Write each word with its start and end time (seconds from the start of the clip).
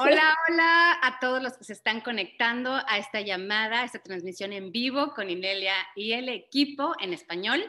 Hola, 0.00 0.32
hola 0.48 0.98
a 1.02 1.18
todos 1.18 1.42
los 1.42 1.58
que 1.58 1.64
se 1.64 1.72
están 1.72 2.00
conectando 2.00 2.72
a 2.72 2.98
esta 2.98 3.20
llamada, 3.20 3.80
a 3.80 3.84
esta 3.84 3.98
transmisión 3.98 4.52
en 4.52 4.70
vivo 4.70 5.12
con 5.12 5.28
Inelia 5.28 5.74
y 5.96 6.12
el 6.12 6.28
equipo 6.28 6.94
en 7.00 7.12
español. 7.12 7.68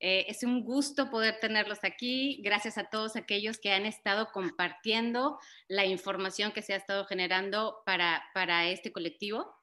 Eh, 0.00 0.26
es 0.28 0.42
un 0.42 0.64
gusto 0.64 1.08
poder 1.08 1.38
tenerlos 1.38 1.78
aquí. 1.84 2.40
Gracias 2.42 2.78
a 2.78 2.84
todos 2.84 3.14
aquellos 3.14 3.58
que 3.58 3.72
han 3.72 3.86
estado 3.86 4.32
compartiendo 4.32 5.38
la 5.68 5.86
información 5.86 6.50
que 6.50 6.62
se 6.62 6.72
ha 6.72 6.76
estado 6.76 7.04
generando 7.04 7.82
para, 7.86 8.24
para 8.34 8.66
este 8.66 8.90
colectivo. 8.90 9.57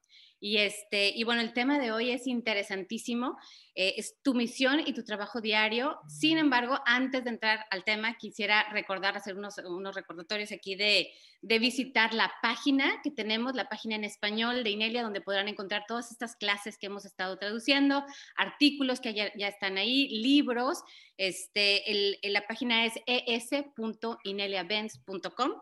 Y, 0.46 0.58
este, 0.58 1.10
y 1.10 1.24
bueno, 1.24 1.42
el 1.42 1.54
tema 1.54 1.80
de 1.80 1.92
hoy 1.92 2.12
es 2.12 2.28
interesantísimo, 2.28 3.36
eh, 3.74 3.96
es 3.98 4.22
tu 4.22 4.36
misión 4.36 4.80
y 4.80 4.94
tu 4.94 5.04
trabajo 5.04 5.42
diario. 5.42 5.98
Sin 6.08 6.38
embargo, 6.38 6.80
antes 6.86 7.24
de 7.24 7.32
entrar 7.32 7.66
al 7.72 7.84
tema, 7.84 8.16
quisiera 8.16 8.70
recordar, 8.72 9.18
hacer 9.18 9.36
unos, 9.36 9.58
unos 9.58 9.96
recordatorios 9.96 10.52
aquí 10.52 10.76
de, 10.76 11.10
de, 11.42 11.58
visitar 11.58 12.14
la 12.14 12.32
página 12.44 13.02
que 13.04 13.10
tenemos, 13.10 13.56
la 13.56 13.70
página 13.70 13.96
en 13.96 14.04
español 14.04 14.64
de 14.64 14.70
Inelia, 14.70 15.02
donde 15.02 15.20
podrán 15.20 15.48
encontrar 15.48 15.86
todas 15.88 16.12
estas 16.12 16.36
clases 16.36 16.78
que 16.78 16.86
hemos 16.86 17.06
estado 17.06 17.40
traduciendo, 17.40 18.06
artículos 18.36 19.00
que 19.00 19.16
ya, 19.16 19.32
están 19.48 19.80
ahí, 19.80 20.10
libros. 20.10 20.84
Este, 21.18 22.20
la 22.22 22.46
página 22.46 22.86
es 22.86 22.94
es.ineliabenz.com. 23.08 25.54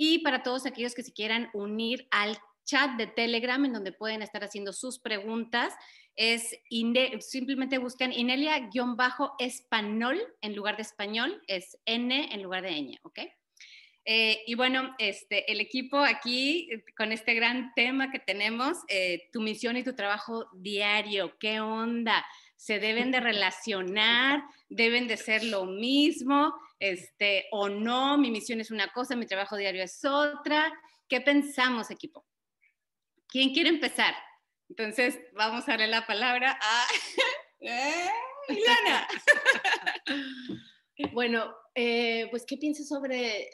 Y 0.00 0.20
para 0.20 0.44
todos 0.44 0.64
aquellos 0.64 0.94
que 0.94 1.02
se 1.02 1.12
quieran 1.12 1.50
unir 1.52 2.06
al 2.12 2.38
chat 2.68 2.96
de 2.96 3.06
Telegram 3.06 3.64
en 3.64 3.72
donde 3.72 3.92
pueden 3.92 4.20
estar 4.22 4.44
haciendo 4.44 4.74
sus 4.74 5.00
preguntas. 5.00 5.74
Es 6.14 6.54
simplemente 7.20 7.78
buscan 7.78 8.12
Inelia-español 8.12 10.20
en 10.42 10.54
lugar 10.54 10.76
de 10.76 10.82
español, 10.82 11.42
es 11.46 11.78
N 11.86 12.28
en 12.32 12.42
lugar 12.42 12.62
de 12.62 12.72
ñ, 12.72 12.98
¿ok? 13.02 13.20
Eh, 14.04 14.42
y 14.46 14.54
bueno, 14.54 14.94
este, 14.98 15.50
el 15.52 15.60
equipo 15.60 15.98
aquí 15.98 16.68
con 16.96 17.12
este 17.12 17.34
gran 17.34 17.72
tema 17.74 18.10
que 18.10 18.18
tenemos, 18.18 18.78
eh, 18.88 19.28
tu 19.32 19.40
misión 19.40 19.76
y 19.76 19.84
tu 19.84 19.94
trabajo 19.94 20.48
diario, 20.54 21.38
¿qué 21.38 21.60
onda? 21.60 22.26
¿Se 22.56 22.78
deben 22.78 23.10
de 23.10 23.20
relacionar? 23.20 24.42
¿Deben 24.68 25.08
de 25.08 25.16
ser 25.16 25.44
lo 25.44 25.66
mismo? 25.66 26.54
Este, 26.78 27.46
¿O 27.52 27.68
no? 27.68 28.18
Mi 28.18 28.30
misión 28.30 28.60
es 28.60 28.70
una 28.70 28.88
cosa, 28.88 29.14
mi 29.14 29.26
trabajo 29.26 29.56
diario 29.56 29.82
es 29.82 30.04
otra. 30.04 30.72
¿Qué 31.06 31.20
pensamos, 31.20 31.90
equipo? 31.90 32.27
¿Quién 33.28 33.52
quiere 33.52 33.68
empezar? 33.68 34.14
Entonces, 34.68 35.18
vamos 35.34 35.68
a 35.68 35.72
darle 35.72 35.88
la 35.88 36.06
palabra 36.06 36.58
a 36.60 36.86
¿Eh? 37.60 38.08
bueno, 41.12 41.54
eh, 41.74 42.28
pues, 42.30 42.44
¿qué 42.46 42.56
piensas 42.56 42.88
sobre...? 42.88 43.42
Eh, 43.42 43.50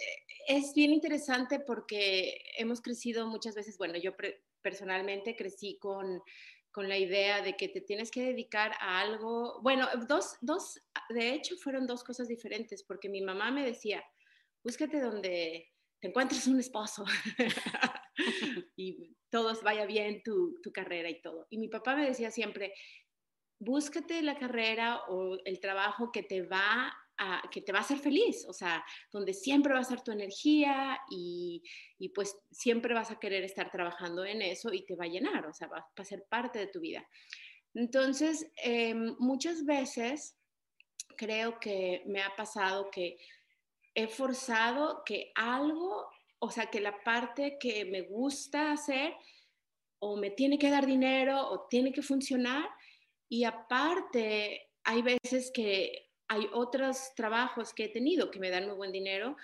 es 0.46 0.74
bien 0.74 0.92
interesante 0.92 1.58
porque 1.58 2.38
hemos 2.58 2.82
crecido 2.82 3.26
muchas 3.26 3.54
veces, 3.54 3.78
bueno, 3.78 3.96
yo 3.96 4.12
personalmente 4.60 5.36
crecí 5.36 5.78
con, 5.80 6.20
con, 6.70 6.86
la 6.86 6.98
idea 6.98 7.40
de 7.40 7.56
que 7.56 7.68
te 7.68 7.80
tienes 7.80 8.10
que 8.10 8.24
dedicar 8.24 8.72
a 8.78 9.00
algo, 9.00 9.62
bueno, 9.62 9.88
dos, 10.06 10.36
dos, 10.42 10.78
de 11.08 11.30
hecho 11.30 11.56
fueron 11.56 11.86
dos 11.86 12.04
cosas 12.04 12.28
diferentes, 12.28 12.82
porque 12.82 13.08
mi 13.08 13.22
mamá 13.22 13.50
me 13.50 13.64
decía, 13.64 14.04
búscate 14.62 15.00
donde 15.00 15.72
te 15.98 16.08
encuentres 16.08 16.46
un 16.46 16.60
esposo. 16.60 17.06
y 18.76 19.16
todos 19.30 19.62
vaya 19.62 19.86
bien 19.86 20.22
tu, 20.22 20.60
tu 20.62 20.72
carrera 20.72 21.10
y 21.10 21.20
todo. 21.20 21.46
Y 21.50 21.58
mi 21.58 21.68
papá 21.68 21.96
me 21.96 22.06
decía 22.06 22.30
siempre, 22.30 22.72
búscate 23.58 24.22
la 24.22 24.38
carrera 24.38 25.00
o 25.08 25.38
el 25.44 25.60
trabajo 25.60 26.12
que 26.12 26.22
te 26.22 26.42
va 26.42 26.92
a, 27.16 27.42
que 27.50 27.60
te 27.60 27.72
va 27.72 27.78
a 27.78 27.82
hacer 27.82 27.98
feliz, 27.98 28.44
o 28.48 28.52
sea, 28.52 28.84
donde 29.12 29.32
siempre 29.32 29.72
va 29.72 29.80
a 29.80 29.84
ser 29.84 30.02
tu 30.02 30.10
energía 30.10 30.98
y, 31.10 31.62
y 31.98 32.08
pues 32.10 32.36
siempre 32.50 32.94
vas 32.94 33.10
a 33.10 33.18
querer 33.18 33.44
estar 33.44 33.70
trabajando 33.70 34.24
en 34.24 34.42
eso 34.42 34.72
y 34.72 34.84
te 34.84 34.96
va 34.96 35.04
a 35.04 35.08
llenar, 35.08 35.46
o 35.46 35.54
sea, 35.54 35.68
va, 35.68 35.86
a 35.96 36.04
ser 36.04 36.24
parte 36.28 36.58
de 36.58 36.66
tu 36.66 36.80
vida. 36.80 37.06
Entonces, 37.74 38.50
em, 38.56 39.16
muchas 39.18 39.64
veces 39.64 40.36
creo 41.16 41.58
que 41.60 42.02
me 42.06 42.22
ha 42.22 42.34
pasado 42.36 42.90
que 42.90 43.16
he 43.94 44.08
forzado 44.08 45.02
que 45.04 45.30
algo 45.36 46.08
o 46.44 46.50
sea, 46.50 46.66
que 46.66 46.80
la 46.80 47.02
parte 47.02 47.56
que 47.58 47.86
me 47.86 48.02
gusta 48.02 48.72
hacer 48.72 49.14
o 49.98 50.16
me 50.16 50.30
tiene 50.30 50.58
que 50.58 50.68
dar 50.68 50.84
dinero 50.84 51.48
o 51.48 51.66
tiene 51.68 51.90
que 51.90 52.02
funcionar 52.02 52.68
y 53.30 53.44
aparte 53.44 54.70
hay 54.84 55.00
veces 55.00 55.50
que 55.54 56.10
hay 56.28 56.46
otros 56.52 57.14
trabajos 57.16 57.72
que 57.72 57.84
he 57.84 57.88
tenido 57.88 58.30
que 58.30 58.38
me 58.38 58.50
dan 58.50 58.66
muy 58.66 58.76
buen 58.76 58.92
dinero, 58.92 59.36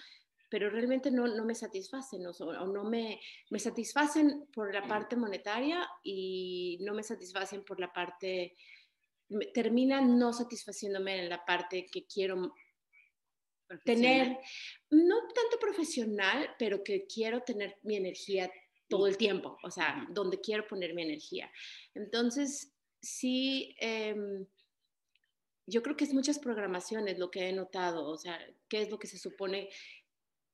pero 0.51 0.69
realmente 0.69 1.11
no, 1.11 1.27
no 1.27 1.47
me 1.47 1.55
satisfacen 1.55 2.27
o, 2.27 2.67
no 2.67 2.85
me, 2.85 3.19
me 3.49 3.59
satisfacen 3.59 4.47
por 4.53 4.75
la 4.75 4.87
parte 4.87 5.17
monetaria 5.17 5.89
y 6.03 6.79
no 6.83 6.93
me 6.93 7.03
satisfacen 7.03 7.65
por 7.65 7.81
la 7.81 7.91
parte, 7.95 8.57
terminan 9.55 10.19
no 10.19 10.35
satisfaciéndome 10.35 11.19
en 11.19 11.31
la 11.31 11.47
parte 11.47 11.87
que 11.87 12.05
quiero 12.05 12.53
tener, 13.85 14.39
no 14.91 15.17
tanto 15.35 15.59
profesional, 15.61 16.55
pero 16.59 16.83
que 16.83 17.07
quiero 17.07 17.43
tener 17.43 17.79
mi 17.83 17.97
energía 17.97 18.51
todo 18.89 19.07
el 19.07 19.17
tiempo, 19.17 19.57
o 19.63 19.71
sea, 19.71 20.07
donde 20.11 20.41
quiero 20.41 20.67
poner 20.67 20.95
mi 20.95 21.03
energía. 21.03 21.51
Entonces, 21.95 22.73
sí, 23.01 23.77
em, 23.79 24.47
yo 25.67 25.83
creo 25.83 25.97
que 25.97 26.05
es 26.05 26.13
muchas 26.13 26.39
programaciones 26.39 27.19
lo 27.19 27.31
que 27.31 27.49
he 27.49 27.53
notado, 27.53 28.07
o 28.09 28.19
sea, 28.19 28.39
qué 28.69 28.83
es 28.83 28.91
lo 28.91 28.99
que 28.99 29.07
se 29.07 29.19
supone, 29.19 29.69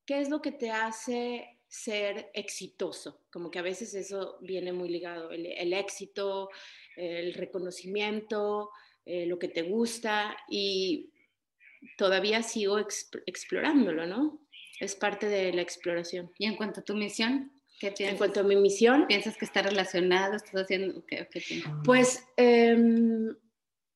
qué 0.05 0.21
es 0.21 0.29
lo 0.29 0.43
que 0.43 0.53
te 0.53 0.71
hace 0.71 1.59
ser 1.67 2.31
exitoso, 2.35 3.23
como 3.33 3.51
que 3.51 3.59
a 3.59 3.63
veces 3.63 3.95
eso 3.95 4.39
viene 4.41 4.73
muy 4.73 4.89
ligado, 4.89 5.31
el, 5.31 5.73
éxito, 5.73 6.51
el 6.97 7.35
reconocimiento, 7.35 8.71
eh, 9.05 9.27
lo 9.27 9.39
que 9.39 9.49
te 9.49 9.63
gusta 9.63 10.37
y 10.49 11.11
todavía 11.97 12.43
sigo 12.43 12.79
explorándolo, 12.79 14.07
¿no? 14.07 14.41
Es 14.81 14.95
parte 14.95 15.29
de 15.29 15.53
la 15.53 15.63
exploración. 15.63 16.33
¿Y 16.39 16.47
en 16.47 16.57
cuanto 16.57 16.81
a 16.81 16.85
tu 16.85 16.95
misión? 16.95 17.53
¿Qué 17.79 17.91
piensas? 17.93 18.13
En 18.13 18.19
cuanto 18.19 18.41
a 18.41 18.43
mi 18.43 18.57
misión. 18.57 19.07
¿Piensas 19.07 19.37
que 19.37 19.45
está 19.45 19.63
relacionado? 19.63 20.37
¿Estás 20.37 20.63
haciendo 20.63 21.05
qué? 21.07 21.29
pues 21.85 22.27
em, 22.37 23.35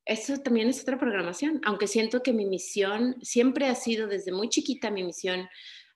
eso 0.04 0.38
también 0.38 0.68
es 0.68 0.82
otra 0.82 0.98
programación, 0.98 1.60
aunque 1.64 1.86
siento 1.86 2.22
que 2.22 2.32
mi 2.32 2.46
misión 2.46 3.16
siempre 3.22 3.66
ha 3.66 3.74
sido, 3.74 4.06
desde 4.08 4.32
muy 4.32 4.48
chiquita, 4.48 4.90
mi 4.90 5.04
misión 5.04 5.48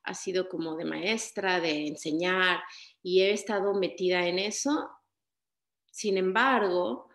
ha 0.04 0.14
sido 0.14 0.48
como 0.48 0.76
de 0.76 0.84
maestra, 0.84 1.60
de 1.60 1.88
enseñar, 1.88 2.60
y 3.02 3.22
he 3.22 3.32
estado 3.32 3.74
metida 3.74 4.26
en 4.26 4.38
eso. 4.38 4.90
Sin 5.90 6.18
embargo, 6.18 7.08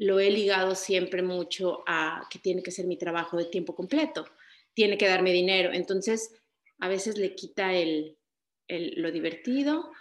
lo 0.00 0.18
he 0.18 0.30
ligado 0.30 0.74
siempre 0.74 1.20
mucho 1.22 1.84
a 1.86 2.26
que 2.30 2.38
tiene 2.38 2.62
que 2.62 2.70
ser 2.70 2.86
mi 2.86 2.96
trabajo 2.96 3.36
de 3.36 3.44
tiempo 3.44 3.74
completo, 3.74 4.24
tiene 4.72 4.96
que 4.96 5.06
darme 5.06 5.30
dinero. 5.30 5.74
Entonces, 5.74 6.40
a 6.78 6.88
veces 6.88 7.18
le 7.18 7.34
quita 7.34 7.74
el, 7.74 8.16
lo 8.66 9.12
divertido 9.12 9.92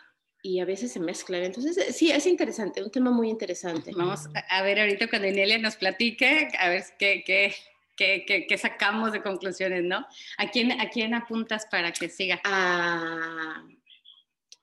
y 0.41 0.61
a 0.61 0.65
veces 0.65 0.93
se 0.93 1.01
mezcla. 1.01 1.37
Entonces, 1.39 1.77
eh, 1.77 1.91
sí, 1.91 2.11
es 2.11 2.25
interesante, 2.27 2.81
un 2.81 2.91
tema 2.91 3.11
muy 3.11 3.29
interesante. 3.29 3.91
Vamos 3.93 4.29
a 4.49 4.63
ver 4.63 4.79
ahorita 4.79 5.09
cuando 5.09 5.27
Inelia 5.27 5.57
nos 5.57 5.75
platique, 5.75 6.47
a 6.57 6.69
ver 6.69 6.85
qué, 6.97 7.21
qué, 7.25 7.53
qué, 7.97 8.45
qué, 8.47 8.57
sacamos 8.57 9.11
de 9.11 9.21
conclusiones, 9.21 9.83
¿no? 9.83 10.07
¿A 10.37 10.49
quién, 10.49 10.79
¿A 10.79 10.89
quién 10.89 11.13
apuntas 11.13 11.65
para 11.69 11.91
que 11.91 12.07
siga? 12.07 12.39
A 12.45 13.65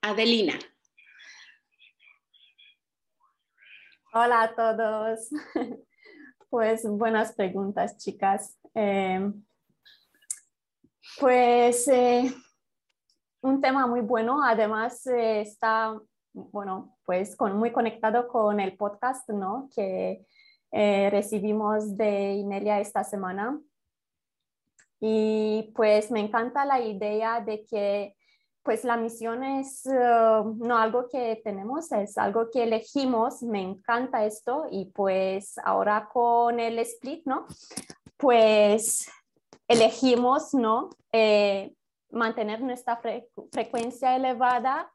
Adelina. 0.01 0.59
Hola 4.13 4.43
a 4.43 4.55
todos. 4.55 5.31
Pues 6.49 6.89
buenas 6.89 7.35
preguntas, 7.35 7.99
chicas. 7.99 8.57
Em, 8.73 9.45
pues 11.21 11.89
eh, 11.89 12.33
un 13.43 13.61
tema 13.61 13.87
muy 13.89 14.01
bueno, 14.01 14.43
además 14.43 15.05
eh, 15.09 15.41
está, 15.41 16.01
bueno, 16.33 16.97
pues 17.05 17.37
muy 17.53 17.73
conectado 17.73 18.29
con 18.29 18.61
el 18.61 18.77
podcast, 18.77 19.29
¿no? 19.29 19.69
Que 19.75 20.25
eh, 20.71 21.11
recibimos 21.11 21.97
de 21.97 22.35
Inelia 22.35 22.81
esta 22.81 23.03
semana. 23.03 23.61
Y 25.01 25.73
pues 25.75 26.13
me 26.13 26.21
encanta 26.21 26.65
la 26.65 26.81
idea 26.81 27.41
de 27.41 27.67
que 27.67 28.16
pues 28.67 28.83
la 28.83 28.97
misión 28.97 29.45
es 29.45 29.87
uh, 29.87 30.57
no 30.59 30.77
algo 30.77 31.09
que 31.09 31.41
tenemos, 31.45 31.93
es 31.93 32.19
algo 32.19 32.51
que 32.51 32.65
elegimos, 32.65 33.41
me 33.45 33.63
encanta 33.63 34.25
esto 34.27 34.67
y 34.69 34.87
pues 34.87 35.57
ahora 35.65 36.09
con 36.13 36.59
el 36.59 36.81
split, 36.81 37.25
¿no? 37.27 37.47
Pues 38.17 39.09
elegimos, 39.69 40.53
¿no? 40.53 40.91
Eh, 41.13 41.75
mantener 42.11 42.61
nuestra 42.61 43.01
frecuencia 43.53 44.17
elevada 44.17 44.91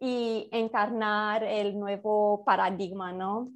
y 0.00 0.48
encarnar 0.50 1.44
el 1.44 1.78
nuevo 1.78 2.42
paradigma, 2.44 3.12
¿no? 3.12 3.50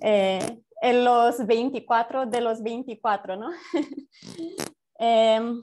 Eh, 0.00 0.62
en 0.82 1.04
los 1.04 1.46
24 1.46 2.26
de 2.26 2.40
los 2.40 2.60
24, 2.60 3.36
¿no? 3.36 3.50
Em, 5.02 5.62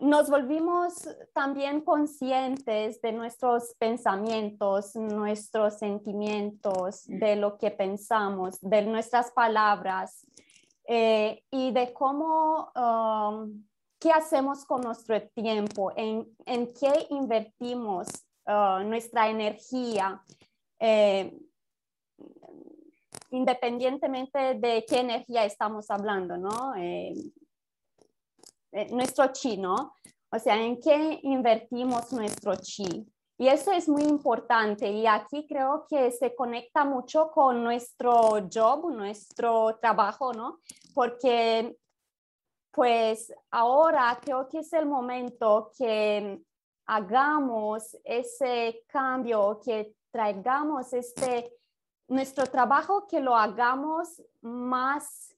nos 0.00 0.28
volvimos 0.28 1.08
también 1.32 1.80
conscientes 1.80 3.00
de 3.00 3.12
nuestros 3.12 3.74
pensamientos, 3.78 4.94
nuestros 4.94 5.78
sentimientos, 5.78 7.04
de 7.06 7.36
lo 7.36 7.56
que 7.56 7.70
pensamos, 7.70 8.58
de 8.60 8.82
nuestras 8.82 9.30
palabras 9.32 10.26
eh, 10.86 11.42
y 11.50 11.72
de 11.72 11.92
cómo, 11.92 12.70
um, 12.76 13.64
qué 13.98 14.12
hacemos 14.12 14.64
con 14.64 14.82
nuestro 14.82 15.20
tiempo, 15.28 15.92
en, 15.96 16.28
en 16.44 16.72
qué 16.74 17.06
invertimos 17.10 18.06
uh, 18.46 18.82
nuestra 18.84 19.28
energía. 19.28 20.22
Eh, 20.78 21.38
independientemente 23.30 24.54
de 24.54 24.84
qué 24.88 25.00
energía 25.00 25.44
estamos 25.44 25.90
hablando, 25.90 26.36
¿no? 26.36 26.74
Eh, 26.76 27.12
eh, 28.76 28.88
nuestro 28.90 29.32
chi, 29.32 29.56
¿no? 29.56 29.94
O 30.30 30.38
sea, 30.38 30.62
en 30.62 30.78
qué 30.78 31.18
invertimos 31.22 32.12
nuestro 32.12 32.54
chi. 32.56 33.10
Y 33.38 33.48
eso 33.48 33.72
es 33.72 33.88
muy 33.88 34.02
importante 34.02 34.90
y 34.90 35.06
aquí 35.06 35.46
creo 35.46 35.86
que 35.88 36.10
se 36.10 36.34
conecta 36.34 36.84
mucho 36.84 37.30
con 37.30 37.64
nuestro 37.64 38.46
job, 38.52 38.90
nuestro 38.90 39.78
trabajo, 39.80 40.34
¿no? 40.34 40.58
Porque 40.94 41.76
pues 42.70 43.32
ahora 43.50 44.18
creo 44.22 44.46
que 44.46 44.58
es 44.58 44.70
el 44.74 44.84
momento 44.84 45.70
que 45.78 46.42
hagamos 46.86 47.96
ese 48.04 48.84
cambio, 48.88 49.58
que 49.64 49.94
traigamos 50.10 50.92
este, 50.92 51.50
nuestro 52.08 52.46
trabajo, 52.46 53.06
que 53.06 53.20
lo 53.20 53.34
hagamos 53.34 54.22
más 54.42 55.34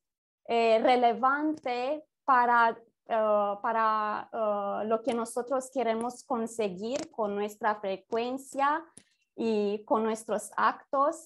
eh, 0.47 0.81
relevante 0.83 2.05
para 2.25 2.77
eh, 3.09 3.55
para 3.63 4.29
eh, 4.31 4.87
lo 4.87 5.03
que 5.03 5.15
nosotros 5.15 5.71
queremos 5.73 6.25
conseguir 6.25 7.11
con 7.11 7.35
nuestra 7.35 7.75
frecuencia 7.77 8.85
y 9.35 9.83
con 9.85 10.03
nuestros 10.03 10.51
actos 10.57 11.25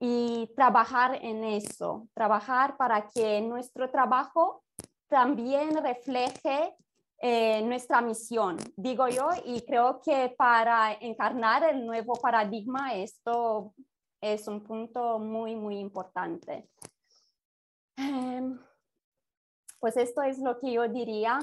y 0.00 0.50
trabajar 0.56 1.18
en 1.20 1.44
eso, 1.44 2.08
trabajar 2.14 2.76
para 2.78 3.08
que 3.08 3.42
nuestro 3.42 3.90
trabajo 3.90 4.62
también 5.08 5.76
refleje 5.82 6.74
eh, 7.20 7.60
nuestra 7.62 8.00
misión, 8.00 8.56
digo 8.76 9.08
yo, 9.08 9.28
y 9.44 9.60
creo 9.62 10.00
que 10.00 10.34
para 10.38 10.94
encarnar 10.94 11.64
el 11.64 11.84
nuevo 11.84 12.14
paradigma 12.14 12.94
esto 12.94 13.74
es 14.20 14.48
un 14.48 14.62
punto 14.62 15.18
muy, 15.18 15.56
muy 15.56 15.78
importante. 15.78 16.70
Em, 17.96 18.58
pues 19.80 19.96
esto 19.96 20.22
es 20.22 20.38
lo 20.38 20.58
que 20.58 20.72
yo 20.72 20.88
diría. 20.88 21.38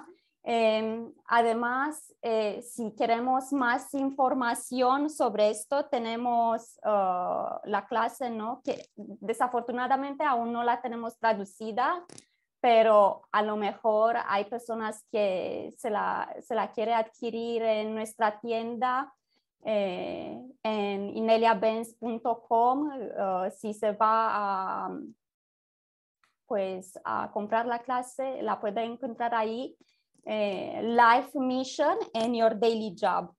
Em, 0.47 1.11
además, 1.25 2.13
eh, 2.21 2.61
si 2.61 2.91
queremos 2.91 3.51
más 3.51 3.91
información 3.95 5.09
sobre 5.09 5.49
esto, 5.49 5.85
tenemos 5.85 6.77
uh, 6.83 7.57
la 7.63 7.87
clase, 7.89 8.29
¿no? 8.29 8.61
Que 8.63 8.85
desafortunadamente 8.95 10.23
aún 10.23 10.53
no 10.53 10.63
la 10.63 10.81
tenemos 10.81 11.17
traducida, 11.17 12.05
pero 12.61 13.23
a 13.31 13.41
lo 13.41 13.57
mejor 13.57 14.17
hay 14.27 14.45
personas 14.45 15.03
que 15.11 15.73
se 15.77 15.89
la, 15.89 16.31
se 16.41 16.53
la 16.53 16.71
quiere 16.71 16.93
adquirir 16.93 17.63
en 17.63 17.95
nuestra 17.95 18.39
tienda. 18.39 19.11
Eh, 19.67 20.39
en 20.61 21.09
ineliabenz.com, 21.17 22.87
uh, 22.87 23.49
si 23.49 23.73
se 23.73 23.93
va 23.93 24.85
a, 24.85 24.99
pues 26.47 26.99
a 27.03 27.31
comprar 27.31 27.65
la 27.65 27.79
clase, 27.79 28.41
la 28.41 28.59
puede 28.59 28.83
encontrar 28.83 29.33
ahí, 29.33 29.75
eh, 30.25 30.81
Life 30.83 31.37
Mission 31.39 31.97
and 32.13 32.35
Your 32.35 32.59
Daily 32.59 32.95
Job. 32.99 33.33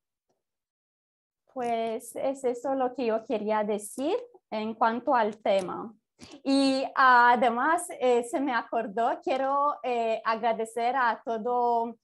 Pues 1.52 2.14
es 2.16 2.44
eso 2.44 2.74
lo 2.74 2.94
que 2.94 3.06
yo 3.06 3.24
quería 3.24 3.64
decir 3.64 4.16
en 4.50 4.74
cuanto 4.74 5.14
al 5.14 5.36
tema. 5.38 5.92
Y 6.44 6.84
además, 6.94 7.86
eh, 8.00 8.24
se 8.24 8.40
me 8.40 8.54
acordó, 8.54 9.20
quiero 9.22 9.76
eh, 9.82 10.20
agradecer 10.24 10.94
a 10.96 11.20
todo, 11.24 11.96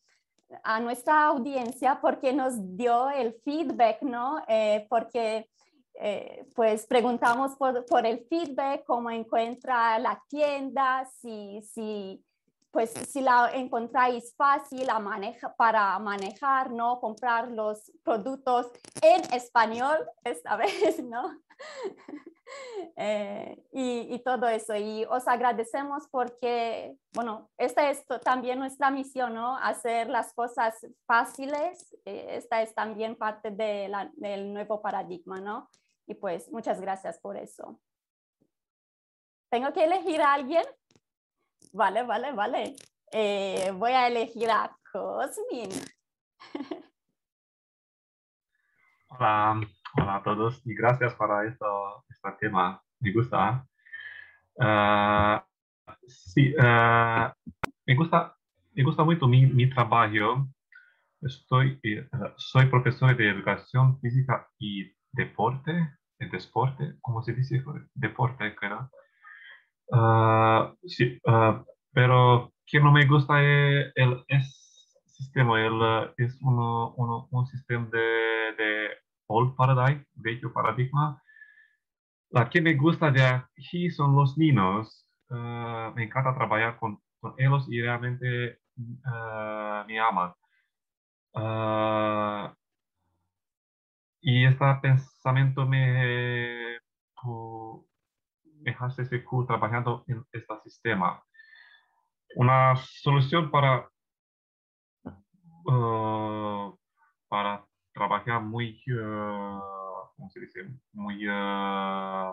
a 0.63 0.81
nuestra 0.81 1.27
audiencia 1.27 1.99
porque 2.01 2.33
nos 2.33 2.55
dio 2.77 3.09
el 3.11 3.35
feedback, 3.45 4.03
¿no? 4.03 4.43
porque 4.89 5.49
eh, 5.95 6.47
pues 6.55 6.87
preguntamos 6.87 7.57
por, 7.57 8.07
el 8.07 8.27
feedback, 8.29 8.85
cómo 8.85 9.11
encuentra 9.11 9.99
la 9.99 10.23
tienda, 10.29 11.09
si, 11.21 11.63
si, 11.63 12.25
pues, 12.71 12.91
si 12.91 13.21
la 13.21 13.51
encontráis 13.53 14.35
fácil 14.37 14.89
a 14.89 14.99
maneja, 14.99 15.55
para 15.55 15.99
manejar, 15.99 16.71
¿no? 16.71 17.01
Comprar 17.01 17.51
los 17.51 17.93
productos 18.03 18.71
en 19.03 19.23
español 19.35 19.99
esta 20.25 20.57
vez, 20.57 21.03
¿no? 21.03 21.31
Eh, 22.97 23.65
y, 23.73 24.19
todo 24.19 24.47
eso. 24.47 24.77
Y 24.77 25.07
os 25.07 25.27
agradecemos 25.27 26.07
porque, 26.11 26.95
bueno, 27.15 27.49
esta 27.57 27.91
es 27.91 28.05
también 28.23 28.59
nuestra 28.59 28.91
misión, 28.91 29.33
¿no? 29.33 29.57
Hacer 29.57 30.11
las 30.11 30.35
cosas 30.35 30.75
fáciles. 31.07 31.97
Eh, 32.05 32.27
esta 32.37 32.61
es 32.61 32.75
también 32.75 33.17
parte 33.17 33.51
de 33.51 33.91
del 34.17 34.53
nuevo 34.53 34.83
paradigma, 34.83 35.41
¿no? 35.41 35.71
Y 36.13 36.15
pues 36.15 36.53
muchas 36.53 36.79
gracias 36.79 37.19
por 37.21 37.39
eso. 37.39 37.81
¿Tengo 39.51 39.73
que 39.73 39.85
elegir 39.85 40.21
a 40.21 40.35
alguien? 40.35 40.63
Vale, 41.73 42.03
vale, 42.03 42.33
vale. 42.33 42.77
Eh, 43.11 43.73
voy 43.75 43.93
a 43.93 44.09
elegir 44.09 44.51
a 44.51 44.77
Cosmin. 44.93 45.71
Hola, 49.09 49.61
hola 49.95 50.17
a 50.17 50.23
todos 50.23 50.61
y 50.67 50.75
gracias 50.75 51.15
para 51.15 51.47
esto, 51.47 52.05
este 52.11 52.31
tema. 52.41 52.83
Me 53.01 53.13
gusta. 53.13 53.67
Uh, 54.57 55.41
sí, 56.07 56.55
uh, 56.57 57.31
me 57.87 57.95
gusta, 57.95 58.37
me 58.75 58.83
gusta 58.83 59.05
mucho 59.05 59.27
mi, 59.27 59.47
mi 59.47 59.69
trabajo. 59.71 60.47
Estoy, 61.23 61.81
soy 62.37 62.67
profesor 62.67 63.17
de 63.17 63.31
educación 63.31 63.99
física 64.01 64.51
y 64.59 64.95
deporte, 65.13 65.91
de 66.27 66.39
deporte, 66.39 66.95
¿cómo 67.01 67.23
se 67.23 67.33
dice? 67.33 67.63
Deporte, 67.95 68.55
creo. 68.55 68.91
Uh, 69.89 70.75
sí, 70.87 71.21
uh, 71.25 71.65
pero 71.93 72.53
que 72.67 72.81
no 72.81 72.93
me 72.93 73.07
gusta 73.07 73.43
es 73.43 73.93
el 73.95 74.25
sistema, 75.07 75.61
el, 75.61 76.13
es 76.17 76.39
uno, 76.41 76.95
uno, 76.97 77.29
un 77.31 77.47
sistema 77.47 77.87
de, 77.93 77.99
de 78.57 78.89
old 79.27 79.55
paradigm, 79.57 80.05
viejo 80.15 80.53
paradigma. 80.53 81.23
La 82.31 82.49
que 82.49 82.63
me 82.63 82.75
gusta 82.75 83.11
de 83.11 83.23
aquí 83.23 83.91
son 83.91 84.17
los 84.17 84.39
niños. 84.39 85.07
Uh, 85.29 85.93
me 85.95 86.05
encanta 86.05 86.35
trabajar 86.35 86.79
con, 86.79 86.99
con 87.21 87.35
ellos 87.39 87.67
y 87.69 87.81
realmente 87.83 88.61
me 89.87 90.01
aman. 90.01 90.33
Y 94.25 94.45
este 94.47 94.65
pensamiento 94.81 95.67
me, 95.67 96.79
me 98.61 98.77
hace 98.79 99.05
seguir 99.05 99.47
trabajando 99.49 100.05
en 100.07 100.25
este 100.31 100.61
sistema. 100.63 101.21
Una 102.37 102.77
solución 102.77 103.51
para, 103.51 103.91
uh, 105.65 106.79
para 107.29 107.67
trabajar 107.93 108.41
muy, 108.43 108.81
uh, 108.93 109.61
¿cómo 110.15 110.31
se 110.31 110.39
dice? 110.39 110.69
Muy 110.93 111.29
uh, 111.29 112.33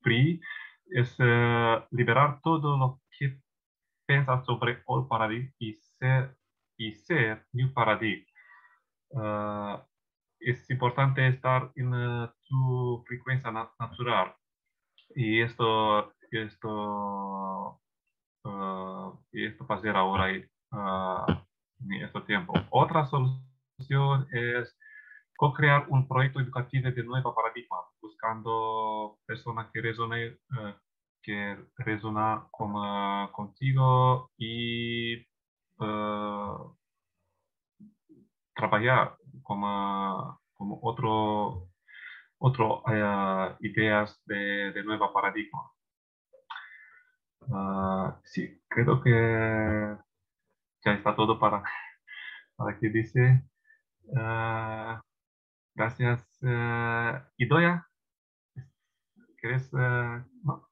free 0.00 0.40
es 0.86 1.18
liberar 1.90 2.40
todo 2.42 2.78
lo 2.78 3.02
que 3.10 3.38
piensa 4.06 4.42
sobre 4.44 4.82
Old 4.86 5.08
Paradigm 5.08 5.52
y 5.58 5.74
ser, 5.74 6.38
y 6.78 6.92
ser 6.92 7.46
New 7.52 7.70
Paradigm 7.74 8.24
es 10.40 10.68
importante 10.70 11.26
estar 11.26 11.72
en 11.76 11.92
uh, 11.94 12.28
tu 12.44 13.04
frecuencia 13.06 13.50
natural. 13.50 14.34
Y 15.14 15.40
esto, 15.40 16.12
esto, 16.30 17.80
uh, 18.44 19.18
y 19.32 19.46
esto 19.46 19.66
pasará 19.66 20.00
ahora 20.00 20.26
uh, 20.72 21.32
en 21.80 22.04
este 22.04 22.20
tiempo. 22.22 22.52
Otra 22.70 23.06
solución 23.06 24.26
es 24.32 24.76
co-crear 25.36 25.86
un 25.88 26.08
proyecto 26.08 26.40
educativo 26.40 26.90
de 26.90 27.02
nuevo 27.04 27.34
paradigma, 27.34 27.76
buscando 28.00 29.18
personas 29.26 29.70
que 29.72 29.82
resonen, 29.82 30.38
que 31.22 31.58
resonan 31.76 32.48
contigo 33.32 34.30
y 34.38 35.26
trabajar 38.54 39.18
como, 39.46 40.40
como 40.54 40.80
otro, 40.82 41.70
otro 42.38 42.82
uh, 42.82 43.56
ideas 43.60 44.20
de, 44.26 44.72
de 44.72 44.82
nueva 44.82 45.12
paradigma. 45.12 45.70
Uh, 47.40 48.12
sí, 48.24 48.60
creo 48.68 49.00
que 49.00 49.96
ya 50.84 50.92
está 50.92 51.14
todo 51.14 51.38
para, 51.38 51.62
para 52.56 52.76
que 52.78 52.88
dice. 52.88 53.44
gracias. 55.74 56.26
Idoya, 57.36 57.86
¿quieres? 59.40 59.72
No? 59.72 60.68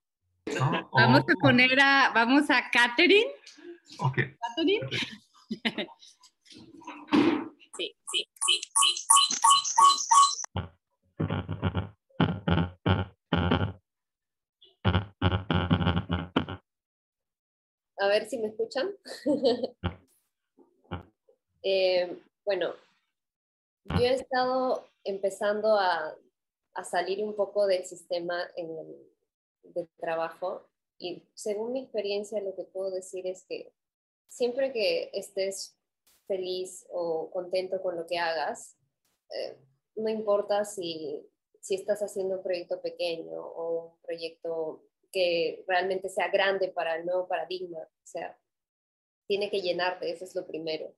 Vamos 0.92 1.20
a 1.20 1.34
poner 1.40 1.80
a, 1.80 2.10
vamos 2.12 2.50
a 2.50 2.70
Catherine. 2.70 3.30
Ok. 3.98 4.18
Catherine. 4.40 4.88
Sí, 7.76 7.96
sí, 8.12 8.28
sí, 8.46 8.60
sí, 8.62 9.06
A 17.98 18.06
ver 18.06 18.28
si 18.28 18.38
me 18.38 18.48
escuchan. 18.48 18.90
Eh, 21.66 22.20
bueno, 22.44 22.74
yo 23.86 24.04
he 24.04 24.12
estado 24.12 24.86
empezando 25.02 25.78
a, 25.78 26.14
a, 26.74 26.84
salir 26.84 27.24
un 27.24 27.34
poco 27.34 27.66
del 27.66 27.86
sistema 27.86 28.38
en 28.56 28.68
de 29.62 29.88
trabajo 29.96 30.68
y 30.98 31.26
según 31.32 31.72
mi 31.72 31.80
experiencia 31.84 32.42
lo 32.42 32.54
que 32.54 32.64
puedo 32.64 32.90
decir 32.90 33.26
es 33.26 33.46
que 33.48 33.72
siempre 34.28 34.74
que 34.74 35.08
estés 35.14 35.74
feliz 36.26 36.86
o 36.90 37.30
contento 37.30 37.82
con 37.82 37.96
lo 37.96 38.06
que 38.06 38.18
hagas, 38.18 38.76
eh, 39.30 39.58
no 39.96 40.08
importa 40.08 40.64
si, 40.64 41.26
si 41.60 41.76
estás 41.76 42.02
haciendo 42.02 42.36
un 42.36 42.42
proyecto 42.42 42.80
pequeño 42.80 43.40
o 43.40 43.92
un 43.92 44.02
proyecto 44.02 44.84
que 45.12 45.64
realmente 45.68 46.08
sea 46.08 46.28
grande 46.28 46.68
para 46.68 46.96
el 46.96 47.06
nuevo 47.06 47.28
paradigma, 47.28 47.78
o 47.78 48.06
sea, 48.06 48.36
tiene 49.26 49.50
que 49.50 49.62
llenarte, 49.62 50.10
eso 50.10 50.24
es 50.24 50.34
lo 50.34 50.46
primero. 50.46 50.94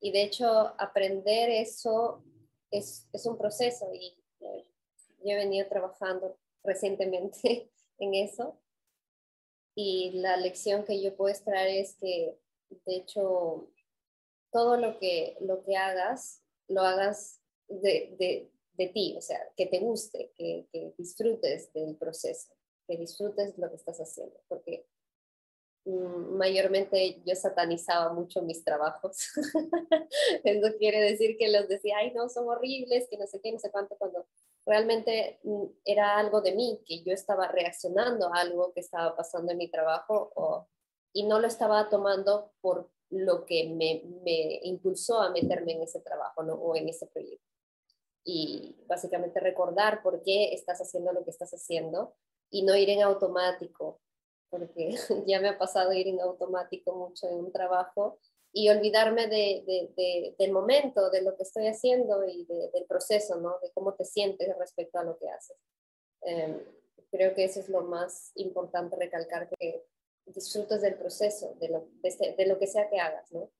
Y 0.00 0.12
de 0.12 0.22
hecho, 0.22 0.46
aprender 0.78 1.50
eso 1.50 2.22
es, 2.70 3.08
es 3.12 3.26
un 3.26 3.36
proceso 3.36 3.92
y 3.92 4.22
eh, 4.40 4.64
yo 5.24 5.32
he 5.32 5.36
venido 5.36 5.66
trabajando 5.68 6.38
recientemente 6.62 7.70
en 7.98 8.14
eso. 8.14 8.60
Y 9.74 10.12
la 10.12 10.36
lección 10.36 10.84
que 10.84 11.02
yo 11.02 11.16
puedo 11.16 11.30
extraer 11.34 11.80
es 11.80 11.96
que, 11.96 12.38
de 12.70 12.96
hecho, 12.96 13.70
todo 14.54 14.76
lo 14.76 15.00
que, 15.00 15.36
lo 15.40 15.64
que 15.64 15.76
hagas, 15.76 16.40
lo 16.68 16.82
hagas 16.82 17.40
de, 17.66 18.14
de, 18.20 18.52
de 18.74 18.86
ti, 18.86 19.16
o 19.18 19.20
sea, 19.20 19.40
que 19.56 19.66
te 19.66 19.80
guste, 19.80 20.30
que, 20.36 20.68
que, 20.72 20.94
disfrutes 20.96 21.72
del 21.72 21.96
proceso, 21.96 22.54
que 22.86 22.96
disfrutes 22.96 23.58
lo 23.58 23.68
que 23.68 23.74
estás 23.74 23.98
haciendo, 23.98 24.40
porque 24.46 24.86
mm, 25.86 26.36
mayormente 26.36 27.20
yo 27.26 27.34
satanizaba 27.34 28.12
mucho 28.12 28.42
mis 28.42 28.62
trabajos. 28.62 29.16
Eso 30.44 30.76
quiere 30.78 31.00
decir 31.00 31.36
que 31.36 31.50
los 31.50 31.66
decía, 31.66 31.96
ay, 31.98 32.12
no, 32.14 32.28
son 32.28 32.48
horribles, 32.48 33.08
que 33.10 33.18
no 33.18 33.26
sé 33.26 33.40
qué, 33.40 33.50
no 33.50 33.58
sé 33.58 33.72
cuánto, 33.72 33.96
cuando 33.96 34.28
realmente 34.64 35.40
mm, 35.42 35.64
era 35.84 36.16
algo 36.16 36.40
de 36.40 36.54
mí, 36.54 36.80
que 36.86 37.02
yo 37.02 37.12
estaba 37.12 37.48
reaccionando 37.48 38.32
a 38.32 38.42
algo 38.42 38.72
que 38.72 38.80
estaba 38.80 39.16
pasando 39.16 39.50
en 39.50 39.58
mi 39.58 39.68
trabajo 39.68 40.30
o, 40.36 40.68
y 41.12 41.24
no 41.24 41.40
lo 41.40 41.48
estaba 41.48 41.88
tomando 41.88 42.52
por 42.60 42.94
lo 43.14 43.44
que 43.46 43.68
me, 43.68 44.02
impulsó 44.62 45.20
a 45.20 45.30
meterme 45.30 45.72
en 45.72 45.82
ese 45.82 46.00
trabajo 46.00 46.42
¿no? 46.42 46.54
o 46.54 46.76
en 46.76 46.88
ese 46.88 47.06
proyecto. 47.06 47.46
Y 48.24 48.76
básicamente 48.86 49.40
recordar 49.40 50.02
por 50.02 50.22
qué 50.22 50.54
estás 50.54 50.80
haciendo 50.80 51.12
lo 51.12 51.24
que 51.24 51.30
estás 51.30 51.52
haciendo 51.52 52.14
y 52.50 52.62
no 52.62 52.74
ir 52.76 52.90
en 52.90 53.02
automático, 53.02 54.00
porque 54.50 54.96
ya 55.26 55.40
me 55.40 55.48
ha 55.48 55.58
pasado 55.58 55.92
ir 55.92 56.08
en 56.08 56.20
automático 56.20 56.94
mucho 56.94 57.28
en 57.28 57.36
un 57.36 57.52
trabajo 57.52 58.18
y 58.52 58.68
olvidarme 58.68 59.26
de, 59.26 59.64
de, 59.96 60.34
del 60.38 60.52
momento, 60.52 61.10
de 61.10 61.22
lo 61.22 61.36
que 61.36 61.42
estoy 61.42 61.66
haciendo 61.66 62.24
y 62.24 62.44
del 62.44 62.84
proceso, 62.88 63.36
¿no? 63.36 63.58
De 63.60 63.72
cómo 63.72 63.94
te 63.94 64.04
sientes 64.04 64.56
respecto 64.56 64.98
a 64.98 65.02
lo 65.02 65.18
que 65.18 65.28
haces. 65.28 65.56
Em, 66.22 66.62
creo 67.10 67.34
que 67.34 67.44
eso 67.44 67.58
es 67.58 67.68
lo 67.68 67.82
más 67.82 68.30
importante 68.36 68.94
recalcar, 68.96 69.48
que 69.58 69.84
disfrutes 70.26 70.80
del 70.80 70.96
proceso, 70.96 71.54
de 71.60 71.68
lo, 71.68 71.88
de, 72.02 72.46
lo 72.46 72.58
que 72.58 72.66
sea 72.66 72.88
que 72.88 72.98
hagas, 72.98 73.30
¿no? 73.32 73.50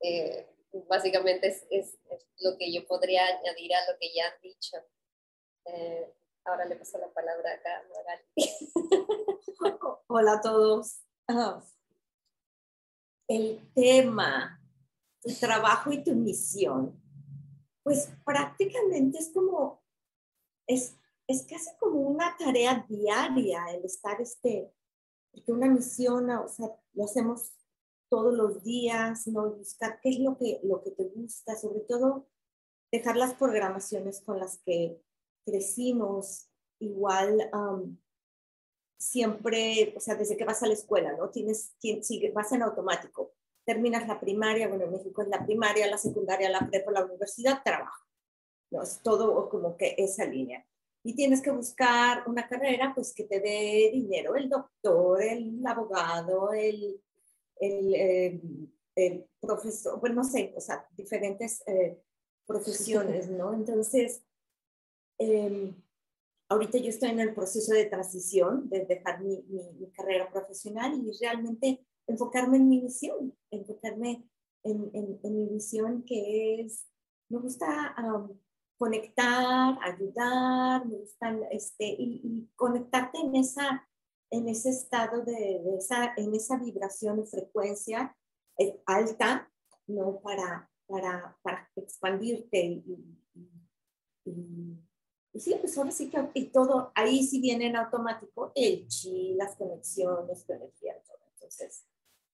Eh, 0.00 0.48
básicamente 0.88 1.48
es, 1.48 1.66
es, 1.70 1.98
lo 2.38 2.56
que 2.56 2.72
yo 2.72 2.86
podría 2.86 3.26
añadir 3.26 3.74
a 3.74 3.92
lo 3.92 3.98
que 3.98 4.14
ya 4.14 4.24
han 4.26 4.40
dicho. 4.40 4.76
Eh, 5.66 6.14
ahora 6.44 6.64
le 6.64 6.76
paso 6.76 6.98
la 6.98 7.12
palabra 7.12 7.52
acá 7.52 7.78
a 7.78 7.82
Magali. 7.88 8.24
Hola 10.06 10.32
a 10.34 10.40
todos. 10.40 11.00
El 13.28 13.72
tema, 13.74 14.60
tu 15.20 15.32
trabajo 15.34 15.92
y 15.92 16.02
tu 16.02 16.12
misión, 16.14 17.00
pues 17.82 18.10
prácticamente 18.24 19.18
es 19.18 19.30
como, 19.32 19.82
es, 20.66 20.96
es 21.26 21.46
casi 21.46 21.70
como 21.78 22.00
una 22.00 22.36
tarea 22.38 22.84
diaria 22.88 23.66
el 23.70 23.84
estar 23.84 24.20
este, 24.20 24.72
porque 25.32 25.52
una 25.52 25.68
misión, 25.68 26.30
o 26.30 26.48
sea, 26.48 26.68
lo 26.94 27.04
hacemos 27.04 27.52
todos 28.08 28.34
los 28.34 28.62
días, 28.64 29.26
¿no? 29.28 29.50
Buscar 29.50 30.00
qué 30.00 30.10
es 30.10 30.18
lo 30.18 30.36
que, 30.36 30.60
lo 30.64 30.82
que 30.82 30.90
te 30.90 31.04
gusta, 31.04 31.56
sobre 31.56 31.80
todo 31.80 32.26
dejar 32.90 33.16
las 33.16 33.34
programaciones 33.34 34.20
con 34.20 34.38
las 34.38 34.58
que 34.58 35.00
crecimos, 35.44 36.48
igual 36.80 37.50
siempre, 38.98 39.94
o 39.96 40.00
sea, 40.00 40.16
desde 40.16 40.36
que 40.36 40.44
vas 40.44 40.62
a 40.62 40.66
la 40.66 40.74
escuela, 40.74 41.16
¿no? 41.16 41.30
Tienes, 41.30 41.74
sigue, 41.78 42.32
vas 42.32 42.52
en 42.52 42.62
automático, 42.62 43.32
terminas 43.64 44.06
la 44.08 44.18
primaria, 44.18 44.68
bueno, 44.68 44.84
en 44.84 44.92
México 44.92 45.22
es 45.22 45.28
la 45.28 45.44
primaria, 45.44 45.86
la 45.86 45.98
secundaria, 45.98 46.50
la 46.50 46.68
prepa, 46.68 46.90
la 46.90 47.04
universidad, 47.04 47.62
trabajo, 47.64 48.06
¿no? 48.70 48.82
Es 48.82 49.00
todo 49.02 49.48
como 49.48 49.76
que 49.76 49.94
esa 49.96 50.24
línea 50.24 50.66
y 51.02 51.14
tienes 51.14 51.40
que 51.40 51.50
buscar 51.50 52.24
una 52.26 52.46
carrera 52.46 52.92
pues 52.94 53.14
que 53.14 53.24
te 53.24 53.40
dé 53.40 53.90
dinero, 53.92 54.36
el 54.36 54.48
doctor, 54.48 55.22
el 55.22 55.64
abogado, 55.66 56.52
el, 56.52 57.00
el, 57.56 57.94
eh, 57.94 58.40
el 58.96 59.26
profesor, 59.40 59.98
bueno, 60.00 60.16
no 60.16 60.24
sé, 60.24 60.52
o 60.56 60.60
sea, 60.60 60.86
diferentes 60.96 61.62
eh, 61.66 62.02
profesiones, 62.46 63.28
¿no? 63.30 63.54
Entonces, 63.54 64.22
eh, 65.18 65.74
ahorita 66.48 66.78
yo 66.78 66.88
estoy 66.88 67.10
en 67.10 67.20
el 67.20 67.34
proceso 67.34 67.72
de 67.72 67.86
transición, 67.86 68.68
de 68.68 68.84
dejar 68.84 69.22
mi, 69.22 69.42
mi, 69.48 69.90
carrera 69.92 70.30
profesional 70.30 70.94
y 70.94 71.12
realmente 71.18 71.86
enfocarme 72.06 72.58
en 72.58 72.68
mi 72.68 72.82
misión, 72.82 73.34
enfocarme 73.50 74.28
en, 74.64 74.90
en, 74.92 75.20
en 75.22 75.36
mi 75.36 75.46
misión 75.46 76.02
que 76.04 76.60
es, 76.60 76.86
me 77.30 77.38
gusta 77.38 77.94
conectar, 78.80 79.78
ayudar, 79.82 80.86
me 80.86 80.96
gustan, 80.96 81.42
este, 81.50 81.84
y, 81.84 82.48
conectarte 82.56 83.18
en, 83.18 83.36
esa, 83.36 83.86
en 84.30 84.48
ese 84.48 84.70
estado 84.70 85.22
de, 85.22 85.60
esa, 85.76 86.14
en 86.16 86.34
esa 86.34 86.56
vibración 86.56 87.20
y 87.20 87.26
frecuencia 87.26 88.16
eh, 88.58 88.80
alta, 88.86 89.52
¿no? 89.86 90.18
Para, 90.20 90.70
para, 90.86 91.36
para 91.42 91.70
expandirte 91.76 92.58
y, 92.64 93.18
y, 94.24 95.38
sí, 95.38 95.54
pues 95.60 95.76
ahora 95.76 95.90
sí 95.90 96.08
que 96.08 96.30
y 96.32 96.46
todo, 96.46 96.90
ahí 96.94 97.22
sí 97.22 97.38
viene 97.38 97.66
en 97.66 97.76
automático 97.76 98.50
el 98.54 98.88
chi, 98.88 99.34
las 99.34 99.56
conexiones, 99.56 100.46
la 100.48 100.56
energía, 100.56 100.94
todo. 101.06 101.18
Entonces, 101.34 101.84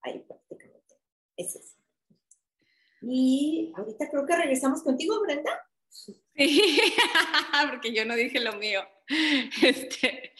ahí 0.02 0.20
prácticamente 0.20 0.94
es 1.36 1.56
eso. 1.56 1.74
Y 3.02 3.72
ahorita 3.76 4.08
creo 4.08 4.24
que 4.24 4.36
regresamos 4.36 4.84
contigo, 4.84 5.20
Brenda. 5.22 5.50
Sí, 5.96 6.22
porque 7.70 7.92
yo 7.92 8.04
no 8.04 8.14
dije 8.14 8.40
lo 8.40 8.54
mío. 8.54 8.82
Este, 9.62 10.32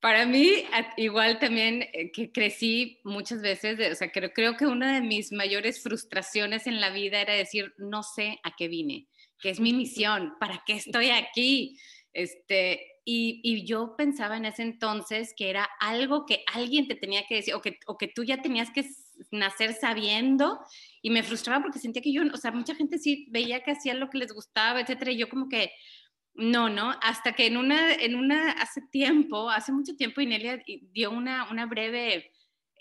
para 0.00 0.24
mí, 0.24 0.64
igual 0.96 1.38
también 1.38 1.82
eh, 1.92 2.12
que 2.12 2.30
crecí 2.30 3.00
muchas 3.04 3.42
veces, 3.42 3.78
o 3.90 3.94
sea, 3.94 4.12
creo, 4.12 4.32
creo 4.32 4.56
que 4.56 4.66
una 4.66 4.94
de 4.94 5.00
mis 5.00 5.32
mayores 5.32 5.82
frustraciones 5.82 6.66
en 6.66 6.80
la 6.80 6.90
vida 6.90 7.20
era 7.20 7.34
decir, 7.34 7.74
no 7.78 8.02
sé 8.02 8.38
a 8.44 8.54
qué 8.56 8.68
vine, 8.68 9.08
qué 9.40 9.50
es 9.50 9.60
mi 9.60 9.72
misión, 9.72 10.34
para 10.38 10.62
qué 10.64 10.74
estoy 10.74 11.10
aquí. 11.10 11.78
Este, 12.12 12.86
y, 13.04 13.40
y, 13.42 13.66
yo 13.66 13.96
pensaba 13.96 14.36
en 14.36 14.44
ese 14.44 14.62
entonces 14.62 15.34
que 15.36 15.50
era 15.50 15.68
algo 15.80 16.24
que 16.26 16.44
alguien 16.52 16.86
te 16.86 16.94
tenía 16.94 17.26
que 17.26 17.34
decir 17.36 17.54
o 17.54 17.60
que, 17.60 17.78
o 17.86 17.98
que 17.98 18.06
tú 18.06 18.22
ya 18.22 18.40
tenías 18.40 18.70
que 18.70 18.84
nacer 19.30 19.74
sabiendo 19.74 20.60
y 21.02 21.10
me 21.10 21.22
frustraba 21.22 21.62
porque 21.62 21.78
sentía 21.78 22.02
que 22.02 22.12
yo, 22.12 22.22
o 22.32 22.36
sea, 22.36 22.50
mucha 22.52 22.74
gente 22.74 22.98
sí 22.98 23.26
veía 23.30 23.62
que 23.62 23.72
hacían 23.72 24.00
lo 24.00 24.10
que 24.10 24.18
les 24.18 24.32
gustaba, 24.32 24.80
etcétera, 24.80 25.12
y 25.12 25.18
yo 25.18 25.28
como 25.28 25.48
que 25.48 25.70
no, 26.34 26.68
no, 26.68 26.94
hasta 27.00 27.32
que 27.32 27.46
en 27.46 27.56
una, 27.56 27.94
en 27.94 28.16
una, 28.16 28.52
hace 28.52 28.82
tiempo, 28.90 29.48
hace 29.50 29.72
mucho 29.72 29.94
tiempo, 29.96 30.20
Inelia 30.20 30.62
dio 30.92 31.10
una, 31.10 31.48
una 31.50 31.66
breve, 31.66 32.32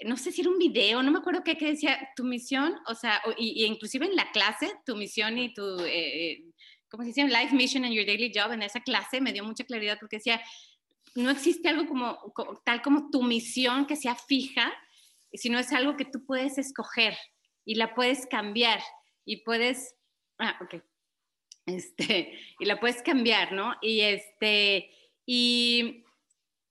no 0.05 0.17
sé 0.17 0.31
si 0.31 0.41
era 0.41 0.49
un 0.49 0.57
video, 0.57 1.03
no 1.03 1.11
me 1.11 1.19
acuerdo 1.19 1.43
qué, 1.43 1.55
que 1.55 1.67
decía, 1.67 2.09
tu 2.15 2.23
misión, 2.23 2.75
o 2.87 2.95
sea, 2.95 3.21
y, 3.37 3.63
inclusive 3.65 4.07
en 4.07 4.15
la 4.15 4.31
clase, 4.31 4.71
tu 4.85 4.95
misión 4.95 5.37
y 5.37 5.53
tu, 5.53 5.79
eh, 5.81 6.31
eh, 6.31 6.43
¿cómo 6.89 7.03
se 7.03 7.09
dice? 7.09 7.27
Life 7.27 7.55
mission 7.55 7.85
and 7.85 7.93
your 7.93 8.05
daily 8.05 8.31
job, 8.33 8.51
en 8.51 8.63
esa 8.63 8.81
clase 8.81 9.21
me 9.21 9.31
dio 9.31 9.43
mucha 9.43 9.63
claridad 9.65 9.97
porque 9.99 10.17
decía, 10.17 10.41
no 11.15 11.29
existe 11.29 11.69
algo 11.69 11.87
como, 11.87 12.33
tal 12.65 12.81
como 12.81 13.11
tu 13.11 13.21
misión 13.21 13.85
que 13.85 13.95
sea 13.95 14.15
fija, 14.15 14.73
sino 15.33 15.59
es 15.59 15.71
algo 15.71 15.97
que 15.97 16.05
tú 16.05 16.25
puedes 16.25 16.57
escoger 16.57 17.17
y 17.65 17.75
la 17.75 17.95
puedes 17.95 18.27
cambiar 18.27 18.81
y 19.25 19.43
puedes, 19.43 19.95
ah, 20.39 20.59
ok, 20.61 20.83
este, 21.65 22.39
y 22.59 22.65
la 22.65 22.79
puedes 22.79 23.01
cambiar, 23.01 23.51
¿no? 23.53 23.75
Y 23.81 24.01
este, 24.01 24.91
y 25.25 26.03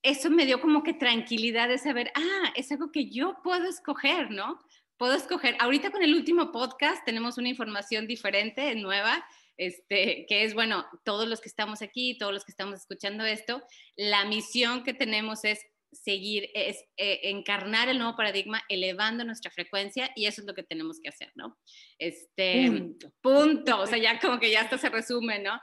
eso 0.02 0.30
me 0.30 0.46
dio 0.46 0.60
como 0.60 0.82
que 0.82 0.94
tranquilidad 0.94 1.68
de 1.68 1.78
saber, 1.78 2.12
ah, 2.14 2.52
es 2.56 2.70
algo 2.72 2.90
que 2.90 3.08
yo 3.08 3.38
puedo 3.42 3.68
escoger, 3.68 4.30
¿no? 4.30 4.60
Puedo 4.96 5.14
escoger. 5.14 5.56
Ahorita 5.58 5.90
con 5.90 6.02
el 6.02 6.14
último 6.14 6.52
podcast 6.52 7.04
tenemos 7.04 7.38
una 7.38 7.48
información 7.48 8.06
diferente, 8.06 8.74
nueva, 8.74 9.24
este, 9.56 10.26
que 10.28 10.44
es, 10.44 10.54
bueno, 10.54 10.86
todos 11.04 11.28
los 11.28 11.40
que 11.40 11.48
estamos 11.48 11.82
aquí, 11.82 12.18
todos 12.18 12.32
los 12.32 12.44
que 12.44 12.52
estamos 12.52 12.80
escuchando 12.80 13.24
esto, 13.24 13.62
la 13.96 14.24
misión 14.24 14.82
que 14.82 14.94
tenemos 14.94 15.44
es 15.44 15.60
seguir, 15.92 16.48
es 16.54 16.84
eh, 16.96 17.20
encarnar 17.24 17.88
el 17.88 17.98
nuevo 17.98 18.16
paradigma, 18.16 18.62
elevando 18.68 19.24
nuestra 19.24 19.50
frecuencia 19.50 20.10
y 20.16 20.26
eso 20.26 20.40
es 20.40 20.46
lo 20.46 20.54
que 20.54 20.62
tenemos 20.62 21.00
que 21.00 21.08
hacer, 21.08 21.30
¿no? 21.34 21.58
Este, 21.98 22.66
punto. 22.66 23.12
punto. 23.20 23.80
O 23.80 23.86
sea, 23.86 23.98
ya 23.98 24.18
como 24.18 24.40
que 24.40 24.50
ya 24.50 24.62
esto 24.62 24.78
se 24.78 24.88
resume, 24.88 25.38
¿no? 25.38 25.60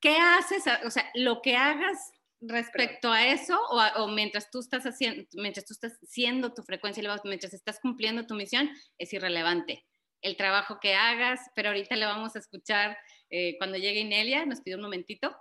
¿Qué 0.00 0.16
haces? 0.16 0.64
O 0.84 0.90
sea, 0.90 1.10
lo 1.14 1.40
que 1.42 1.56
hagas 1.56 1.98
respecto 2.40 3.10
a 3.10 3.26
eso 3.26 3.58
o, 3.96 4.08
mientras 4.08 4.50
tú 4.50 4.60
estás 4.60 4.84
haciendo, 4.84 5.24
mientras 5.34 5.66
tú 5.66 5.72
estás 5.72 5.98
siendo 6.02 6.52
tu 6.52 6.62
frecuencia 6.62 7.00
elevada, 7.00 7.22
mientras 7.24 7.54
estás 7.54 7.80
cumpliendo 7.80 8.26
tu 8.26 8.34
misión, 8.34 8.70
es 8.98 9.12
irrelevante. 9.12 9.84
El 10.20 10.36
trabajo 10.36 10.78
que 10.80 10.94
hagas, 10.94 11.40
pero 11.54 11.68
ahorita 11.68 11.96
le 11.96 12.06
vamos 12.06 12.34
a 12.36 12.38
escuchar 12.38 12.96
eh, 13.30 13.56
cuando 13.58 13.78
llegue 13.78 14.00
Inelia, 14.00 14.46
nos 14.46 14.60
pide 14.60 14.76
un 14.76 14.82
momentito. 14.82 15.34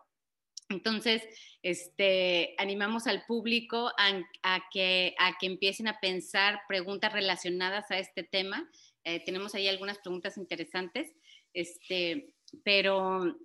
Entonces, 0.69 1.23
este, 1.61 2.55
animamos 2.57 3.07
al 3.07 3.25
público 3.25 3.91
a, 3.97 4.59
que, 4.71 5.15
a 5.19 5.37
que 5.39 5.45
empiecen 5.47 5.87
a 5.87 5.99
pensar 5.99 6.61
preguntas 6.67 7.13
relacionadas 7.13 7.91
a 7.91 7.99
este 7.99 8.23
tema. 8.23 8.69
Eh, 9.03 9.23
tenemos 9.25 9.55
ahí 9.55 9.67
algunas 9.67 9.99
preguntas 9.99 10.37
interesantes, 10.37 11.11
este, 11.53 12.33
pero 12.63 13.37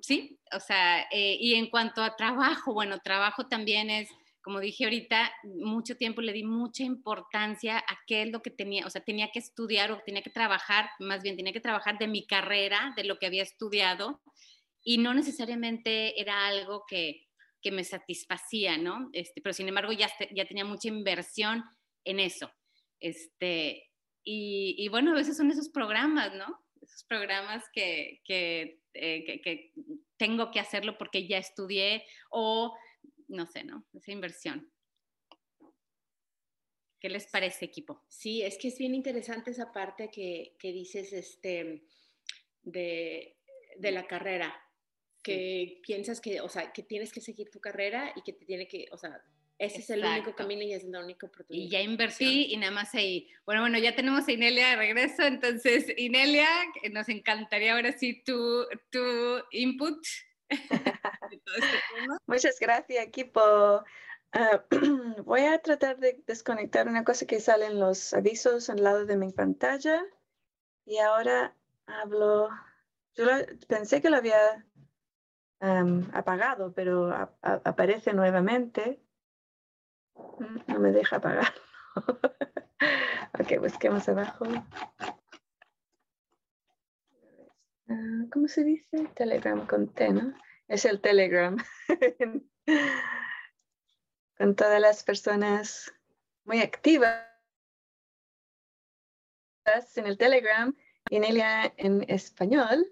sí, 0.00 0.38
o 0.54 0.60
sea, 0.60 1.02
eh, 1.10 1.36
y 1.40 1.54
en 1.54 1.68
cuanto 1.68 2.02
a 2.02 2.16
trabajo, 2.16 2.72
bueno, 2.72 2.98
trabajo 3.00 3.46
también 3.46 3.90
es, 3.90 4.08
como 4.42 4.58
dije 4.60 4.84
ahorita, 4.84 5.32
mucho 5.44 5.96
tiempo 5.96 6.20
le 6.20 6.32
di 6.32 6.44
mucha 6.44 6.82
importancia 6.82 7.78
a 7.78 7.98
qué 8.06 8.22
es 8.22 8.30
lo 8.30 8.42
que 8.42 8.50
tenía, 8.50 8.86
o 8.86 8.90
sea, 8.90 9.02
tenía 9.02 9.30
que 9.30 9.38
estudiar 9.38 9.92
o 9.92 10.00
tenía 10.04 10.22
que 10.22 10.30
trabajar, 10.30 10.90
más 10.98 11.22
bien 11.22 11.36
tenía 11.36 11.52
que 11.52 11.60
trabajar 11.60 11.98
de 11.98 12.08
mi 12.08 12.26
carrera, 12.26 12.92
de 12.96 13.04
lo 13.04 13.18
que 13.18 13.26
había 13.26 13.42
estudiado, 13.42 14.20
y 14.84 14.98
no 14.98 15.14
necesariamente 15.14 16.20
era 16.20 16.46
algo 16.46 16.84
que, 16.86 17.28
que 17.62 17.70
me 17.70 17.84
satisfacía, 17.84 18.76
¿no? 18.76 19.08
Este, 19.12 19.40
pero 19.40 19.52
sin 19.52 19.68
embargo 19.68 19.92
ya, 19.92 20.10
ya 20.34 20.44
tenía 20.46 20.64
mucha 20.64 20.88
inversión 20.88 21.64
en 22.04 22.20
eso. 22.20 22.50
Este, 23.00 23.90
y, 24.24 24.74
y, 24.78 24.88
bueno, 24.88 25.12
a 25.12 25.14
veces 25.16 25.36
son 25.36 25.50
esos 25.50 25.68
programas, 25.68 26.34
¿no? 26.34 26.58
Esos 26.80 27.04
programas 27.04 27.64
que, 27.72 28.20
que, 28.24 28.80
eh, 28.94 29.40
que, 29.40 29.72
tengo 30.16 30.50
que 30.50 30.60
hacerlo 30.60 30.98
porque 30.98 31.26
ya 31.26 31.38
estudié 31.38 32.04
o, 32.30 32.76
no 33.28 33.46
sé, 33.46 33.64
¿no? 33.64 33.84
Esa 33.92 34.12
inversión. 34.12 34.72
¿Qué 37.00 37.08
les 37.08 37.26
parece, 37.26 37.64
equipo? 37.64 38.04
Sí, 38.08 38.42
es 38.42 38.58
que 38.58 38.68
es 38.68 38.78
bien 38.78 38.94
interesante 38.94 39.50
esa 39.50 39.72
parte 39.72 40.10
que, 40.12 40.54
que 40.60 40.72
dices 40.72 41.12
este, 41.12 41.84
de, 42.62 43.36
de 43.76 43.90
la 43.90 44.06
carrera 44.06 44.54
que 45.22 45.80
piensas 45.82 46.20
que, 46.20 46.40
o 46.40 46.48
sea, 46.48 46.72
que 46.72 46.82
tienes 46.82 47.12
que 47.12 47.20
seguir 47.20 47.50
tu 47.50 47.60
carrera 47.60 48.12
y 48.16 48.22
que 48.22 48.32
te 48.32 48.44
tiene 48.44 48.66
que, 48.68 48.86
o 48.92 48.98
sea, 48.98 49.22
ese 49.58 49.78
es 49.78 49.90
el 49.90 50.04
único 50.04 50.34
camino 50.34 50.62
y 50.62 50.72
es 50.72 50.82
la 50.84 50.98
única 50.98 51.26
oportunidad. 51.26 51.64
Y 51.64 51.70
ya 51.70 51.80
invertí 51.80 52.52
y 52.52 52.56
nada 52.56 52.72
más 52.72 52.94
ahí. 52.94 53.28
Bueno, 53.46 53.60
bueno, 53.60 53.78
ya 53.78 53.94
tenemos 53.94 54.26
a 54.26 54.32
Inelia 54.32 54.70
de 54.70 54.76
regreso, 54.76 55.22
entonces, 55.22 55.86
Inelia, 55.96 56.48
nos 56.90 57.08
encantaría 57.08 57.74
ahora 57.74 57.92
sí 57.92 58.22
tu, 58.24 58.66
tu 58.90 59.00
input. 59.52 60.04
Este 60.48 60.82
Muchas 62.26 62.58
gracias, 62.58 63.06
equipo. 63.06 63.40
Ah, 64.32 64.64
voy 65.24 65.42
a 65.42 65.58
tratar 65.58 65.98
de 65.98 66.20
desconectar 66.26 66.88
una 66.88 67.04
cosa 67.04 67.26
que 67.26 67.38
sale 67.38 67.66
en 67.66 67.78
los 67.78 68.12
avisos 68.14 68.68
al 68.68 68.82
lado 68.82 69.06
de 69.06 69.16
mi 69.16 69.30
pantalla. 69.30 70.02
Y 70.84 70.98
ahora 70.98 71.54
hablo. 71.86 72.48
Yo 73.14 73.26
pensé 73.68 74.00
que 74.00 74.10
lo 74.10 74.16
había 74.16 74.66
apagado, 76.12 76.72
pero 76.72 77.12
aparece 77.42 78.12
nuevamente. 78.12 79.00
Mm, 80.14 80.58
no 80.66 80.78
me 80.80 80.92
deja 80.92 81.16
apagar. 81.16 81.52
ok, 83.38 83.60
busquemos 83.60 84.08
abajo. 84.08 84.44
¿Cómo 88.32 88.48
se 88.48 88.64
dice? 88.64 89.06
Telegram 89.14 89.66
con 89.66 89.88
T, 89.88 90.12
¿no? 90.12 90.34
Es 90.66 90.84
el 90.84 91.00
Telegram. 91.00 91.56
con 94.38 94.56
todas 94.56 94.80
las 94.80 95.04
personas 95.04 95.92
muy 96.44 96.60
activas 96.60 97.24
en 99.94 100.06
el 100.06 100.18
Telegram 100.18 100.74
y 101.10 101.16
en 101.16 102.04
español. 102.08 102.86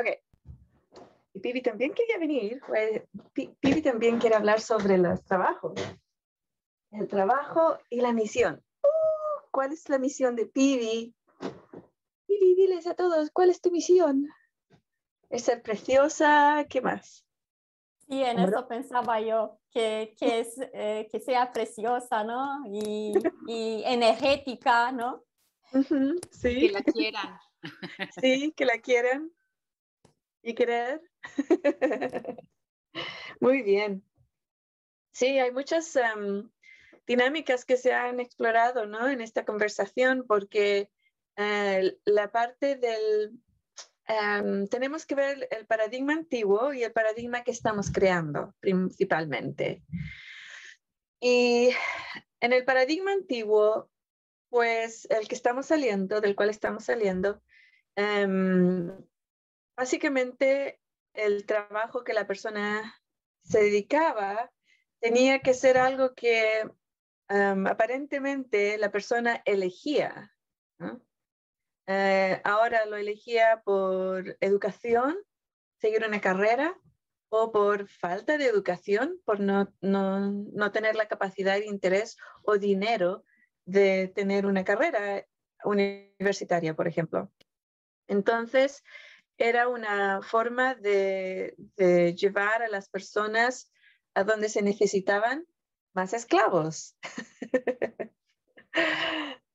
Ok. 0.00 0.06
Y 1.34 1.40
Pibi 1.40 1.62
también 1.62 1.92
quería 1.92 2.18
venir. 2.18 2.60
Pues, 2.66 3.02
Pibi 3.32 3.82
también 3.82 4.18
quiere 4.18 4.36
hablar 4.36 4.60
sobre 4.60 4.98
los 4.98 5.22
trabajos. 5.24 5.74
El 6.90 7.06
trabajo 7.06 7.78
y 7.88 8.00
la 8.00 8.12
misión. 8.12 8.64
Uh, 8.82 9.50
¿Cuál 9.52 9.72
es 9.72 9.88
la 9.88 9.98
misión 9.98 10.34
de 10.34 10.46
Pibi? 10.46 11.14
Pibi, 12.26 12.54
diles 12.54 12.86
a 12.86 12.94
todos, 12.94 13.30
¿cuál 13.30 13.50
es 13.50 13.60
tu 13.60 13.70
misión? 13.70 14.28
¿Es 15.28 15.42
ser 15.42 15.62
preciosa? 15.62 16.66
¿Qué 16.68 16.80
más? 16.80 17.24
Sí, 18.08 18.24
en 18.24 18.40
eso 18.40 18.66
pensaba 18.66 19.20
yo, 19.20 19.60
que, 19.70 20.16
que, 20.18 20.40
es, 20.40 20.56
eh, 20.72 21.06
que 21.12 21.20
sea 21.20 21.52
preciosa, 21.52 22.24
¿no? 22.24 22.64
Y, 22.66 23.12
y 23.46 23.84
energética, 23.84 24.90
¿no? 24.90 25.22
sí. 26.32 26.60
Que 26.60 26.72
la 26.72 26.82
quieran. 26.82 27.38
Sí, 28.20 28.52
que 28.56 28.64
la 28.64 28.78
quieran 28.78 29.30
y 30.42 30.54
creer. 30.54 31.00
Muy 33.40 33.62
bien. 33.62 34.04
Sí, 35.12 35.38
hay 35.38 35.52
muchas 35.52 35.94
em, 35.96 36.50
dinámicas 37.06 37.64
que 37.64 37.76
se 37.76 37.92
han 37.92 38.20
explorado 38.20 38.86
¿no? 38.86 39.08
en 39.08 39.20
esta 39.20 39.44
conversación 39.44 40.24
porque 40.26 40.90
eh, 41.36 41.96
la 42.04 42.30
parte 42.30 42.76
del... 42.76 43.38
Em, 44.06 44.66
tenemos 44.66 45.06
que 45.06 45.14
ver 45.14 45.48
el 45.50 45.66
paradigma 45.66 46.14
antiguo 46.14 46.72
y 46.72 46.82
el 46.82 46.92
paradigma 46.92 47.44
que 47.44 47.52
estamos 47.52 47.92
creando 47.92 48.54
principalmente. 48.60 49.82
Y 51.20 51.70
en 52.40 52.52
el 52.52 52.64
paradigma 52.64 53.12
antiguo, 53.12 53.90
pues 54.48 55.06
el 55.10 55.28
que 55.28 55.34
estamos 55.34 55.66
saliendo, 55.66 56.20
del 56.20 56.34
cual 56.34 56.50
estamos 56.50 56.84
saliendo, 56.84 57.42
um, 57.96 58.90
básicamente 59.80 60.78
el 61.14 61.46
trabajo 61.46 62.04
que 62.04 62.12
la 62.12 62.26
persona 62.26 63.02
se 63.42 63.62
dedicaba 63.62 64.52
tenía 65.00 65.38
que 65.38 65.54
ser 65.54 65.78
algo 65.78 66.14
que 66.14 66.68
aparentemente 67.28 68.76
la 68.76 68.90
persona 68.92 69.40
elegía. 69.46 70.34
Eh, 71.86 72.42
ahora 72.44 72.84
lo 72.84 72.96
elegía 72.96 73.62
por 73.64 74.36
educación, 74.40 75.16
seguir 75.80 76.04
una 76.06 76.20
carrera, 76.20 76.78
o 77.30 77.50
por 77.50 77.88
falta 77.88 78.36
de 78.36 78.46
educación, 78.46 79.18
por 79.24 79.40
no, 79.40 79.72
no, 79.80 80.30
no 80.30 80.72
tener 80.72 80.94
la 80.94 81.08
capacidad, 81.08 81.56
interés 81.56 82.18
o 82.42 82.58
dinero 82.58 83.24
de 83.64 84.12
tener 84.14 84.44
una 84.44 84.62
carrera 84.62 85.24
universitaria, 85.64 86.74
por 86.74 86.86
ejemplo. 86.86 87.32
Entonces, 88.08 88.82
era 89.40 89.68
una 89.68 90.20
forma 90.20 90.74
de, 90.74 91.56
llevar 92.14 92.62
a 92.62 92.68
las 92.68 92.90
personas 92.90 93.72
a 94.14 94.22
donde 94.22 94.50
se 94.50 94.60
necesitaban 94.62 95.46
más 95.94 96.12
esclavos. 96.12 96.96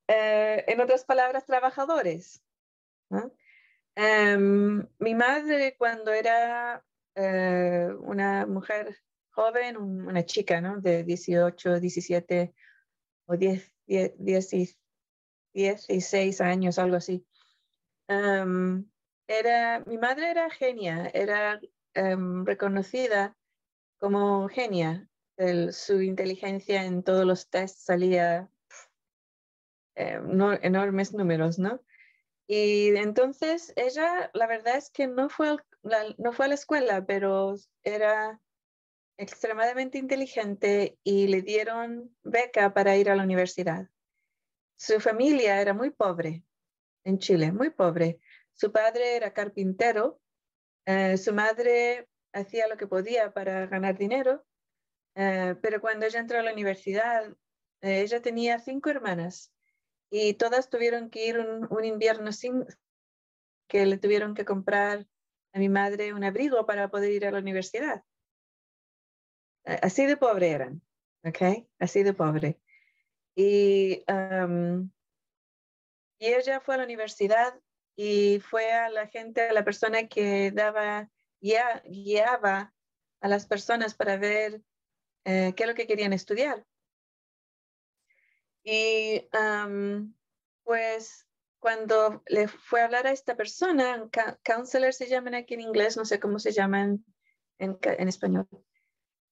Eh, 0.08 0.64
en 0.68 0.82
otras 0.82 1.04
palabras, 1.04 1.48
trabajadores. 1.48 2.44
Em, 3.96 4.88
mi 5.00 5.16
madre 5.16 5.76
cuando 5.80 6.12
era 6.12 6.86
eh, 7.16 7.90
una 8.02 8.46
mujer 8.46 8.96
joven, 9.32 9.78
una 9.78 10.24
chica 10.24 10.62
¿no? 10.62 10.80
de 10.80 11.04
18, 11.06 11.80
17 11.80 12.54
o 13.26 13.36
10, 13.36 13.74
10, 13.88 14.78
16 15.54 16.42
años, 16.42 16.78
algo 16.78 16.98
así. 16.98 17.26
Em, 18.08 18.88
era, 19.28 19.82
mi 19.86 19.98
madre 19.98 20.30
era 20.30 20.50
genia, 20.50 21.10
era 21.14 21.60
em, 21.94 22.46
reconocida 22.46 23.36
como 24.00 24.48
genia. 24.50 25.08
su 25.72 26.02
inteligencia 26.02 26.86
en 26.86 27.04
todos 27.04 27.26
los 27.26 27.50
tests 27.50 27.84
salía 27.84 28.50
eh, 29.96 30.20
enormes 30.62 31.14
números, 31.14 31.60
¿no? 31.60 31.82
Y 32.48 32.96
entonces 32.96 33.74
ella, 33.76 34.30
la 34.34 34.48
verdad 34.48 34.78
es 34.78 34.92
que 34.92 35.08
no 35.08 35.30
fue, 35.30 35.58
no 36.18 36.32
fue 36.32 36.46
a 36.46 36.48
la 36.50 36.56
escuela, 36.56 37.06
pero 37.06 37.56
era 37.84 38.40
extremadamente 39.18 39.98
inteligente 39.98 40.98
y 41.04 41.28
le 41.28 41.42
dieron 41.42 42.16
beca 42.24 42.74
para 42.74 42.96
ir 42.98 43.10
a 43.10 43.16
la 43.16 43.24
universidad. 43.24 43.90
Su 44.78 45.00
familia 45.00 45.62
era 45.62 45.74
muy 45.74 45.90
pobre 45.90 46.44
en 47.04 47.20
Chile, 47.20 47.52
muy 47.52 47.70
pobre. 47.70 48.20
Su 48.56 48.72
padre 48.72 49.18
era 49.18 49.34
carpintero, 49.34 50.22
eh, 50.86 51.18
su 51.18 51.34
madre 51.34 52.08
hacía 52.32 52.70
lo 52.70 52.78
que 52.78 52.88
podía 52.88 53.34
para 53.34 53.68
ganar 53.68 53.98
dinero, 53.98 54.46
eh, 55.16 55.56
pero 55.62 55.82
cuando 55.82 56.06
ella 56.06 56.22
entró 56.22 56.40
a 56.40 56.42
la 56.42 56.54
universidad, 56.54 57.36
eh, 57.82 58.02
ella 58.02 58.22
tenía 58.22 58.60
cinco 58.60 58.90
hermanas 58.90 59.54
y 60.10 60.36
todas 60.36 60.70
tuvieron 60.70 61.10
que 61.10 61.28
ir 61.28 61.38
un, 61.38 61.84
invierno 61.84 62.32
sin 62.32 62.66
que 63.68 63.86
le 63.86 63.98
tuvieron 63.98 64.34
que 64.36 64.46
comprar 64.46 65.06
a 65.52 65.60
mi 65.60 65.68
madre 65.68 66.14
un 66.14 66.24
abrigo 66.24 66.66
para 66.66 66.90
poder 66.90 67.12
ir 67.12 67.26
a 67.26 67.32
la 67.32 67.40
universidad. 67.40 68.06
Así 69.66 70.06
de 70.06 70.16
pobre 70.16 70.52
eran, 70.52 70.82
¿ok? 71.26 71.68
Así 71.80 72.04
de 72.04 72.14
pobre. 72.14 72.62
Y, 73.36 74.06
y 76.20 76.28
ella 76.28 76.62
fue 76.62 76.76
a 76.76 76.78
la 76.78 76.84
universidad 76.86 77.60
y 77.96 78.40
fue 78.40 78.72
a 78.72 78.90
la 78.90 79.08
gente, 79.08 79.42
a 79.42 79.54
la 79.54 79.64
persona 79.64 80.08
que 80.08 80.52
daba, 80.52 81.10
guía, 81.40 81.82
guiaba 81.86 82.74
a 83.22 83.28
las 83.28 83.46
personas 83.46 83.96
para 83.96 84.18
ver 84.18 84.62
eh, 85.24 85.54
qué 85.56 85.64
es 85.64 85.70
lo 85.70 85.76
que 85.76 85.88
querían 85.88 86.14
estudiar. 86.14 86.66
Y 88.64 89.28
pues 90.64 91.28
cuando 91.60 92.24
le 92.28 92.48
fue 92.48 92.82
a 92.82 92.86
hablar 92.86 93.08
a 93.08 93.12
esta 93.12 93.36
persona, 93.36 94.10
counselor 94.44 94.94
se 94.94 95.08
llaman 95.08 95.36
aquí 95.36 95.54
en 95.54 95.62
inglés, 95.62 95.98
no 95.98 96.06
sé 96.06 96.20
cómo 96.20 96.40
se 96.40 96.52
llaman 96.52 97.06
en, 97.60 97.78
en 97.82 98.08
español, 98.08 98.48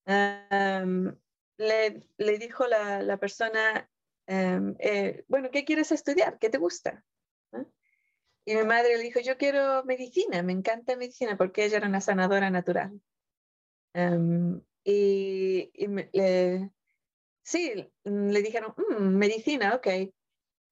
le, 0.06 2.02
le, 2.16 2.38
dijo 2.38 2.66
la, 2.66 3.02
la 3.02 3.16
persona, 3.16 3.88
Em, 4.26 4.74
eh, 4.78 5.24
bueno, 5.28 5.50
¿qué 5.50 5.64
quieres 5.64 5.92
estudiar? 5.92 6.38
¿Qué 6.38 6.48
te 6.48 6.58
gusta? 6.58 7.04
Y 8.44 8.54
mi 8.54 8.62
madre 8.64 8.96
le 8.96 9.02
dijo, 9.02 9.20
yo 9.20 9.36
quiero 9.38 9.84
medicina, 9.84 10.42
me 10.42 10.52
encanta 10.52 10.96
medicina 10.96 11.36
porque 11.36 11.64
ella 11.64 11.78
era 11.78 11.88
una 11.88 12.00
sanadora 12.00 12.50
natural. 12.50 13.00
Em, 13.94 14.60
y, 14.84 15.70
le, 16.12 16.70
sí, 17.42 17.90
le 18.04 18.42
dijeron, 18.42 18.74
mm, 18.76 19.16
medicina, 19.16 19.74
ok. 19.74 19.88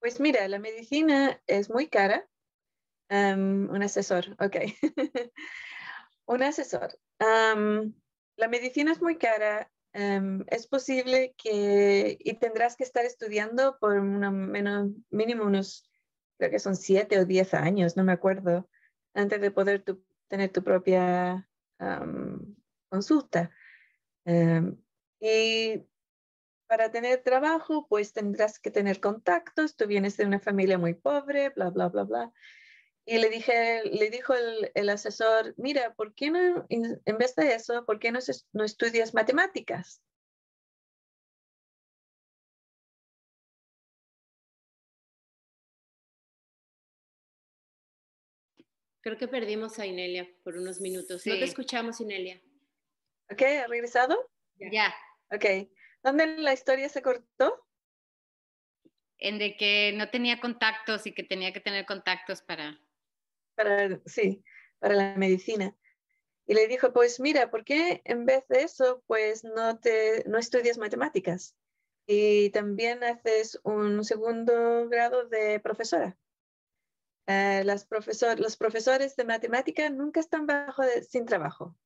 Pues 0.01 0.21
mira, 0.21 0.47
la 0.49 0.59
medicina 0.59 1.41
es 1.47 1.71
muy 1.71 1.89
cara. 1.89 2.29
Em, 3.09 3.71
un 3.71 3.83
asesor, 3.83 4.37
ok. 4.39 4.57
un 6.27 6.43
asesor. 6.43 6.99
la 8.37 8.49
medicina 8.49 8.93
es 8.93 9.01
muy 9.01 9.19
cara 9.19 9.71
Em, 9.95 10.45
es 10.49 10.67
posible 10.67 11.35
que, 11.37 12.17
y 12.19 12.35
tendrás 12.35 12.77
que 12.77 12.85
estar 12.85 13.05
estudiando 13.05 13.77
por 13.79 13.99
una, 13.99 14.31
mínimo 15.11 15.45
unos, 15.45 15.85
creo 16.43 16.51
que 16.51 16.59
son 16.59 16.75
siete 16.75 17.21
o 17.21 17.25
diez 17.25 17.55
años, 17.55 17.97
no 17.97 18.03
me 18.03 18.11
acuerdo, 18.11 18.69
antes 19.15 19.41
de 19.41 19.53
poder 19.53 19.85
tener 20.27 20.51
tu 20.51 20.65
propia 20.65 21.49
consulta. 22.89 23.53
Em, 24.25 24.77
y 25.21 25.87
para 26.67 26.91
tener 26.91 27.23
trabajo, 27.23 27.87
pues 27.89 28.13
tendrás 28.13 28.59
que 28.59 28.73
tener 28.73 28.99
contactos, 28.99 29.77
tú 29.77 29.87
vienes 29.87 30.17
de 30.17 30.27
una 30.27 30.41
familia 30.41 30.79
muy 30.79 30.95
pobre, 30.95 31.51
bla, 31.51 31.71
bla, 31.71 31.89
bla, 31.89 32.03
bla. 32.03 32.33
Y 33.05 33.19
le, 33.19 33.29
dije, 33.31 33.85
le 33.85 34.11
dijo 34.11 34.35
el, 34.35 34.89
asesor, 34.89 35.55
mira, 35.57 35.95
¿por 35.95 36.13
qué 36.13 36.31
no, 36.33 36.67
en 36.69 37.19
vez 37.19 37.37
de 37.37 37.55
eso, 37.55 37.85
¿por 37.85 38.01
qué 38.01 38.11
no, 38.11 38.19
no 38.53 38.65
estudias 38.65 39.15
matemáticas? 39.15 40.03
Creo 49.03 49.19
que 49.19 49.29
perdimos 49.29 49.79
a 49.79 49.87
Inelia 49.87 50.29
por 50.45 50.57
unos 50.57 50.81
minutos. 50.81 51.27
No 51.27 51.35
te 51.35 51.45
escuchamos, 51.45 52.01
Inelia. 52.01 52.41
Ok, 53.31 53.43
¿ha 53.43 53.67
regresado? 53.67 54.31
Ya. 54.59 54.95
Ok. 55.31 55.69
¿Dónde 56.03 56.39
la 56.39 56.53
historia 56.53 56.89
se 56.89 57.03
cortó? 57.03 57.67
En 59.19 59.39
de 59.39 59.57
que 59.57 59.93
no 59.95 60.09
tenía 60.11 60.41
contactos 60.41 61.07
y 61.07 61.13
que 61.13 61.23
tenía 61.23 61.53
que 61.53 61.61
tener 61.61 61.85
contactos 61.87 62.43
para 62.43 62.81
para, 63.55 64.01
sí, 64.07 64.45
para 64.79 64.95
la 64.95 65.17
medicina. 65.17 65.77
Y 66.47 66.55
le 66.55 66.67
dijo, 66.67 66.93
pues 66.93 67.21
mira, 67.21 67.51
¿por 67.51 67.65
qué 67.65 68.03
en 68.05 68.27
vez 68.27 68.47
de 68.49 68.63
eso, 68.63 69.03
pues 69.07 69.45
no, 69.45 69.79
te, 69.79 70.25
no 70.27 70.39
estudias 70.39 70.79
matemáticas? 70.79 71.57
Y 72.07 72.51
también 72.51 73.05
haces 73.05 73.61
un 73.63 74.05
segundo 74.05 74.89
grado 74.89 75.29
de 75.29 75.61
profesora. 75.61 76.17
Eh, 77.27 77.63
las 77.65 77.85
profesor, 77.85 78.41
los 78.41 78.57
profesores 78.57 79.15
de 79.17 79.25
matemática 79.25 79.89
nunca 79.91 80.21
están 80.21 80.47
bajo 80.47 80.83
sin 81.09 81.25
trabajo. 81.25 81.77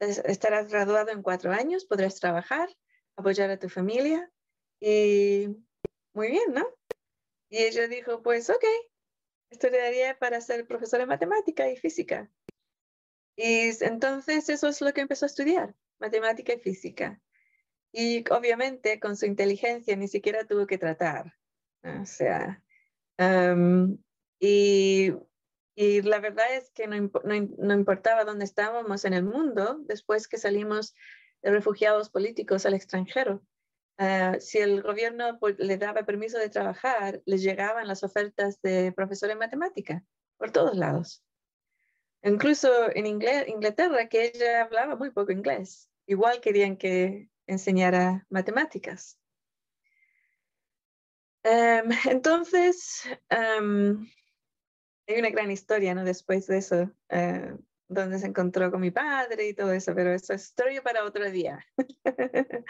estarás 0.00 0.68
graduado 0.68 1.10
en 1.10 1.22
cuatro 1.22 1.52
años, 1.52 1.84
podrás 1.84 2.18
trabajar, 2.18 2.68
apoyar 3.16 3.50
a 3.50 3.58
tu 3.58 3.68
familia 3.68 4.30
y 4.80 5.48
muy 6.14 6.30
bien, 6.30 6.52
¿no? 6.52 6.66
Y 7.50 7.58
ella 7.58 7.88
dijo, 7.88 8.22
pues 8.22 8.50
ok, 8.50 8.64
estudiaría 9.50 10.18
para 10.18 10.40
ser 10.40 10.66
profesora 10.66 11.04
de 11.04 11.08
matemática 11.08 11.70
y 11.70 11.76
física. 11.76 12.30
Y 13.36 13.70
entonces 13.84 14.48
eso 14.48 14.68
es 14.68 14.80
lo 14.80 14.92
que 14.92 15.00
empezó 15.00 15.26
a 15.26 15.28
estudiar, 15.28 15.74
matemática 15.98 16.52
y 16.52 16.58
física. 16.58 17.20
Y 17.92 18.24
obviamente 18.30 18.98
con 18.98 19.16
su 19.16 19.26
inteligencia 19.26 19.96
ni 19.96 20.08
siquiera 20.08 20.44
tuvo 20.44 20.66
que 20.66 20.78
tratar. 20.78 21.34
O 21.84 22.06
sea, 22.06 22.62
y, 24.40 25.12
y, 25.74 26.02
la 26.02 26.20
verdad 26.20 26.54
es 26.54 26.70
que 26.70 26.86
no, 26.86 26.96
no, 26.96 27.48
no, 27.58 27.74
importaba 27.74 28.24
dónde 28.24 28.44
estábamos 28.44 29.04
en 29.04 29.14
el 29.14 29.24
mundo 29.24 29.78
después 29.86 30.28
que 30.28 30.38
salimos 30.38 30.94
refugiados 31.42 32.10
políticos 32.10 32.66
al 32.66 32.74
extranjero. 32.74 33.42
Ah, 33.96 34.36
si 34.40 34.58
el 34.58 34.82
gobierno 34.82 35.38
le 35.58 35.78
daba 35.78 36.04
permiso 36.04 36.38
de 36.38 36.48
trabajar, 36.48 37.22
les 37.26 37.42
llegaban 37.42 37.86
las 37.86 38.02
ofertas 38.02 38.60
de 38.60 38.92
profesor 38.92 39.30
en 39.30 39.38
matemática 39.38 40.04
por 40.36 40.50
todos 40.50 40.76
lados. 40.76 41.22
Incluso 42.22 42.90
en 42.94 43.06
Inglaterra, 43.06 44.08
que 44.08 44.32
ella 44.34 44.62
hablaba 44.62 44.96
muy 44.96 45.10
poco 45.10 45.30
inglés, 45.30 45.90
igual 46.06 46.40
querían 46.40 46.76
que 46.76 47.28
enseñara 47.46 48.26
matemáticas. 48.30 49.18
Em, 51.44 51.90
entonces, 52.10 53.02
em, 53.28 54.08
hay 55.06 55.18
una 55.18 55.30
gran 55.30 55.50
historia, 55.50 55.94
¿no? 55.94 56.04
Después 56.04 56.46
de 56.46 56.58
eso, 56.58 56.90
eh, 57.08 57.54
donde 57.88 58.18
se 58.18 58.26
encontró 58.26 58.70
con 58.70 58.80
mi 58.80 58.90
padre 58.90 59.48
y 59.48 59.54
todo 59.54 59.72
eso, 59.72 59.94
pero 59.94 60.12
eso 60.12 60.32
es 60.32 60.44
historia 60.44 60.82
para 60.82 61.04
otro 61.04 61.30
día. 61.30 61.64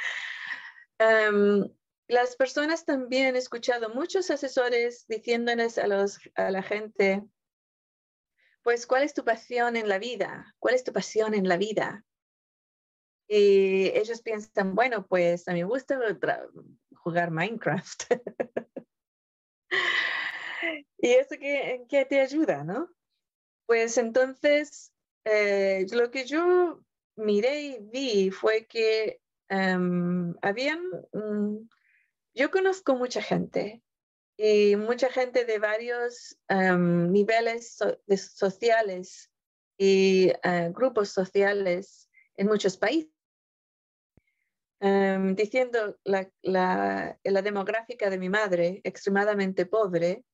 Em, 0.97 1.69
las 2.07 2.37
personas 2.37 2.85
también 2.85 3.35
he 3.35 3.39
escuchado 3.39 3.89
muchos 3.89 4.31
asesores 4.31 5.07
diciéndoles 5.09 5.77
a, 5.77 5.89
los, 5.89 6.21
a 6.37 6.53
la 6.53 6.63
gente, 6.63 7.25
pues, 8.63 8.87
¿cuál 8.87 9.03
es 9.03 9.13
tu 9.13 9.25
pasión 9.25 9.75
en 9.75 9.89
la 9.89 9.99
vida? 9.99 10.55
¿Cuál 10.61 10.77
es 10.77 10.85
tu 10.85 10.93
pasión 10.93 11.35
en 11.35 11.49
la 11.49 11.57
vida? 11.57 12.05
Y 13.27 13.87
ellos 13.89 14.23
piensan, 14.23 14.77
bueno, 14.77 15.05
pues 15.07 15.49
a 15.49 15.53
mí 15.53 15.65
me 15.65 15.69
gusta 15.69 15.99
jugar 16.95 17.31
Minecraft. 17.33 18.05
¿Y 20.99 21.11
eso 21.13 21.37
qué, 21.39 21.85
qué, 21.89 22.05
te 22.05 22.21
ayuda, 22.21 22.65
no? 22.65 22.89
Pues 23.67 23.99
entonces, 23.99 24.93
eh, 25.25 25.87
lo 25.93 26.11
que 26.11 26.25
yo 26.25 26.81
miré 27.17 27.61
y 27.63 27.79
vi 27.81 28.31
fue 28.31 28.67
que 28.67 29.21
Em, 29.49 30.35
habían, 30.43 30.81
mm, 31.13 31.69
yo 32.35 32.51
conozco 32.51 32.95
mucha 32.97 33.23
gente 33.23 33.83
y 34.37 34.77
mucha 34.77 35.11
gente 35.11 35.45
de 35.45 35.59
varios 35.59 36.37
em, 36.49 37.13
niveles 37.13 37.79
sociales 38.17 39.31
y 39.79 40.33
eh, 40.43 40.71
grupos 40.73 41.11
sociales 41.11 42.09
en 42.37 42.47
muchos 42.49 42.77
países. 42.77 43.13
Em, 44.81 45.35
diciendo 45.35 45.99
la, 46.05 46.29
la, 46.43 47.19
la, 47.23 47.43
demográfica 47.43 48.11
de 48.11 48.19
mi 48.19 48.29
madre, 48.29 48.81
extremadamente 48.85 49.67
pobre, 49.67 50.25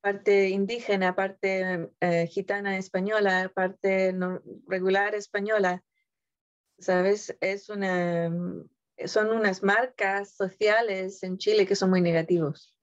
parte 0.00 0.48
indígena, 0.48 1.14
parte 1.14 1.90
eh, 2.00 2.26
gitana 2.28 2.78
española, 2.78 3.50
parte 3.54 4.14
regular 4.66 5.14
española, 5.14 5.82
¿sabes? 6.78 7.36
Es 7.40 7.68
una, 7.68 8.30
son 9.06 9.30
unas 9.30 9.62
marcas 9.62 10.34
sociales 10.34 11.22
en 11.22 11.38
Chile 11.38 11.66
que 11.66 11.76
son 11.76 11.90
muy 11.90 12.00
negativos. 12.00 12.74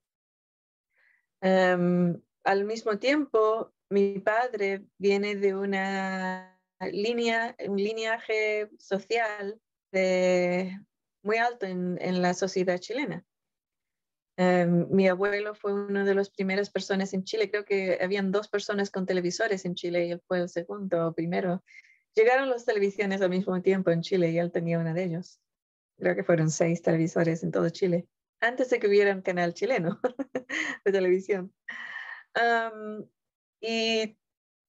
Em, 1.42 2.22
al 2.44 2.66
mismo 2.66 2.98
tiempo, 3.00 3.74
mi 3.90 4.20
padre 4.20 4.86
viene 4.98 5.36
de 5.36 5.56
una 5.56 6.60
línea, 6.80 7.56
un 7.68 7.78
lineaje 7.78 8.70
social 8.78 9.60
muy 11.24 11.38
alto 11.38 11.66
en 11.66 12.22
la 12.22 12.34
sociedad 12.34 12.78
chilena. 12.78 13.26
Em, 14.38 14.88
mi 14.90 15.08
abuelo 15.08 15.56
fue 15.56 15.74
una 15.74 16.04
de 16.04 16.14
las 16.14 16.30
primeras 16.30 16.70
personas 16.70 17.14
en 17.14 17.24
Chile, 17.24 17.50
creo 17.50 17.64
que 17.64 17.98
habían 18.02 18.32
dos 18.32 18.50
personas 18.50 18.92
con 18.92 19.06
televisores 19.06 19.64
en 19.64 19.76
Chile 19.76 20.08
y 20.08 20.12
él 20.12 20.22
fue 20.28 20.40
el 20.40 20.50
segundo 20.50 21.08
o 21.08 21.14
primero. 21.14 21.64
Llegaron 22.16 22.50
las 22.50 22.66
televisiones 22.66 23.22
al 23.22 23.30
mismo 23.30 23.62
tiempo 23.62 23.92
en 23.92 24.02
Chile 24.02 24.32
y 24.32 24.38
él 24.38 24.52
tenía 24.52 24.80
una 24.80 24.94
de 24.94 25.06
ellos. 25.06 25.40
Creo 25.98 26.16
que 26.16 26.24
fueron 26.24 26.50
seis 26.50 26.82
televisores 26.82 27.44
en 27.44 27.52
todo 27.52 27.70
Chile, 27.70 28.08
antes 28.42 28.70
de 28.70 28.80
que 28.80 28.88
hubiera 28.88 29.14
un 29.14 29.22
canal 29.22 29.54
chileno 29.54 30.00
de 30.86 30.92
televisión. 30.92 31.54
y 33.62 34.18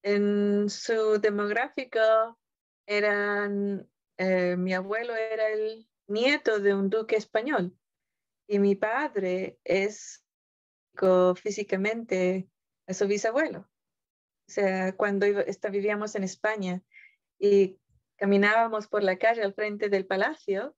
en 0.02 0.70
su 0.70 1.18
demográfico 1.20 2.38
eran, 2.86 3.88
eh, 4.18 4.56
mi 4.56 4.72
abuelo 4.74 5.16
era 5.16 5.48
el 5.48 5.88
nieto 6.06 6.60
de 6.60 6.74
un 6.74 6.88
duque 6.88 7.16
español 7.16 7.76
y 8.46 8.58
mi 8.58 8.74
padre 8.74 9.58
es 9.64 10.24
físicamente 11.36 12.48
a 12.86 12.94
su 12.94 13.06
bisabuelo. 13.06 13.60
O 13.60 14.52
sea, 14.52 14.96
cuando 14.96 15.26
vivíamos 15.70 16.14
en 16.14 16.24
España 16.24 16.82
y 17.38 17.78
caminábamos 18.16 18.86
por 18.86 19.02
la 19.02 19.18
calle 19.18 19.42
al 19.42 19.54
frente 19.54 19.88
del 19.88 20.06
palacio, 20.06 20.76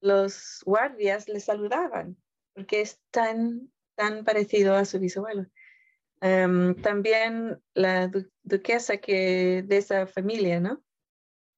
los 0.00 0.62
guardias 0.64 1.28
le 1.28 1.40
saludaban 1.40 2.16
porque 2.54 2.80
es 2.80 3.00
tan, 3.10 3.70
tan 3.94 4.24
parecido 4.24 4.74
a 4.74 4.86
su 4.86 4.98
bisabuelo. 4.98 5.46
Em, 6.22 6.74
también 6.80 7.62
la 7.74 8.10
duquesa 8.42 8.96
que 8.96 9.62
de 9.62 9.76
esa 9.76 10.06
familia, 10.06 10.58
¿no? 10.58 10.82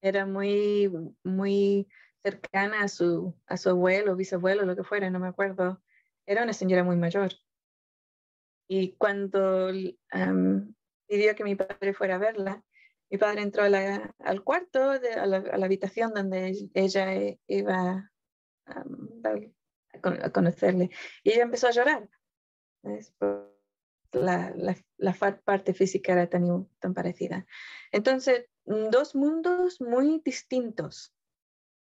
Era 0.03 0.27
muy, 0.27 0.91
muy 1.23 1.89
cercana 2.23 2.83
a 2.83 2.89
su, 2.89 3.35
a 3.47 3.57
su 3.57 3.71
abuelo, 3.71 4.17
bisabuelo, 4.17 4.65
lo 4.65 4.77
que 4.77 4.85
fuera, 4.85 5.11
no 5.11 5.19
me 5.19 5.29
acuerdo. 5.29 5.83
Era 6.27 6.43
una 6.43 6.53
señora 6.53 6.85
muy 6.85 6.97
mayor. 6.97 7.33
Y 8.69 8.97
cuando 8.97 9.71
pidió 11.07 11.35
que 11.35 11.45
mi 11.45 11.55
padre 11.55 11.95
fuera 11.95 12.17
a 12.17 12.19
verla, 12.19 12.65
mi 13.11 13.17
padre 13.17 13.43
entró 13.43 13.63
al 13.63 14.45
cuarto, 14.45 14.91
a, 14.91 15.27
la, 15.27 15.65
habitación 15.65 16.13
donde 16.13 16.69
ella 16.75 17.37
iba 17.47 18.13
a, 18.67 20.31
conocerle. 20.33 20.91
Y 21.23 21.33
ella 21.33 21.45
empezó 21.45 21.69
a 21.69 21.73
llorar. 21.73 22.11
La, 24.13 24.55
la, 24.97 25.15
parte 25.45 25.73
física 25.73 26.13
era 26.13 26.29
tan, 26.29 26.69
tan 26.79 26.93
parecida. 26.93 27.47
Entonces, 27.91 28.47
dos 28.67 29.15
mundos 29.15 29.81
muy 29.81 30.21
distintos 30.23 31.15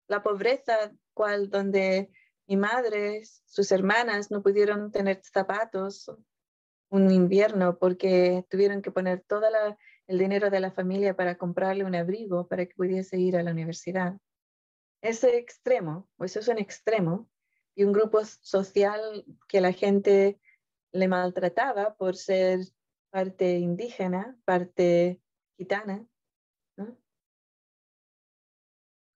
la 0.07 0.23
pobreza 0.23 0.91
cual 1.13 1.49
donde 1.49 2.11
mi 2.47 2.57
madre, 2.57 3.23
sus 3.45 3.71
hermanas 3.71 4.31
no 4.31 4.43
pudieron 4.43 4.91
tener 4.91 5.21
zapatos 5.23 6.11
un 6.89 7.11
invierno 7.11 7.77
porque 7.77 8.45
tuvieron 8.49 8.81
que 8.81 8.91
poner 8.91 9.21
todo 9.27 9.47
el 10.07 10.17
dinero 10.17 10.49
de 10.49 10.59
la 10.59 10.71
familia 10.71 11.15
para 11.15 11.37
comprarle 11.37 11.83
un 11.83 11.95
abrigo 11.95 12.47
para 12.47 12.65
que 12.65 12.75
pudiese 12.75 13.17
ir 13.17 13.35
a 13.35 13.43
la 13.43 13.51
universidad. 13.51 14.17
Ese 15.01 15.37
extremo, 15.37 16.07
pues 16.15 16.31
eso 16.31 16.39
es 16.39 16.47
un 16.47 16.59
extremo, 16.59 17.27
y 17.75 17.83
un 17.83 17.91
grupo 17.91 18.23
social 18.23 19.25
que 19.47 19.61
la 19.61 19.73
gente 19.73 20.39
le 20.91 21.07
maltrataba 21.07 21.95
por 21.95 22.15
ser 22.15 22.61
parte 23.09 23.57
indígena, 23.57 24.37
parte 24.45 25.21
gitana, 25.57 26.07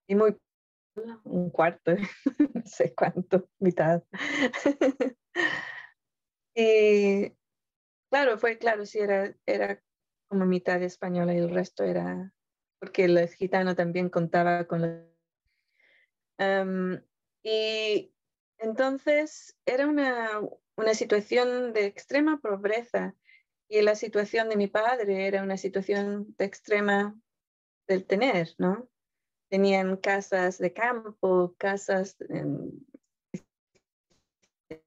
y 0.08 0.15
muy 0.15 0.38
un 1.24 1.50
cuarto, 1.50 1.96
no 2.54 2.66
sé 2.66 2.94
cuánto, 2.96 3.50
mitad. 3.60 4.04
y 6.56 7.32
claro, 8.12 8.38
fue 8.38 8.58
claro, 8.58 8.86
sí, 8.86 9.00
era, 9.00 9.36
era 9.46 9.82
como 10.28 10.46
mitad 10.46 10.82
española 10.84 11.34
y 11.34 11.38
el 11.38 11.50
resto 11.50 11.84
era, 11.84 12.34
porque 12.80 13.06
el 13.06 13.28
gitano 13.30 13.76
también 13.76 14.10
contaba 14.10 14.66
con 14.66 14.82
la... 14.82 15.06
y 17.44 18.14
entonces 18.58 19.58
era 19.66 19.88
una, 19.88 20.42
una 20.76 20.94
situación 20.94 21.74
de 21.74 21.86
extrema 21.86 22.40
pobreza 22.40 23.16
y 23.70 23.82
la 23.82 23.96
situación 23.96 24.50
de 24.50 24.58
mi 24.58 24.68
padre 24.68 25.28
era 25.28 25.44
una 25.44 25.58
situación 25.58 26.36
de 26.38 26.46
extrema 26.46 27.16
del 27.88 28.06
tener, 28.06 28.50
¿no? 28.58 28.90
Tenían 29.50 29.98
casas 29.98 30.58
de 30.58 30.72
campo, 30.72 31.56
casas, 31.58 32.16
em, 32.30 32.72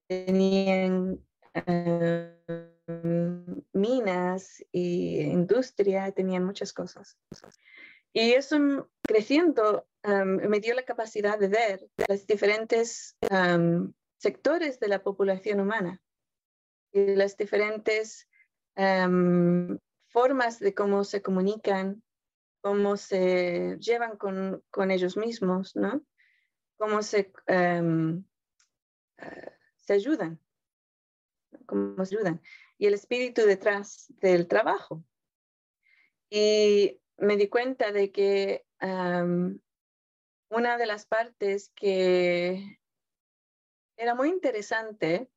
tenían 0.07 1.20
em, 1.55 2.33
minas 3.72 4.64
y 4.72 5.20
industria, 5.20 6.12
tenían 6.12 6.44
muchas 6.44 6.72
cosas. 6.72 7.18
Y 8.12 8.33
eso 8.33 8.88
creciendo 9.03 9.87
em, 10.03 10.48
me 10.48 10.61
dio 10.61 10.75
la 10.75 10.85
capacidad 10.85 11.38
de 11.38 11.48
ver 11.48 11.88
los 12.09 12.27
diferentes 12.27 13.16
sectores 14.18 14.81
de 14.81 14.88
la 14.88 15.03
población 15.03 15.61
humana 15.61 16.01
y 16.92 17.14
las 17.16 17.37
diferentes 17.37 18.29
formas 20.09 20.59
de 20.59 20.75
cómo 20.75 21.05
se 21.05 21.22
comunican 21.22 22.03
cómo 22.62 22.96
se 22.96 23.77
llevan 23.79 24.16
con, 24.16 24.64
con 24.70 24.90
ellos 24.90 25.16
mismos, 25.16 25.77
¿no? 25.77 26.03
Cómo 26.79 27.03
se, 27.03 27.33
em, 27.46 28.25
eh, 29.18 29.53
se 29.77 29.92
ayudan, 29.92 30.40
cómo 31.66 32.05
se 32.05 32.16
ayudan. 32.16 32.40
Y 32.79 32.87
el 32.87 32.94
espíritu 32.94 33.42
detrás 33.42 34.07
del 34.20 34.46
trabajo. 34.46 35.05
Y 36.31 37.01
me 37.18 37.37
di 37.37 37.48
cuenta 37.48 37.92
de 37.92 38.11
que 38.11 38.64
em, 38.81 39.61
una 40.48 40.79
de 40.79 40.87
las 40.87 41.05
partes 41.07 41.70
que 41.75 42.81
era 43.96 44.14
muy 44.14 44.29
interesante 44.29 45.31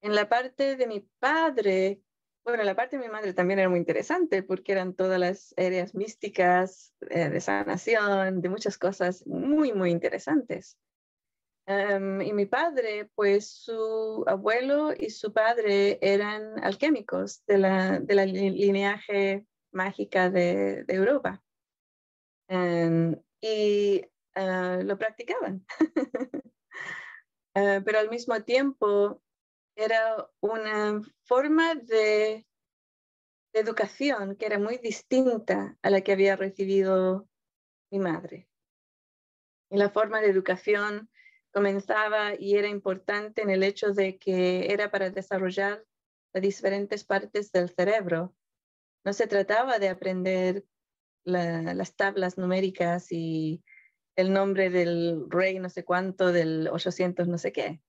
en 0.00 0.14
la 0.14 0.28
parte 0.28 0.76
de 0.76 0.86
mi 0.86 1.00
padre 1.18 2.02
bueno, 2.46 2.62
la 2.62 2.76
parte 2.76 2.96
de 2.96 3.02
mi 3.04 3.10
madre 3.10 3.34
también 3.34 3.58
era 3.58 3.68
muy 3.68 3.80
interesante 3.80 4.44
porque 4.44 4.70
eran 4.70 4.94
todas 4.94 5.18
las 5.18 5.52
áreas 5.56 5.96
místicas, 5.96 6.94
eh, 7.10 7.28
de 7.28 7.40
sanación, 7.40 8.40
de 8.40 8.48
muchas 8.48 8.78
cosas 8.78 9.26
muy, 9.26 9.72
muy 9.72 9.90
interesantes. 9.90 10.78
Em, 11.66 12.22
y 12.22 12.32
mi 12.32 12.46
padre, 12.46 13.10
pues 13.16 13.50
su 13.50 14.22
abuelo 14.28 14.92
y 14.96 15.10
su 15.10 15.32
padre 15.32 15.98
eran 16.00 16.62
alquímicos 16.62 17.44
de 17.46 17.58
la, 17.58 17.98
de 17.98 18.14
la 18.14 18.24
lineaje 18.24 19.44
mágica 19.72 20.30
de, 20.30 20.84
de 20.84 20.94
Europa. 20.94 21.42
Em, 22.48 23.20
y 23.40 24.04
eh, 24.36 24.82
lo 24.84 24.96
practicaban. 24.96 25.66
Eh, 27.58 27.80
pero 27.86 27.98
al 27.98 28.10
mismo 28.10 28.38
tiempo 28.42 29.22
era 29.76 30.28
una 30.40 31.02
forma 31.24 31.74
de, 31.74 32.46
educación 33.52 34.36
que 34.36 34.46
era 34.46 34.58
muy 34.58 34.76
distinta 34.78 35.78
a 35.80 35.90
la 35.90 36.02
que 36.02 36.12
había 36.12 36.36
recibido 36.36 37.26
mi 37.90 37.98
madre. 37.98 38.48
Y 39.70 39.78
la 39.78 39.90
forma 39.90 40.20
de 40.20 40.28
educación 40.28 41.10
comenzaba 41.52 42.34
y 42.38 42.56
era 42.56 42.68
importante 42.68 43.42
en 43.42 43.50
el 43.50 43.62
hecho 43.62 43.92
de 43.92 44.18
que 44.18 44.72
era 44.72 44.90
para 44.90 45.10
desarrollar 45.10 45.84
las 46.34 46.42
diferentes 46.42 47.04
partes 47.04 47.50
del 47.50 47.70
cerebro. 47.70 48.34
No 49.04 49.12
se 49.12 49.26
trataba 49.26 49.78
de 49.78 49.88
aprender 49.88 50.64
las 51.24 51.96
tablas 51.96 52.38
numéricas 52.38 53.10
y 53.10 53.64
el 54.16 54.32
nombre 54.32 54.70
del 54.70 55.24
rey 55.28 55.58
no 55.58 55.70
sé 55.70 55.84
cuánto 55.84 56.30
del 56.30 56.68
800 56.68 57.26
no 57.26 57.38
sé 57.38 57.52
qué. 57.52 57.80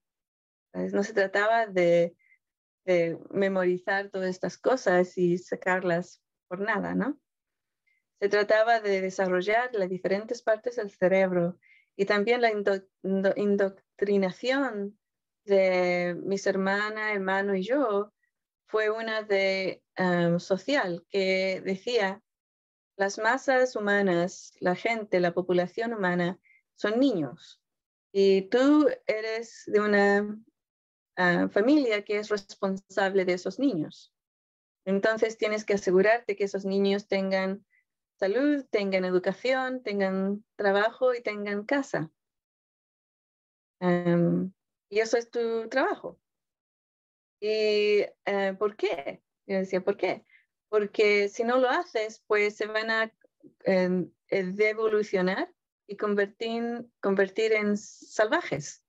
No 0.72 1.02
se 1.02 1.12
trataba 1.12 1.66
de, 1.66 2.14
memorizar 3.30 4.08
todas 4.08 4.30
estas 4.30 4.56
cosas 4.56 5.18
y 5.18 5.36
sacarlas 5.36 6.22
por 6.46 6.60
nada, 6.60 6.94
¿no? 6.94 7.18
Se 8.18 8.30
trataba 8.30 8.80
de 8.80 9.02
desarrollar 9.02 9.74
las 9.74 9.90
diferentes 9.90 10.42
partes 10.42 10.76
del 10.76 10.90
cerebro 10.90 11.58
y 11.96 12.06
también 12.06 12.40
la 12.40 12.50
indoctrinación 13.36 14.98
de 15.44 16.16
mis 16.22 16.46
hermanas, 16.46 17.14
hermano 17.14 17.54
y 17.54 17.62
yo 17.62 18.12
fue 18.68 18.90
una 18.90 19.22
de 19.22 19.82
em, 19.96 20.38
social 20.38 21.04
que 21.10 21.60
decía 21.64 22.22
las 22.96 23.18
masas 23.18 23.76
humanas, 23.76 24.52
la 24.60 24.74
gente, 24.74 25.20
la 25.20 25.32
población 25.32 25.94
humana 25.94 26.38
son 26.74 27.00
niños 27.00 27.60
y 28.12 28.42
tú 28.48 28.88
eres 29.06 29.64
de 29.66 29.80
una 29.80 30.38
ah, 31.18 31.48
familia 31.50 32.02
que 32.04 32.18
es 32.18 32.30
responsable 32.30 33.26
de 33.26 33.34
esos 33.34 33.58
niños. 33.58 34.14
Entonces 34.86 35.36
tienes 35.36 35.66
que 35.66 35.74
asegurarte 35.74 36.34
que 36.34 36.44
esos 36.44 36.64
niños 36.64 37.08
tengan 37.08 37.66
salud, 38.18 38.64
tengan 38.70 39.04
educación, 39.04 39.82
tengan 39.82 40.42
trabajo 40.56 41.14
y 41.14 41.20
tengan 41.20 41.64
casa. 41.64 42.10
Y 43.80 44.98
eso 44.98 45.18
es 45.18 45.30
tu 45.30 45.68
trabajo. 45.68 46.18
¿Y 47.40 48.06
eh, 48.24 48.56
por 48.58 48.76
qué? 48.76 49.22
Yo 49.46 49.58
decía, 49.58 49.82
¿por 49.82 49.96
qué? 49.96 50.24
Porque 50.68 51.28
si 51.28 51.44
no 51.44 51.58
lo 51.58 51.68
haces, 51.68 52.22
pues 52.26 52.56
se 52.56 52.66
van 52.66 52.90
a 52.90 53.14
eh, 53.64 54.06
devolucionar 54.30 55.52
y 55.86 55.96
convertir, 55.96 56.86
convertir 57.00 57.52
en 57.52 57.76
salvajes. 57.76 58.82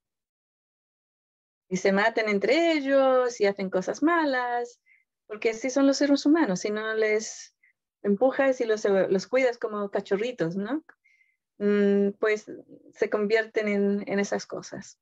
Y 1.70 1.78
se 1.78 1.92
maten 1.92 2.30
entre 2.30 2.74
ellos 2.74 3.40
y 3.40 3.46
hacen 3.46 3.70
cosas 3.70 4.02
malas, 4.04 4.82
porque 5.28 5.52
así 5.52 5.70
son 5.70 5.86
los 5.88 5.98
seres 5.98 6.26
humanos, 6.26 6.62
si 6.62 6.72
no 6.72 6.94
les 6.96 7.56
empujas 8.02 8.60
y 8.62 8.66
los, 8.66 8.84
los 8.86 9.28
cuidas 9.28 9.58
como 9.58 9.90
cachorritos, 9.92 10.56
¿no? 10.56 10.84
Mm, 11.60 12.12
pues 12.20 12.52
se 12.94 13.10
convierten 13.10 13.68
en, 13.68 14.04
en 14.08 14.20
esas 14.20 14.46
cosas. 14.46 15.00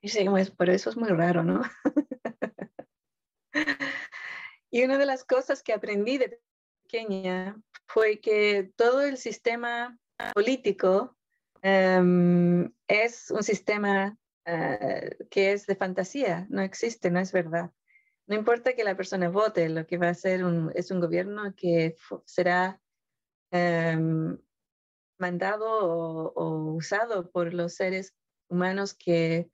Y 0.00 0.08
sí, 0.08 0.24
pues, 0.28 0.50
por 0.50 0.70
eso 0.70 0.90
es 0.90 0.96
muy 0.96 1.10
raro, 1.10 1.44
¿no? 1.44 1.62
y 4.70 4.82
una 4.84 4.98
de 4.98 5.06
las 5.06 5.24
cosas 5.24 5.62
que 5.62 5.72
aprendí 5.72 6.18
de 6.18 6.40
pequeña 6.84 7.60
fue 7.86 8.20
que 8.20 8.72
todo 8.76 9.02
el 9.02 9.16
sistema 9.16 9.98
político 10.34 11.16
em, 11.62 12.72
es 12.88 13.30
un 13.30 13.42
sistema 13.42 14.16
eh, 14.44 15.16
que 15.30 15.52
es 15.52 15.66
de 15.66 15.76
fantasía, 15.76 16.46
no 16.50 16.62
existe, 16.62 17.10
no 17.10 17.20
es 17.20 17.32
verdad. 17.32 17.72
No 18.26 18.36
importa 18.36 18.74
que 18.74 18.84
la 18.84 18.96
persona 18.96 19.28
vote, 19.28 19.68
lo 19.68 19.86
que 19.86 19.98
va 19.98 20.08
a 20.08 20.14
ser 20.14 20.42
es 20.74 20.90
un 20.90 21.00
gobierno 21.00 21.54
que 21.56 21.96
será 22.24 22.80
em, 23.50 24.38
mandado 25.18 26.32
o, 26.34 26.74
usado 26.74 27.30
por 27.30 27.54
los 27.54 27.74
seres 27.74 28.14
humanos 28.48 28.94
que 28.94 29.50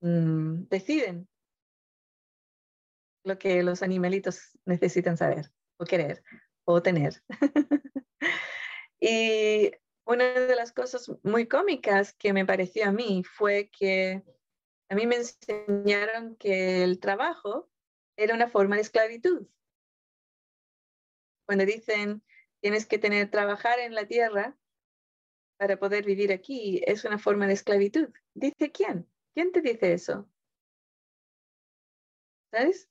mm, 0.00 0.64
deciden 0.68 1.28
lo 3.24 3.38
que 3.38 3.62
los 3.62 3.82
animalitos 3.82 4.58
necesitan 4.64 5.16
saber 5.16 5.52
o 5.78 5.84
querer 5.84 6.22
o 6.64 6.82
tener. 6.82 7.22
y 9.00 9.72
una 10.04 10.24
de 10.24 10.56
las 10.56 10.72
cosas 10.72 11.10
muy 11.22 11.46
cómicas 11.46 12.12
que 12.14 12.32
me 12.32 12.46
pareció 12.46 12.86
a 12.86 12.92
mí 12.92 13.22
fue 13.24 13.70
que 13.70 14.22
a 14.88 14.94
mí 14.94 15.06
me 15.06 15.16
enseñaron 15.16 16.36
que 16.36 16.82
el 16.82 17.00
trabajo 17.00 17.70
era 18.16 18.34
una 18.34 18.48
forma 18.48 18.76
de 18.76 18.82
esclavitud. 18.82 19.46
Cuando 21.46 21.64
dicen 21.64 22.22
tienes 22.60 22.86
que 22.86 22.98
tener 22.98 23.30
trabajar 23.30 23.80
en 23.80 23.94
la 23.94 24.06
tierra 24.06 24.56
para 25.58 25.78
poder 25.78 26.04
vivir 26.04 26.32
aquí, 26.32 26.80
es 26.86 27.04
una 27.04 27.18
forma 27.18 27.46
de 27.46 27.54
esclavitud. 27.54 28.08
¿Dice 28.34 28.70
quién? 28.70 29.08
¿Quién 29.34 29.52
te 29.52 29.60
dice 29.60 29.92
eso? 29.92 30.28
¿Sabes? 32.52 32.88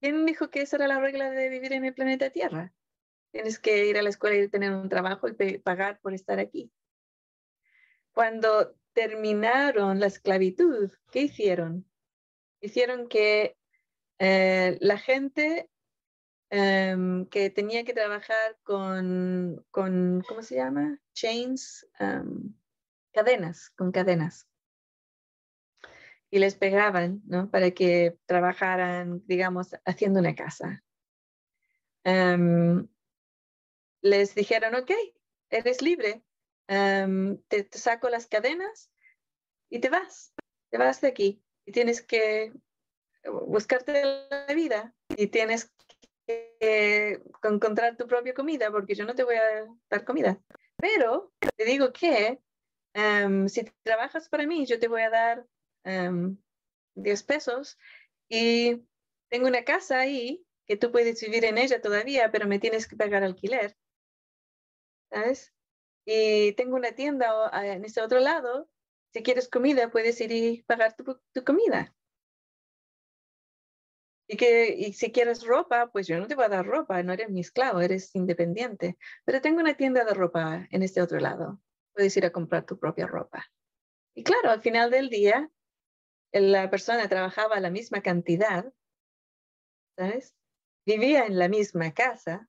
¿Quién 0.00 0.26
dijo 0.26 0.50
que 0.50 0.62
esa 0.62 0.76
era 0.76 0.88
la 0.88 1.00
regla 1.00 1.30
de 1.30 1.48
vivir 1.48 1.72
en 1.72 1.84
el 1.84 1.94
planeta 1.94 2.30
Tierra? 2.30 2.72
Tienes 3.32 3.58
que 3.58 3.86
ir 3.86 3.98
a 3.98 4.02
la 4.02 4.10
escuela 4.10 4.36
y 4.36 4.48
tener 4.48 4.72
un 4.72 4.90
trabajo 4.90 5.26
y 5.26 5.58
pagar 5.58 5.98
por 6.00 6.12
estar 6.12 6.38
aquí. 6.38 6.70
Cuando 8.12 8.76
terminaron 8.92 10.00
la 10.00 10.06
esclavitud, 10.06 10.92
¿qué 11.10 11.22
hicieron? 11.22 11.88
Hicieron 12.60 13.08
que 13.08 13.56
eh, 14.18 14.76
la 14.82 14.98
gente 14.98 15.70
em, 16.50 17.26
que 17.26 17.48
tenía 17.48 17.84
que 17.84 17.94
trabajar 17.94 18.58
con, 18.62 19.64
con, 19.70 20.22
¿cómo 20.28 20.42
se 20.42 20.56
llama? 20.56 21.00
Chains, 21.14 21.88
em, 21.98 22.54
cadenas, 23.12 23.70
con 23.70 23.92
cadenas. 23.92 24.46
Y 26.30 26.38
les 26.38 26.54
pegaban, 26.54 27.22
¿no? 27.24 27.50
Para 27.50 27.70
que 27.70 28.18
trabajaran, 28.26 29.22
digamos, 29.26 29.74
haciendo 29.86 30.20
una 30.20 30.34
casa. 30.34 30.82
Em, 32.04 32.88
les 34.02 34.34
dijeron, 34.34 34.74
ok, 34.74 34.90
eres 35.50 35.80
libre, 35.80 36.22
te, 36.66 37.68
saco 37.72 38.08
las 38.08 38.26
cadenas 38.26 38.90
y 39.70 39.80
te 39.80 39.88
vas, 39.88 40.34
te 40.70 40.78
vas 40.78 41.00
de 41.00 41.08
aquí. 41.08 41.42
Y 41.64 41.72
tienes 41.72 42.02
que 42.02 42.52
buscarte 43.24 44.02
la 44.28 44.52
vida 44.54 44.94
y 45.16 45.28
tienes 45.28 45.72
que 46.26 47.22
encontrar 47.42 47.96
tu 47.96 48.06
propia 48.06 48.34
comida 48.34 48.70
porque 48.70 48.94
yo 48.94 49.04
no 49.04 49.14
te 49.14 49.24
voy 49.24 49.36
a 49.36 49.66
dar 49.88 50.04
comida. 50.04 50.42
Pero 50.76 51.32
te 51.56 51.64
digo 51.64 51.92
que 51.92 52.40
si 53.48 53.64
trabajas 53.82 54.28
para 54.28 54.46
mí, 54.46 54.66
yo 54.66 54.78
te 54.78 54.88
voy 54.88 55.02
a 55.02 55.10
dar 55.10 55.46
10 55.84 57.20
em, 57.20 57.26
pesos 57.26 57.78
y 58.28 58.82
tengo 59.28 59.46
una 59.46 59.64
casa 59.64 60.00
ahí 60.00 60.44
que 60.66 60.76
tú 60.76 60.92
puedes 60.92 61.20
vivir 61.20 61.44
en 61.44 61.58
ella 61.58 61.80
todavía, 61.80 62.30
pero 62.30 62.46
me 62.46 62.58
tienes 62.58 62.86
que 62.86 62.96
pagar 62.96 63.22
alquiler. 63.22 63.76
¿Sabes? 65.12 65.52
Y 66.06 66.52
tengo 66.54 66.76
una 66.76 66.92
tienda 66.92 67.50
en 67.62 67.84
este 67.84 68.00
otro 68.00 68.18
lado. 68.18 68.68
Si 69.12 69.22
quieres 69.22 69.48
comida, 69.48 69.90
puedes 69.90 70.20
ir 70.20 70.32
y 70.32 70.62
pagar 70.62 70.96
tu, 70.96 71.20
tu 71.32 71.44
comida. 71.44 71.94
Y, 74.26 74.36
que, 74.36 74.74
y 74.74 74.94
si 74.94 75.12
quieres 75.12 75.44
ropa, 75.44 75.90
pues 75.92 76.06
yo 76.06 76.18
no 76.18 76.26
te 76.26 76.34
voy 76.34 76.44
a 76.44 76.48
dar 76.48 76.64
ropa, 76.64 77.02
no 77.02 77.12
eres 77.12 77.28
mi 77.28 77.40
esclavo, 77.40 77.80
eres 77.80 78.14
independiente. 78.14 78.96
Pero 79.24 79.42
tengo 79.42 79.60
una 79.60 79.74
tienda 79.74 80.04
de 80.04 80.14
ropa 80.14 80.66
en 80.70 80.82
este 80.82 81.02
otro 81.02 81.20
lado. 81.20 81.60
Puedes 81.92 82.16
ir 82.16 82.24
a 82.24 82.32
comprar 82.32 82.64
tu 82.64 82.78
propia 82.78 83.06
ropa. 83.06 83.44
Y 84.14 84.24
claro, 84.24 84.50
al 84.50 84.62
final 84.62 84.90
del 84.90 85.10
día, 85.10 85.50
la 86.32 86.70
persona 86.70 87.08
trabajaba 87.08 87.60
la 87.60 87.70
misma 87.70 88.00
cantidad, 88.00 88.72
¿sabes? 89.96 90.34
Vivía 90.86 91.26
en 91.26 91.38
la 91.38 91.48
misma 91.48 91.92
casa, 91.92 92.48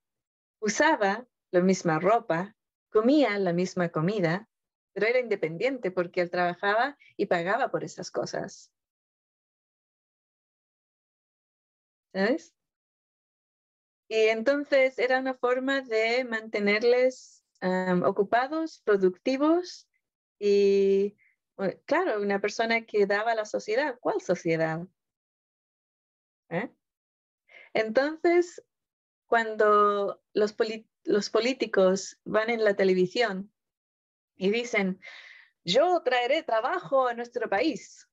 usaba 0.60 1.28
la 1.54 1.62
misma 1.62 2.00
ropa, 2.00 2.56
comía 2.92 3.38
la 3.40 3.54
misma 3.54 3.90
comida, 3.90 4.50
pero 4.94 5.08
era 5.08 5.20
independiente 5.20 5.92
porque 5.92 6.22
él 6.22 6.30
trabajaba 6.30 6.98
y 7.16 7.28
pagaba 7.28 7.72
por 7.72 7.84
esas 7.84 8.12
cosas. 8.12 8.74
¿sabes? 12.14 12.54
Y 14.08 14.28
entonces 14.28 15.00
era 15.00 15.20
una 15.20 15.34
forma 15.34 15.82
de 15.82 16.24
mantenerles 16.26 17.44
ocupados, 18.06 18.82
productivos 18.84 19.88
y, 20.38 21.16
claro, 21.86 22.22
una 22.22 22.40
persona 22.40 22.86
que 22.86 23.06
daba 23.06 23.32
a 23.32 23.36
la 23.36 23.46
sociedad. 23.46 23.98
¿Cuál 24.00 24.22
sociedad? 24.22 24.86
¿Eh? 26.50 26.70
Entonces, 27.74 28.62
cuando 29.28 30.22
los, 30.34 30.54
los 31.04 31.30
políticos 31.30 32.20
van 32.24 32.50
en 32.50 32.64
la 32.64 32.76
televisión 32.76 33.52
y 34.36 34.52
dicen, 34.52 35.00
yo 35.64 36.02
traeré 36.04 36.44
trabajo 36.44 37.08
a 37.08 37.14
nuestro 37.14 37.50
país, 37.50 38.08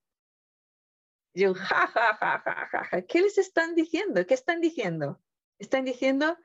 yo, 1.34 1.54
ja, 1.54 1.86
ja, 1.86 2.16
ja, 2.16 2.42
ja, 2.44 2.84
ja. 2.84 3.02
¿Qué 3.02 3.22
les 3.22 3.38
están 3.38 3.74
diciendo? 3.74 4.26
¿Qué 4.26 4.34
están 4.34 4.60
diciendo? 4.60 5.22
Están 5.58 5.84
diciendo, 5.84 6.36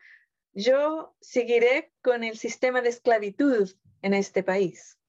yo 0.53 1.15
seguiré 1.21 1.93
con 2.01 2.23
el 2.23 2.37
sistema 2.37 2.81
de 2.81 2.89
esclavitud 2.89 3.71
en 4.01 4.13
este 4.13 4.43
país. 4.43 4.99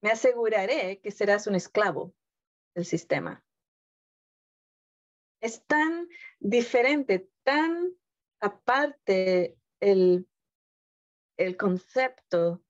Me 0.00 0.10
aseguraré 0.10 1.00
que 1.00 1.10
serás 1.10 1.46
un 1.46 1.54
esclavo 1.54 2.14
del 2.74 2.84
sistema. 2.84 3.44
Es 5.40 5.64
tan 5.66 6.08
diferente, 6.40 7.30
tan 7.44 7.94
aparte 8.40 9.57
el, 9.80 10.28
el 11.36 11.56
concepto 11.56 12.62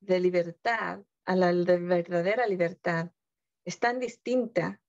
de 0.00 0.20
libertad 0.20 1.04
a 1.24 1.36
la 1.36 1.52
de 1.52 1.78
verdadera 1.78 2.46
libertad. 2.46 3.10
Es 3.64 3.78
tan 3.78 3.98
distinta 3.98 4.80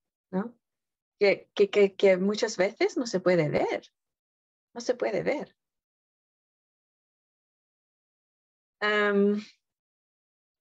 que, 1.20 1.50
que, 1.98 2.18
muchas 2.18 2.58
veces 2.58 2.98
no 2.98 3.08
se 3.08 3.20
puede 3.20 3.50
ver, 3.50 3.84
no 4.74 4.82
se 4.82 4.96
puede 4.96 5.24
ver. 5.24 5.56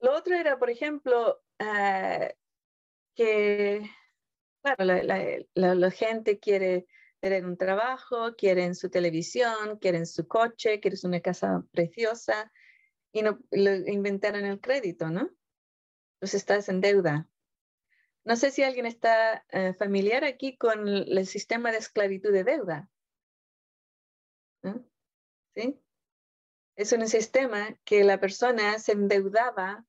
lo 0.01 0.17
otro 0.17 0.35
era, 0.35 0.59
por 0.59 0.71
ejemplo, 0.71 1.43
ah, 1.59 2.31
que, 3.15 3.91
claro, 4.63 4.85
la, 4.85 5.91
gente 5.91 6.39
quiere 6.39 6.87
tener 7.25 7.47
un 7.47 7.57
trabajo, 7.57 8.37
quieren 8.37 8.75
su 8.75 8.91
televisión, 8.91 9.79
quieren 9.79 10.05
su 10.05 10.29
coche, 10.29 10.79
quieren 10.79 11.01
una 11.05 11.21
casa 11.21 11.65
preciosa 11.73 12.53
y 13.13 13.23
no 13.23 13.39
lo 13.51 13.71
inventaron 13.89 14.45
el 14.45 14.61
crédito, 14.61 15.09
¿no? 15.09 15.31
Entonces 16.17 16.35
estás 16.35 16.69
en 16.69 16.83
deuda. 16.83 17.27
No 18.25 18.37
sé 18.37 18.51
si 18.51 18.63
alguien 18.63 18.85
está 18.85 19.43
eh, 19.49 19.73
familiar 19.73 20.23
aquí 20.23 20.59
con 20.59 20.87
el 20.87 21.27
sistema 21.27 21.73
de 21.73 21.79
esclavitud 21.79 22.31
de 22.31 22.45
deuda. 22.45 22.91
¿Sí? 25.55 25.81
Es 26.77 26.93
un 26.93 27.09
sistema 27.09 27.75
que 27.85 28.05
la 28.05 28.21
persona 28.21 28.79
se 28.79 28.93
endeudaba 28.93 29.87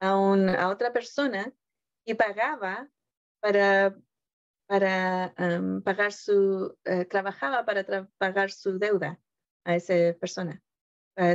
a, 0.00 0.10
a 0.10 0.68
otra 0.68 0.92
persona 0.92 1.50
y 2.04 2.12
pagaba 2.12 2.90
para, 3.40 3.96
para 4.68 5.34
pagar 5.82 6.12
su, 6.12 6.76
eh, 6.84 7.06
trabajaba 7.06 7.64
para 7.64 8.08
pagar 8.18 8.50
su 8.50 8.78
deuda 8.78 9.18
a 9.64 9.74
esa 9.74 9.94
persona, 10.20 10.62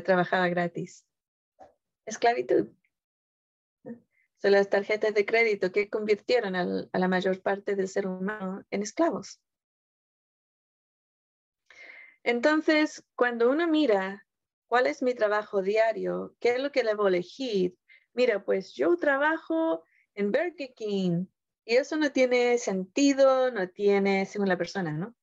trabajaba 0.06 0.48
gratis. 0.48 1.06
Esclavitud. 2.06 2.70
Son 4.38 4.52
las 4.52 4.70
tarjetas 4.70 5.14
de 5.14 5.26
crédito 5.26 5.72
que 5.72 5.90
convirtieron 5.90 6.56
a 6.56 7.00
la 7.00 7.08
mayor 7.08 7.42
parte 7.42 7.76
del 7.76 7.88
ser 7.88 8.08
humano 8.08 8.64
en 8.70 8.84
esclavos. 8.84 9.42
Entonces, 12.24 13.04
cuando 13.16 13.50
uno 13.50 13.68
mira 13.68 14.28
cuál 14.68 14.88
es 14.88 15.02
mi 15.02 15.16
trabajo 15.16 15.62
diario, 15.62 16.36
qué 16.40 16.52
es 16.56 16.60
lo 16.62 16.72
que 16.72 16.84
le 16.84 16.92
a 16.92 17.08
elegir, 17.08 17.76
mira, 18.14 18.44
pues 18.46 18.74
yo 18.74 18.96
trabajo 18.98 19.84
en 20.14 20.32
Burger 20.32 20.74
King 20.76 21.26
y 21.66 21.76
eso 21.76 21.96
no 21.98 22.12
tiene 22.12 22.58
sentido, 22.58 23.52
no 23.52 23.70
tiene, 23.70 24.26
según 24.26 24.50
la 24.50 24.58
persona, 24.58 24.92
¿no? 24.92 25.16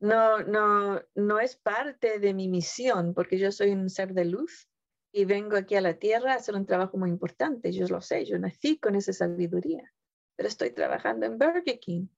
No, 0.00 0.42
no, 0.42 1.02
no 1.14 1.40
es 1.40 1.56
parte 1.56 2.18
de 2.18 2.34
mi 2.34 2.48
misión 2.48 3.14
porque 3.14 3.38
yo 3.38 3.50
soy 3.50 3.70
un 3.70 3.88
ser 3.88 4.12
de 4.12 4.26
luz 4.26 4.68
y 5.12 5.24
vengo 5.24 5.56
aquí 5.56 5.76
a 5.76 5.80
la 5.80 5.98
tierra 5.98 6.32
a 6.32 6.36
hacer 6.36 6.54
un 6.54 6.66
trabajo 6.66 6.98
muy 6.98 7.08
importante. 7.08 7.72
Yo 7.72 7.86
lo 7.86 8.00
sé, 8.00 8.26
yo 8.26 8.38
nací 8.38 8.78
con 8.78 8.96
esa 8.96 9.12
sabiduría, 9.12 9.94
pero 10.36 10.48
estoy 10.48 10.72
trabajando 10.72 11.24
en 11.24 11.38
Burger 11.38 11.78
King. 11.78 12.08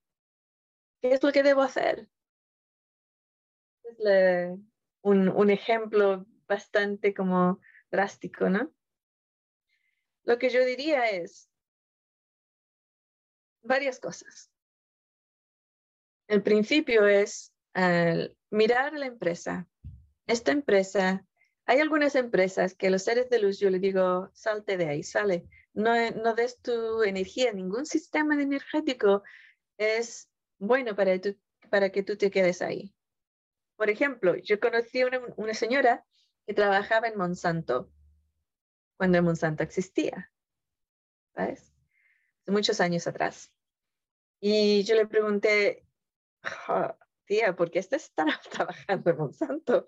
¿Qué 1.00 1.12
es 1.12 1.22
lo 1.22 1.30
que 1.30 1.42
debo 1.42 1.62
hacer? 1.62 2.08
Es 3.84 4.58
un, 5.02 5.28
un 5.28 5.50
ejemplo 5.50 6.26
bastante 6.48 7.14
como 7.14 7.60
drástico, 7.90 8.48
¿no? 8.48 8.72
Lo 10.24 10.38
que 10.38 10.48
yo 10.48 10.64
diría 10.64 11.06
es 11.10 11.48
varias 13.66 14.00
cosas. 14.00 14.50
El 16.28 16.42
principio 16.42 17.06
es 17.06 17.52
mirar 18.50 18.92
la 18.94 19.06
empresa. 19.06 19.68
Esta 20.26 20.52
empresa 20.52 21.24
hay 21.66 21.80
algunas 21.80 22.14
empresas 22.14 22.74
que 22.74 22.90
los 22.90 23.02
seres 23.02 23.28
de 23.28 23.40
luz, 23.40 23.58
yo 23.58 23.70
le 23.70 23.80
digo, 23.80 24.30
salte 24.32 24.76
de 24.76 24.88
ahí, 24.88 25.02
sale. 25.02 25.48
No, 25.74 25.92
no 26.12 26.34
des 26.34 26.60
tu 26.60 27.02
energía, 27.02 27.52
ningún 27.52 27.86
sistema 27.86 28.40
energético 28.40 29.24
es 29.76 30.30
bueno 30.58 30.94
para, 30.94 31.20
para 31.68 31.90
que 31.90 32.04
tú 32.04 32.16
te 32.16 32.30
quedes 32.30 32.62
ahí. 32.62 32.94
Por 33.74 33.90
ejemplo, 33.90 34.36
yo 34.36 34.60
conocí 34.60 35.02
una, 35.02 35.20
una 35.36 35.54
señora 35.54 36.06
que 36.46 36.54
trabajaba 36.54 37.08
en 37.08 37.18
Monsanto, 37.18 37.90
cuando 38.96 39.20
Monsanto 39.22 39.64
existía, 39.64 40.32
¿sabes? 41.34 41.72
Muchos 42.46 42.80
años 42.80 43.08
atrás. 43.08 43.52
Y 44.40 44.84
yo 44.84 44.94
le 44.94 45.06
pregunté, 45.06 45.86
tía, 47.26 47.54
¿por 47.54 47.70
qué 47.70 47.78
estás 47.78 48.12
trabajando 48.50 49.10
en 49.10 49.16
Monsanto? 49.16 49.86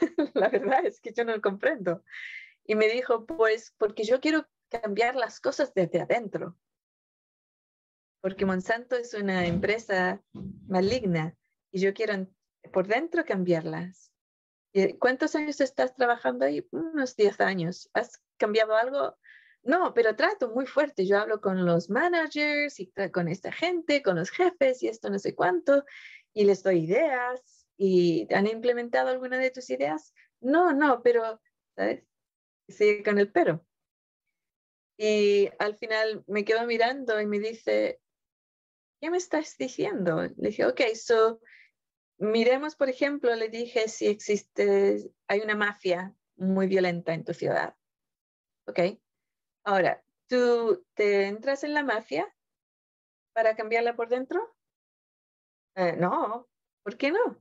La 0.34 0.48
verdad 0.48 0.84
es 0.86 1.00
que 1.00 1.12
yo 1.12 1.24
no 1.24 1.34
lo 1.34 1.40
comprendo. 1.40 2.02
Y 2.64 2.74
me 2.74 2.88
dijo, 2.88 3.26
pues 3.26 3.74
porque 3.78 4.04
yo 4.04 4.20
quiero 4.20 4.46
cambiar 4.68 5.16
las 5.16 5.40
cosas 5.40 5.72
desde 5.74 6.00
adentro. 6.00 6.56
Porque 8.20 8.44
Monsanto 8.44 8.96
es 8.96 9.14
una 9.14 9.46
empresa 9.46 10.22
maligna 10.66 11.36
y 11.70 11.80
yo 11.80 11.94
quiero 11.94 12.26
por 12.72 12.86
dentro 12.86 13.24
cambiarlas. 13.24 14.12
¿Cuántos 14.98 15.34
años 15.34 15.60
estás 15.60 15.94
trabajando 15.94 16.44
ahí? 16.44 16.66
Unos 16.70 17.16
10 17.16 17.40
años. 17.40 17.88
¿Has 17.94 18.22
cambiado 18.36 18.76
algo? 18.76 19.16
No, 19.68 19.92
pero 19.92 20.16
trato 20.16 20.48
muy 20.48 20.64
fuerte. 20.64 21.06
Yo 21.06 21.18
hablo 21.18 21.42
con 21.42 21.66
los 21.66 21.90
managers 21.90 22.80
y 22.80 22.90
con 23.12 23.28
esta 23.28 23.52
gente, 23.52 24.02
con 24.02 24.16
los 24.16 24.30
jefes 24.30 24.82
y 24.82 24.88
esto 24.88 25.10
no 25.10 25.18
sé 25.18 25.34
cuánto 25.34 25.84
y 26.32 26.44
les 26.44 26.62
doy 26.62 26.84
ideas 26.84 27.66
y 27.76 28.26
han 28.32 28.46
implementado 28.46 29.10
alguna 29.10 29.36
de 29.36 29.50
tus 29.50 29.68
ideas. 29.68 30.14
No, 30.40 30.72
no, 30.72 31.02
pero, 31.02 31.38
¿sabes? 31.76 32.02
Sigue 32.66 33.02
con 33.02 33.18
el 33.18 33.30
pero. 33.30 33.62
Y 34.96 35.50
al 35.58 35.76
final 35.76 36.24
me 36.26 36.46
quedo 36.46 36.64
mirando 36.64 37.20
y 37.20 37.26
me 37.26 37.38
dice, 37.38 38.00
¿qué 39.02 39.10
me 39.10 39.18
estás 39.18 39.58
diciendo? 39.58 40.22
Le 40.22 40.48
dije, 40.48 40.64
ok, 40.64 40.80
so 40.94 41.42
miremos, 42.16 42.74
por 42.74 42.88
ejemplo, 42.88 43.34
le 43.34 43.50
dije 43.50 43.86
si 43.88 44.06
existe, 44.06 45.12
hay 45.26 45.40
una 45.40 45.56
mafia 45.56 46.14
muy 46.36 46.68
violenta 46.68 47.12
en 47.12 47.26
tu 47.26 47.34
ciudad. 47.34 47.76
Ok. 48.66 48.80
Ahora, 49.68 50.02
¿tú 50.28 50.82
te 50.94 51.26
entras 51.26 51.62
en 51.62 51.74
la 51.74 51.82
mafia 51.82 52.26
para 53.34 53.54
cambiarla 53.54 53.94
por 53.96 54.08
dentro? 54.08 54.56
Eh, 55.74 55.94
no, 55.98 56.48
¿por 56.82 56.96
qué 56.96 57.12
no? 57.12 57.36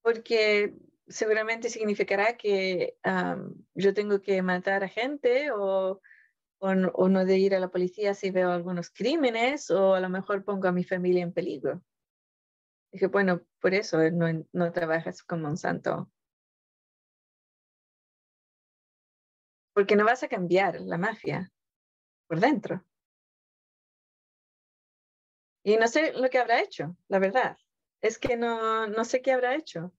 Porque 0.00 0.76
seguramente 1.08 1.70
significará 1.70 2.36
que 2.36 2.96
yo 3.74 3.92
tengo 3.92 4.20
que 4.20 4.40
matar 4.40 4.84
a 4.84 4.88
gente 4.88 5.50
o, 5.50 6.00
no 6.60 7.24
de 7.24 7.38
ir 7.38 7.56
a 7.56 7.58
la 7.58 7.72
policía 7.72 8.14
si 8.14 8.30
veo 8.30 8.52
algunos 8.52 8.90
crímenes 8.90 9.68
o 9.72 9.94
a 9.94 10.00
lo 10.00 10.08
mejor 10.08 10.44
pongo 10.44 10.68
a 10.68 10.72
mi 10.72 10.84
familia 10.84 11.24
en 11.24 11.32
peligro. 11.32 11.82
Dije, 12.92 13.08
bueno, 13.08 13.42
por 13.60 13.74
eso 13.74 13.98
no, 14.12 14.26
no 14.52 14.70
trabajas 14.70 15.24
con 15.24 15.42
Monsanto. 15.42 16.08
Porque 19.72 19.96
no 19.96 20.04
vas 20.04 20.22
a 20.22 20.28
cambiar 20.28 20.80
la 20.80 20.98
mafia 20.98 21.50
por 22.26 22.40
dentro. 22.40 22.84
Y 25.62 25.76
no 25.76 25.88
sé 25.88 26.12
lo 26.12 26.28
que 26.28 26.38
habrá 26.38 26.60
hecho, 26.60 26.96
la 27.08 27.18
verdad 27.18 27.56
es 28.04 28.18
que 28.18 28.36
no, 28.36 28.86
no 28.86 29.06
sé 29.06 29.22
qué 29.22 29.32
habrá 29.32 29.54
hecho, 29.54 29.94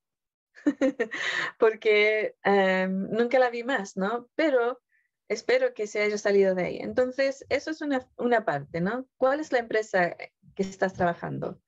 porque 1.58 2.36
em, 2.44 3.10
nunca 3.10 3.40
la 3.40 3.50
vi 3.50 3.64
más, 3.64 3.98
¿no? 3.98 4.30
Pero 4.36 4.80
espero 5.28 5.74
que 5.74 5.88
se 5.88 6.04
haya 6.04 6.20
salido 6.20 6.54
de 6.54 6.66
ahí. 6.66 6.78
Entonces, 6.78 7.48
eso 7.50 7.72
es 7.72 7.82
una, 7.82 8.08
una 8.18 8.46
parte, 8.46 8.80
¿no? 8.80 9.08
¿Cuál 9.18 9.40
es 9.40 9.52
la 9.52 9.58
empresa 9.58 10.16
que 10.56 10.62
estás 10.62 10.94
trabajando? 10.94 11.60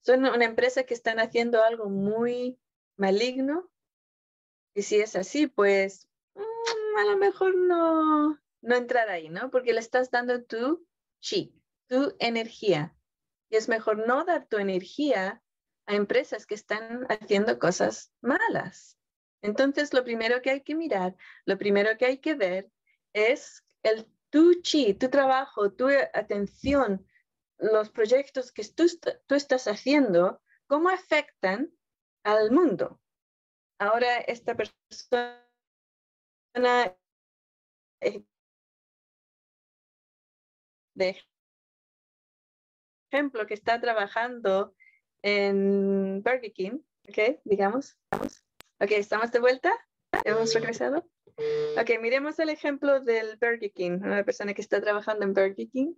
¿Son 0.00 0.24
una 0.24 0.46
empresa 0.46 0.84
que 0.84 0.94
están 0.94 1.20
haciendo 1.20 1.62
algo 1.62 1.90
muy 1.90 2.58
maligno? 2.96 3.70
Y 4.74 4.84
si 4.84 4.96
es 4.96 5.16
así, 5.16 5.48
pues 5.48 6.08
mm, 6.34 6.98
a 6.98 7.04
lo 7.04 7.18
mejor 7.18 7.54
no, 7.54 8.40
no 8.64 8.76
entrar 8.76 9.08
ahí, 9.08 9.28
¿no? 9.28 9.50
Porque 9.50 9.72
le 9.72 9.80
estás 9.80 10.10
dando 10.10 10.42
tu 10.42 10.86
chi, 11.20 11.54
tu 11.86 12.16
energía. 12.18 12.96
Y 13.50 13.56
es 13.56 13.68
mejor 13.68 14.06
no 14.06 14.24
dar 14.24 14.46
tu 14.46 14.56
energía 14.56 15.42
a 15.86 15.94
empresas 15.94 16.46
que 16.46 16.54
están 16.54 17.06
haciendo 17.08 17.58
cosas 17.58 18.12
malas. 18.20 18.98
Entonces, 19.42 19.92
lo 19.92 20.02
primero 20.02 20.40
que 20.40 20.50
hay 20.50 20.62
que 20.62 20.74
mirar, 20.74 21.14
lo 21.44 21.58
primero 21.58 21.96
que 21.98 22.06
hay 22.06 22.18
que 22.18 22.34
ver 22.34 22.70
es 23.12 23.64
el 23.82 24.10
tu 24.30 24.62
chi, 24.62 24.94
tu 24.94 25.10
trabajo, 25.10 25.72
tu 25.72 25.88
atención, 26.14 27.06
los 27.58 27.90
proyectos 27.90 28.50
que 28.50 28.64
tú, 28.64 28.86
tú 29.26 29.34
estás 29.34 29.68
haciendo, 29.68 30.42
cómo 30.66 30.88
afectan 30.88 31.70
al 32.24 32.50
mundo. 32.50 33.00
Ahora, 33.78 34.16
esta 34.18 34.56
persona 34.56 35.44
de 40.94 41.16
ejemplo 43.10 43.46
que 43.46 43.54
está 43.54 43.80
trabajando 43.80 44.74
en 45.22 46.22
Burger 46.22 46.52
King, 46.52 46.78
¿ok? 47.08 47.40
Digamos, 47.44 47.96
Ok, 48.80 48.90
¿estamos 48.90 49.30
de 49.30 49.38
vuelta? 49.38 49.72
¿Hemos 50.24 50.52
regresado? 50.52 51.08
Ok, 51.80 51.90
miremos 52.02 52.38
el 52.40 52.48
ejemplo 52.48 53.00
del 53.00 53.38
Burger 53.40 53.72
King, 53.72 54.00
una 54.02 54.24
persona 54.24 54.52
que 54.52 54.60
está 54.60 54.80
trabajando 54.80 55.24
en 55.24 55.32
Burger 55.32 55.68
King. 55.70 55.94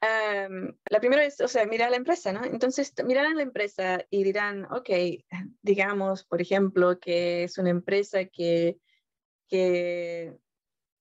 la 0.00 1.00
primera 1.00 1.24
es, 1.24 1.40
o 1.40 1.48
sea, 1.48 1.66
mirar 1.66 1.90
la 1.90 1.96
empresa, 1.96 2.32
¿no? 2.32 2.44
Entonces, 2.44 2.94
mirarán 3.04 3.36
la 3.36 3.42
empresa 3.42 4.06
y 4.10 4.22
dirán, 4.22 4.64
ok, 4.72 4.88
digamos, 5.62 6.24
por 6.24 6.40
ejemplo, 6.40 7.00
que 7.00 7.44
es 7.44 7.58
una 7.58 7.70
empresa 7.70 8.26
que, 8.26 8.78
que 9.48 10.38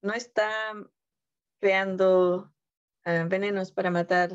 no 0.02 0.14
está 0.14 0.74
creando 1.62 2.52
venenos 3.06 3.72
para 3.72 3.91
matar 3.91 4.32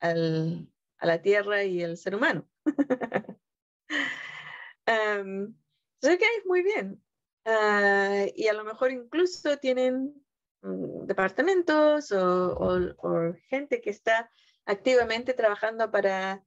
al, 0.00 0.68
a 0.98 1.06
la 1.06 1.22
tierra 1.22 1.64
y 1.64 1.82
el 1.82 1.96
ser 1.96 2.14
humano. 2.14 2.48
um, 4.86 5.54
que 6.00 6.14
es 6.14 6.46
muy 6.46 6.62
bien. 6.62 7.02
Ah, 7.44 8.26
y 8.34 8.46
a 8.46 8.52
lo 8.52 8.64
mejor 8.64 8.92
incluso 8.92 9.56
tienen 9.58 10.14
mm, 10.62 11.06
departamentos 11.06 12.12
o, 12.12 13.34
gente 13.48 13.80
que 13.80 13.90
está 13.90 14.30
activamente 14.64 15.34
trabajando 15.34 15.90
para 15.90 16.44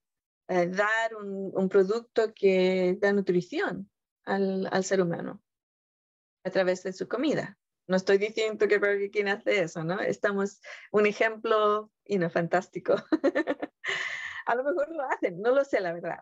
eh, 0.47 0.67
dar 0.67 1.15
un, 1.15 1.69
producto 1.69 2.33
que 2.33 2.97
da 3.01 3.11
nutrición 3.11 3.89
al, 4.23 4.83
ser 4.83 5.01
humano 5.01 5.43
a 6.45 6.49
través 6.49 6.83
de 6.83 6.93
su 6.93 7.07
comida. 7.07 7.57
No 7.87 7.97
estoy 7.97 8.17
diciendo 8.17 8.67
que 8.67 8.79
Burger 8.79 9.11
King 9.11 9.25
hace 9.25 9.61
eso, 9.61 9.83
¿no? 9.83 9.99
Estamos 9.99 10.61
un 10.91 11.05
ejemplo 11.05 11.91
y 12.03 12.17
no 12.17 12.29
fantástico. 12.29 12.95
a 14.45 14.55
lo 14.55 14.63
mejor 14.63 14.89
lo 14.89 15.03
hacen, 15.03 15.41
no 15.41 15.51
lo 15.51 15.63
sé, 15.63 15.81
la 15.81 15.93
verdad. 15.93 16.19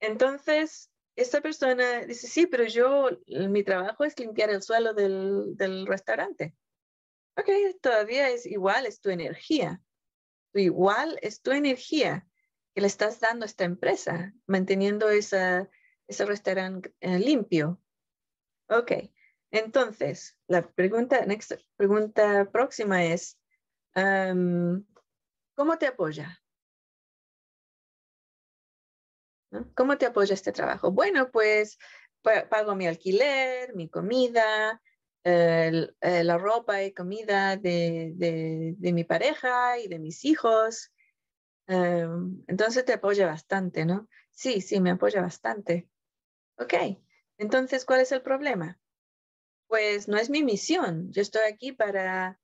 entonces, 0.00 0.90
esta 1.16 1.40
persona 1.40 2.04
dice, 2.06 2.26
sí, 2.26 2.46
pero 2.46 2.64
yo, 2.64 3.10
mi 3.26 3.62
trabajo 3.62 4.04
es 4.04 4.18
limpiar 4.18 4.50
el 4.50 4.62
suelo 4.62 4.94
del, 4.94 5.56
del 5.56 5.86
restaurante. 5.86 6.54
Ok, 7.36 7.48
todavía 7.80 8.30
es 8.30 8.46
igual, 8.46 8.86
es 8.86 9.00
tu 9.00 9.10
energía. 9.10 9.80
Igual 10.54 11.18
es 11.22 11.42
tu 11.42 11.52
energía 11.52 12.26
que 12.74 12.80
le 12.80 12.86
estás 12.86 13.20
dando 13.20 13.44
a 13.44 13.46
esta 13.46 13.64
empresa, 13.64 14.32
manteniendo 14.46 15.10
esa, 15.10 15.68
ese 16.06 16.24
restaurante 16.24 16.94
eh, 17.00 17.18
limpio. 17.18 17.80
Ok, 18.68 18.92
entonces, 19.50 20.38
la 20.46 20.68
pregunta, 20.68 21.24
next, 21.26 21.52
pregunta 21.76 22.48
próxima 22.52 23.04
es, 23.04 23.38
¿cómo 23.94 25.78
te 25.78 25.86
apoya? 25.86 26.40
¿Cómo 29.74 29.98
te 29.98 30.06
apoya 30.06 30.34
este 30.34 30.52
trabajo? 30.52 30.92
Bueno, 30.92 31.30
pues 31.30 31.78
pago 32.22 32.74
mi 32.76 32.86
alquiler, 32.86 33.74
mi 33.74 33.88
comida, 33.88 34.80
eh, 35.24 35.88
la 36.00 36.38
ropa 36.38 36.82
y 36.82 36.92
comida 36.92 37.56
de, 37.56 38.12
de, 38.14 38.92
mi 38.92 39.04
pareja 39.04 39.78
y 39.78 39.88
de 39.88 39.98
mis 39.98 40.24
hijos. 40.24 40.92
entonces 41.66 42.84
te 42.84 42.92
apoya 42.92 43.26
bastante, 43.26 43.84
¿no? 43.84 44.08
Sí, 44.30 44.60
sí, 44.60 44.80
me 44.80 44.90
apoya 44.90 45.20
bastante. 45.20 45.88
Ok, 46.56 46.74
entonces, 47.38 47.84
¿cuál 47.84 48.00
es 48.00 48.12
el 48.12 48.22
problema? 48.22 48.78
Pues 49.70 50.08
no 50.08 50.16
es 50.16 50.30
mi 50.30 50.42
misión. 50.42 51.12
Yo 51.12 51.22
estoy 51.22 51.42
aquí 51.42 51.70
para 51.70 52.40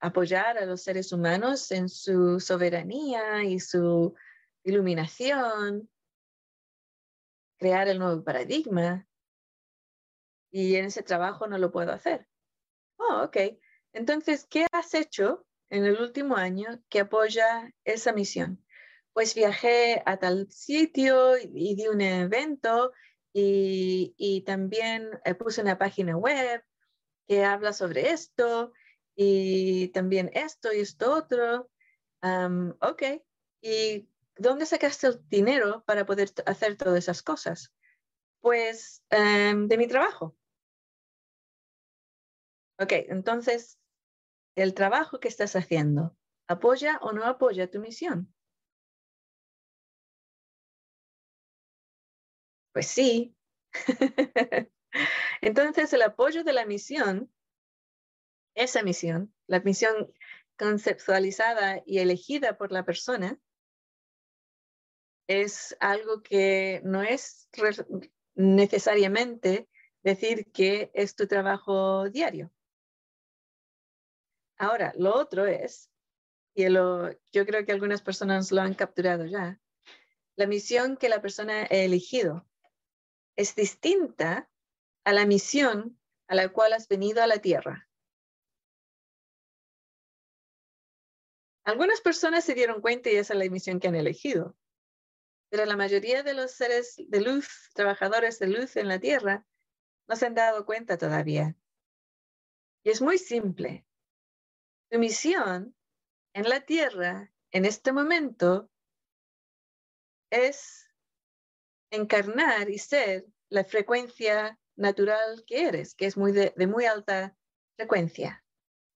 apoyar 0.00 0.58
a 0.58 0.66
los 0.66 0.82
seres 0.82 1.12
humanos 1.12 1.70
en 1.70 1.88
su 1.88 2.40
soberanía 2.40 3.44
y 3.44 3.60
su 3.60 4.12
iluminación, 4.64 5.88
crear 7.58 7.86
el 7.86 8.00
nuevo 8.00 8.24
paradigma. 8.24 9.06
Y 10.50 10.74
en 10.74 10.86
ese 10.86 11.04
trabajo 11.04 11.46
no 11.46 11.58
lo 11.58 11.70
puedo 11.70 11.92
hacer. 11.92 12.26
Oh, 12.96 13.22
ok. 13.22 13.36
Entonces, 13.92 14.44
¿qué 14.50 14.66
has 14.72 14.94
hecho 14.94 15.46
en 15.68 15.84
el 15.84 16.00
último 16.00 16.34
año 16.34 16.82
que 16.88 16.98
apoya 16.98 17.72
esa 17.84 18.12
misión? 18.12 18.66
Pues 19.12 19.36
viajé 19.36 20.02
a 20.06 20.16
tal 20.16 20.50
sitio 20.50 21.38
y 21.38 21.76
di 21.76 21.86
un 21.86 22.00
evento 22.00 22.92
y, 23.32 24.42
también 24.46 25.20
eh, 25.24 25.34
puse 25.34 25.62
una 25.62 25.78
página 25.78 26.16
web 26.16 26.64
que 27.28 27.44
habla 27.44 27.72
sobre 27.72 28.10
esto 28.10 28.72
y 29.14 29.88
también 29.88 30.30
esto 30.34 30.72
y 30.72 30.80
esto 30.80 31.14
otro. 31.14 31.70
ok. 32.80 33.02
¿Y 33.62 34.08
dónde 34.36 34.66
sacaste 34.66 35.08
el 35.08 35.28
dinero 35.28 35.84
para 35.86 36.06
poder 36.06 36.30
hacer 36.46 36.76
todas 36.76 36.98
esas 36.98 37.22
cosas? 37.22 37.72
Pues 38.40 39.02
em, 39.10 39.68
de 39.68 39.76
mi 39.76 39.86
trabajo. 39.86 40.36
Ok, 42.78 42.92
entonces, 43.08 43.78
el 44.56 44.72
trabajo 44.72 45.20
que 45.20 45.28
estás 45.28 45.54
haciendo, 45.54 46.16
¿apoya 46.48 46.98
o 47.02 47.12
no 47.12 47.24
apoya 47.24 47.70
tu 47.70 47.78
misión? 47.78 48.34
Pues 52.72 52.86
sí. 52.86 53.36
entonces, 55.40 55.92
el 55.92 56.02
apoyo 56.02 56.44
de 56.44 56.52
la 56.52 56.66
misión, 56.66 57.32
esa 58.54 58.82
misión, 58.82 59.34
la 59.46 59.60
misión 59.60 60.12
conceptualizada 60.58 61.82
y 61.86 61.98
elegida 61.98 62.58
por 62.58 62.72
la 62.72 62.84
persona, 62.84 63.40
es 65.26 65.76
algo 65.78 66.22
que 66.22 66.80
no 66.84 67.02
es 67.02 67.48
necesariamente 68.34 69.68
decir 70.02 70.50
que 70.52 70.90
es 70.92 71.14
tu 71.14 71.26
trabajo 71.26 72.10
diario. 72.10 72.52
Ahora, 74.58 74.92
lo 74.96 75.14
otro 75.14 75.46
es, 75.46 75.88
y 76.54 76.64
yo 76.64 77.46
creo 77.46 77.64
que 77.64 77.72
algunas 77.72 78.02
personas 78.02 78.50
lo 78.50 78.60
han 78.60 78.74
capturado 78.74 79.24
ya, 79.24 79.60
la 80.36 80.46
misión 80.46 80.96
que 80.96 81.08
la 81.08 81.22
persona 81.22 81.62
ha 81.62 81.66
elegido 81.66 82.49
es 83.40 83.54
distinta 83.54 84.50
a 85.04 85.12
la 85.12 85.26
misión 85.26 85.98
a 86.28 86.34
la 86.34 86.48
cual 86.50 86.72
has 86.72 86.88
venido 86.88 87.22
a 87.22 87.26
la 87.26 87.38
Tierra. 87.38 87.88
Algunas 91.64 92.00
personas 92.00 92.44
se 92.44 92.54
dieron 92.54 92.80
cuenta 92.80 93.10
y 93.10 93.16
esa 93.16 93.34
es 93.34 93.38
la 93.38 93.50
misión 93.50 93.80
que 93.80 93.88
han 93.88 93.94
elegido 93.94 94.56
pero 95.50 95.66
la 95.66 95.76
mayoría 95.76 96.22
de 96.22 96.32
los 96.32 96.52
seres 96.52 96.94
de 96.96 97.20
luz, 97.20 97.70
trabajadores 97.74 98.38
de 98.38 98.46
luz 98.46 98.76
en 98.76 98.88
la 98.88 99.00
Tierra, 99.00 99.44
no 100.06 100.16
se 100.16 100.26
han 100.26 100.34
dado 100.34 100.64
cuenta 100.64 100.96
todavía. 100.96 101.56
Y 102.84 102.90
es 102.90 103.02
muy 103.02 103.18
simple. 103.18 103.84
Tu 104.90 104.98
misión 104.98 105.76
en 106.34 106.48
la 106.48 106.60
Tierra, 106.60 107.32
en 107.50 107.64
este 107.64 107.92
momento, 107.92 108.70
es 110.30 110.88
encarnar 111.90 112.70
y 112.70 112.78
ser 112.78 113.26
la 113.48 113.64
frecuencia 113.64 114.58
natural 114.76 115.44
que 115.46 115.66
eres, 115.66 115.94
que 115.94 116.06
es 116.06 116.16
muy 116.16 116.32
de, 116.32 116.52
de 116.56 116.66
muy 116.66 116.86
alta 116.86 117.36
frecuencia. 117.76 118.44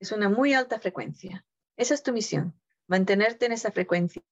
Es 0.00 0.12
una 0.12 0.28
muy 0.28 0.54
alta 0.54 0.78
frecuencia. 0.78 1.44
Esa 1.76 1.94
es 1.94 2.02
tu 2.02 2.12
misión, 2.12 2.58
mantenerte 2.86 3.46
en 3.46 3.52
esa 3.52 3.70
frecuencia 3.72 4.22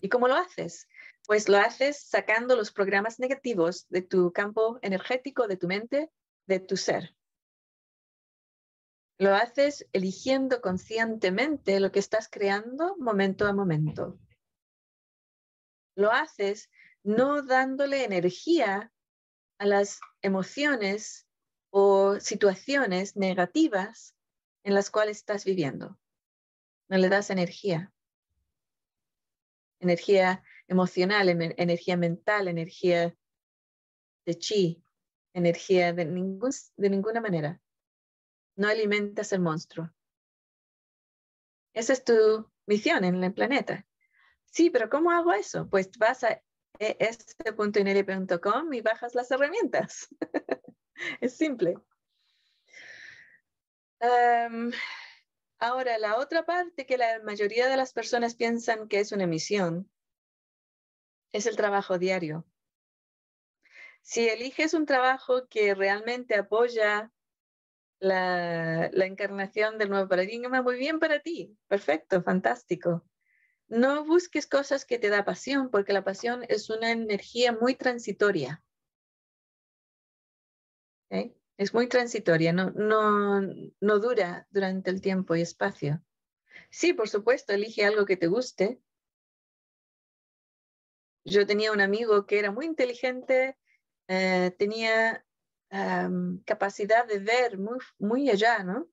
¿Y 0.00 0.08
cómo 0.08 0.28
lo 0.28 0.36
haces? 0.36 0.88
Pues 1.26 1.48
lo 1.48 1.58
haces 1.58 2.02
sacando 2.02 2.56
los 2.56 2.72
programas 2.72 3.18
negativos 3.18 3.86
de 3.88 4.02
tu 4.02 4.32
campo 4.32 4.78
energético, 4.82 5.46
de 5.48 5.56
tu 5.56 5.66
mente, 5.68 6.10
de 6.46 6.60
tu 6.60 6.76
ser. 6.76 7.14
Lo 9.18 9.34
haces 9.34 9.86
eligiendo 9.92 10.60
conscientemente 10.60 11.78
lo 11.78 11.92
que 11.92 11.98
estás 11.98 12.28
creando 12.28 12.96
momento 12.98 13.46
a 13.46 13.52
momento. 13.52 14.18
Lo 15.94 16.12
haces 16.12 16.70
no 17.02 17.42
dándole 17.42 18.04
energía 18.04 18.92
a 19.58 19.66
las 19.66 20.00
emociones 20.22 21.26
o 21.70 22.18
situaciones 22.20 23.16
negativas 23.16 24.14
en 24.64 24.74
las 24.74 24.90
cuales 24.90 25.18
estás 25.18 25.44
viviendo. 25.44 25.98
No 26.88 26.98
le 26.98 27.08
das 27.08 27.30
energía 27.30 27.92
energía 29.82 30.42
emocional, 30.68 31.28
energía 31.28 31.96
mental, 31.96 32.48
energía 32.48 33.14
de 34.24 34.38
chi, 34.38 34.82
energía 35.34 35.92
de, 35.92 36.04
ningún, 36.06 36.50
de 36.76 36.90
ninguna 36.90 37.20
manera. 37.20 37.60
No 38.56 38.68
alimentas 38.68 39.32
el 39.32 39.40
monstruo. 39.40 39.92
Esa 41.74 41.92
es 41.94 42.04
tu 42.04 42.50
misión 42.66 43.04
en 43.04 43.22
el 43.22 43.34
planeta. 43.34 43.86
Sí, 44.52 44.68
pero 44.68 44.90
¿cómo 44.90 45.10
hago 45.10 45.32
eso? 45.32 45.66
Pues 45.68 45.90
vas 45.98 46.24
a 46.24 46.42
este.inele.com 46.78 48.72
y 48.74 48.82
bajas 48.82 49.14
las 49.14 49.30
herramientas. 49.30 50.08
es 51.20 51.36
simple. 51.36 51.76
Ahora, 55.58 55.96
la 55.98 56.18
otra 56.18 56.44
parte 56.44 56.84
que 56.84 56.98
la 56.98 57.20
mayoría 57.22 57.66
de 57.68 57.78
las 57.78 57.94
personas 57.94 58.34
piensan 58.34 58.88
que 58.88 59.00
es 59.00 59.12
una 59.12 59.26
misión 59.26 59.90
es 61.32 61.46
el 61.46 61.56
trabajo 61.56 61.98
diario. 61.98 62.44
Si 64.02 64.28
eliges 64.28 64.74
un 64.74 64.84
trabajo 64.84 65.48
que 65.48 65.74
realmente 65.74 66.34
apoya 66.34 67.10
la, 68.00 68.90
encarnación 68.92 69.78
del 69.78 69.88
nuevo 69.88 70.08
paradigma, 70.08 70.60
muy 70.60 70.76
bien 70.76 70.98
para 70.98 71.20
ti, 71.20 71.56
perfecto, 71.68 72.22
fantástico. 72.22 73.08
No 73.72 74.04
busques 74.04 74.46
cosas 74.46 74.84
que 74.84 74.98
te 74.98 75.08
da 75.08 75.24
pasión, 75.24 75.70
porque 75.70 75.92
la 75.92 76.04
pasión 76.04 76.44
es 76.48 76.70
una 76.70 76.92
energía 76.92 77.52
muy 77.52 77.74
transitoria 77.74 78.62
es 81.62 81.74
muy 81.74 81.88
transitoria, 81.88 82.52
no, 82.52 82.70
no, 82.70 83.40
no 83.80 83.98
dura 83.98 84.46
durante 84.50 84.90
el 84.90 85.00
tiempo 85.00 85.36
y 85.36 85.42
espacio. 85.42 86.02
Sí, 86.70 86.92
por 86.92 87.08
supuesto, 87.08 87.52
elige 87.52 87.84
algo 87.84 88.04
que 88.04 88.16
te 88.16 88.26
guste. 88.26 88.80
Yo 91.24 91.46
tenía 91.46 91.72
un 91.72 91.80
amigo 91.80 92.26
que 92.26 92.38
era 92.38 92.50
muy 92.50 92.66
inteligente 92.66 93.56
eh, 94.08 94.54
tenía 94.58 95.24
capacidad 96.44 97.06
de 97.06 97.18
ver 97.18 97.56
muy, 97.56 97.78
muy 97.98 98.28
allá, 98.28 98.62
¿no? 98.62 98.90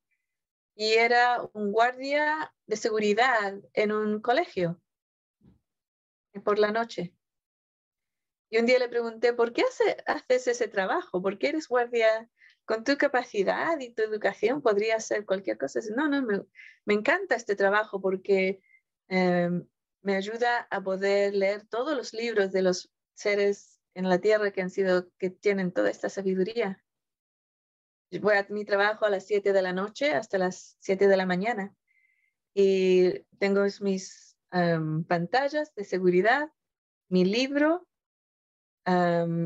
Y 0.76 0.94
era 0.94 1.42
un 1.54 1.72
guardia 1.72 2.54
de 2.66 2.76
seguridad 2.78 3.60
en 3.74 3.92
un 3.92 4.22
colegio 4.22 4.82
por 6.44 6.60
la 6.60 6.72
noche. 6.72 7.14
Y 8.50 8.58
un 8.58 8.66
día 8.66 8.80
le 8.80 8.90
pregunté, 8.90 9.34
¿por 9.34 9.54
qué 9.54 9.64
haces 10.08 10.48
ese 10.48 10.68
trabajo? 10.68 11.22
¿Por 11.22 11.38
qué 11.38 11.50
eres 11.50 11.68
guardia 11.68 12.30
con 12.66 12.84
tu 12.84 12.98
capacidad 12.98 13.80
y 13.80 13.92
tu 13.94 14.02
educación? 14.02 14.62
Podría 14.62 14.96
hacer 14.96 15.26
cualquier 15.26 15.58
cosa. 15.58 15.80
No, 15.96 16.08
no, 16.08 16.26
me, 16.86 16.94
encanta 16.94 17.36
este 17.36 17.56
trabajo 17.56 18.02
porque 18.02 18.62
em, 19.08 19.68
me 20.02 20.16
ayuda 20.16 20.68
a 20.72 20.82
poder 20.82 21.36
leer 21.36 21.68
todos 21.68 21.96
los 21.96 22.14
libros 22.14 22.52
de 22.52 22.64
los 22.64 22.92
seres 23.14 23.80
en 23.94 24.10
la 24.10 24.20
tierra 24.20 24.52
que 24.52 24.62
han 24.62 24.70
sido, 24.72 25.12
que 25.20 25.30
tienen 25.30 25.72
toda 25.72 25.92
esta 25.92 26.10
sabiduría. 26.10 26.84
Voy 28.12 28.36
a 28.36 28.48
mi 28.50 28.66
trabajo 28.66 29.06
a 29.06 29.10
las 29.10 29.28
7 29.28 29.54
de 29.54 29.62
la 29.62 29.72
noche 29.72 30.14
hasta 30.14 30.40
las 30.40 30.78
7 30.80 31.08
de 31.08 31.18
la 31.18 31.28
mañana 31.28 31.76
y 32.56 33.20
tengo 33.38 33.64
mis 33.82 34.36
pantallas 35.08 35.74
de 35.76 35.84
seguridad, 35.84 36.50
mi 37.08 37.24
libro 37.24 37.88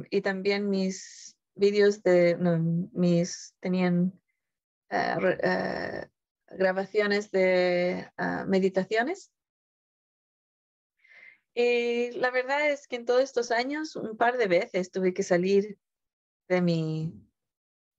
y 0.09 0.21
también 0.21 0.69
mis 0.69 1.37
vídeos 1.55 2.03
de, 2.03 2.37
mis, 2.93 3.53
tenían 3.59 4.19
ah, 4.89 5.19
ah, 5.43 6.07
grabaciones 6.47 7.31
de 7.31 8.09
ah, 8.15 8.45
meditaciones. 8.47 9.29
Y 11.53 12.11
la 12.11 12.31
verdad 12.31 12.69
es 12.69 12.87
que 12.87 12.95
en 12.95 13.05
todos 13.05 13.21
estos 13.21 13.51
años, 13.51 13.95
un 13.97 14.17
par 14.17 14.37
de 14.37 14.47
veces 14.47 14.89
tuve 14.89 15.13
que 15.13 15.21
salir 15.21 15.77
de 16.47 16.61
mi 16.61 17.13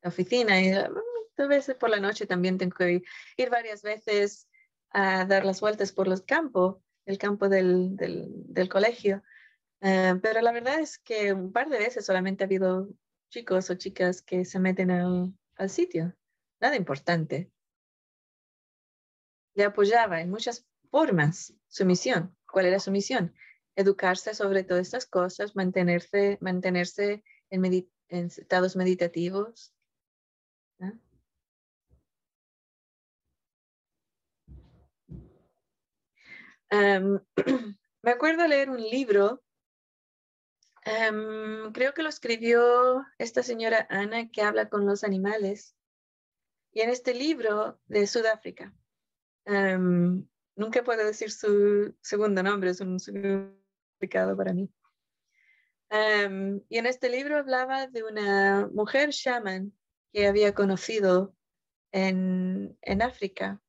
oficina 0.08 0.60
y 0.60 0.70
a 0.72 1.46
veces 1.48 1.74
por 1.76 1.90
la 1.90 2.00
noche 2.00 2.26
también 2.26 2.58
tengo 2.58 2.76
que 2.76 3.02
ir, 3.36 3.50
varias 3.50 3.82
veces 3.82 4.48
a 4.90 5.24
dar 5.24 5.44
las 5.44 5.60
vueltas 5.60 5.92
por 5.92 6.06
los 6.06 6.22
campos, 6.22 6.76
el 7.06 7.18
campo 7.18 7.48
del, 7.48 7.96
del 7.96 8.68
colegio. 8.68 9.22
Eh, 9.80 10.14
pero 10.22 10.40
la 10.40 10.52
verdad 10.52 10.80
es 10.80 10.98
que 10.98 11.32
un 11.32 11.52
par 11.52 11.68
de 11.68 11.78
veces 11.78 12.06
solamente 12.06 12.42
ha 12.42 12.46
habido 12.46 12.88
chicos 13.28 13.68
o 13.68 13.74
chicas 13.74 14.22
que 14.22 14.44
se 14.44 14.58
meten 14.58 14.90
al, 14.90 15.34
al 15.56 15.68
sitio. 15.68 16.16
Nada 16.60 16.76
importante. 16.76 17.50
Le 19.54 19.64
apoyaba 19.64 20.20
en 20.20 20.30
muchas 20.30 20.66
formas 20.90 21.52
su 21.68 21.84
misión. 21.84 22.34
¿Cuál 22.50 22.66
era 22.66 22.78
su 22.78 22.90
misión? 22.90 23.34
Educarse 23.76 24.34
sobre 24.34 24.64
todas 24.64 24.86
estas 24.86 25.04
cosas, 25.04 25.54
mantenerse, 25.54 26.38
mantenerse 26.40 27.22
en, 27.50 27.64
en 27.64 28.26
estados 28.26 28.76
meditativos. 28.76 29.73
me 38.02 38.10
acuerdo 38.10 38.46
leer 38.46 38.70
un 38.70 38.80
libro 38.80 39.44
Em, 40.84 41.72
creo 41.72 41.94
que 41.94 42.02
lo 42.02 42.10
escribió 42.10 43.06
esta 43.16 43.42
señora 43.42 43.86
Ana 43.88 44.30
que 44.30 44.42
habla 44.42 44.68
con 44.68 44.84
los 44.86 45.02
animales. 45.02 45.74
Y 46.72 46.82
en 46.82 46.90
este 46.90 47.14
libro 47.14 47.80
de 47.86 48.06
Sudáfrica, 48.06 48.74
em, 49.46 50.26
nunca 50.56 50.82
puedo 50.84 51.04
decir 51.04 51.30
su 51.30 51.96
segundo 52.02 52.42
nombre, 52.42 52.70
es 52.70 52.80
un 52.80 52.98
complicado 52.98 54.36
para 54.36 54.52
mí. 54.52 54.70
Y 56.68 56.78
en 56.78 56.86
este 56.86 57.08
libro 57.08 57.38
hablaba 57.38 57.86
de 57.86 58.02
una 58.02 58.68
mujer 58.72 59.10
shaman 59.10 59.72
que 60.14 60.28
había 60.28 60.54
conocido 60.54 61.34
en, 61.90 62.78
en 62.82 63.02
África 63.02 63.60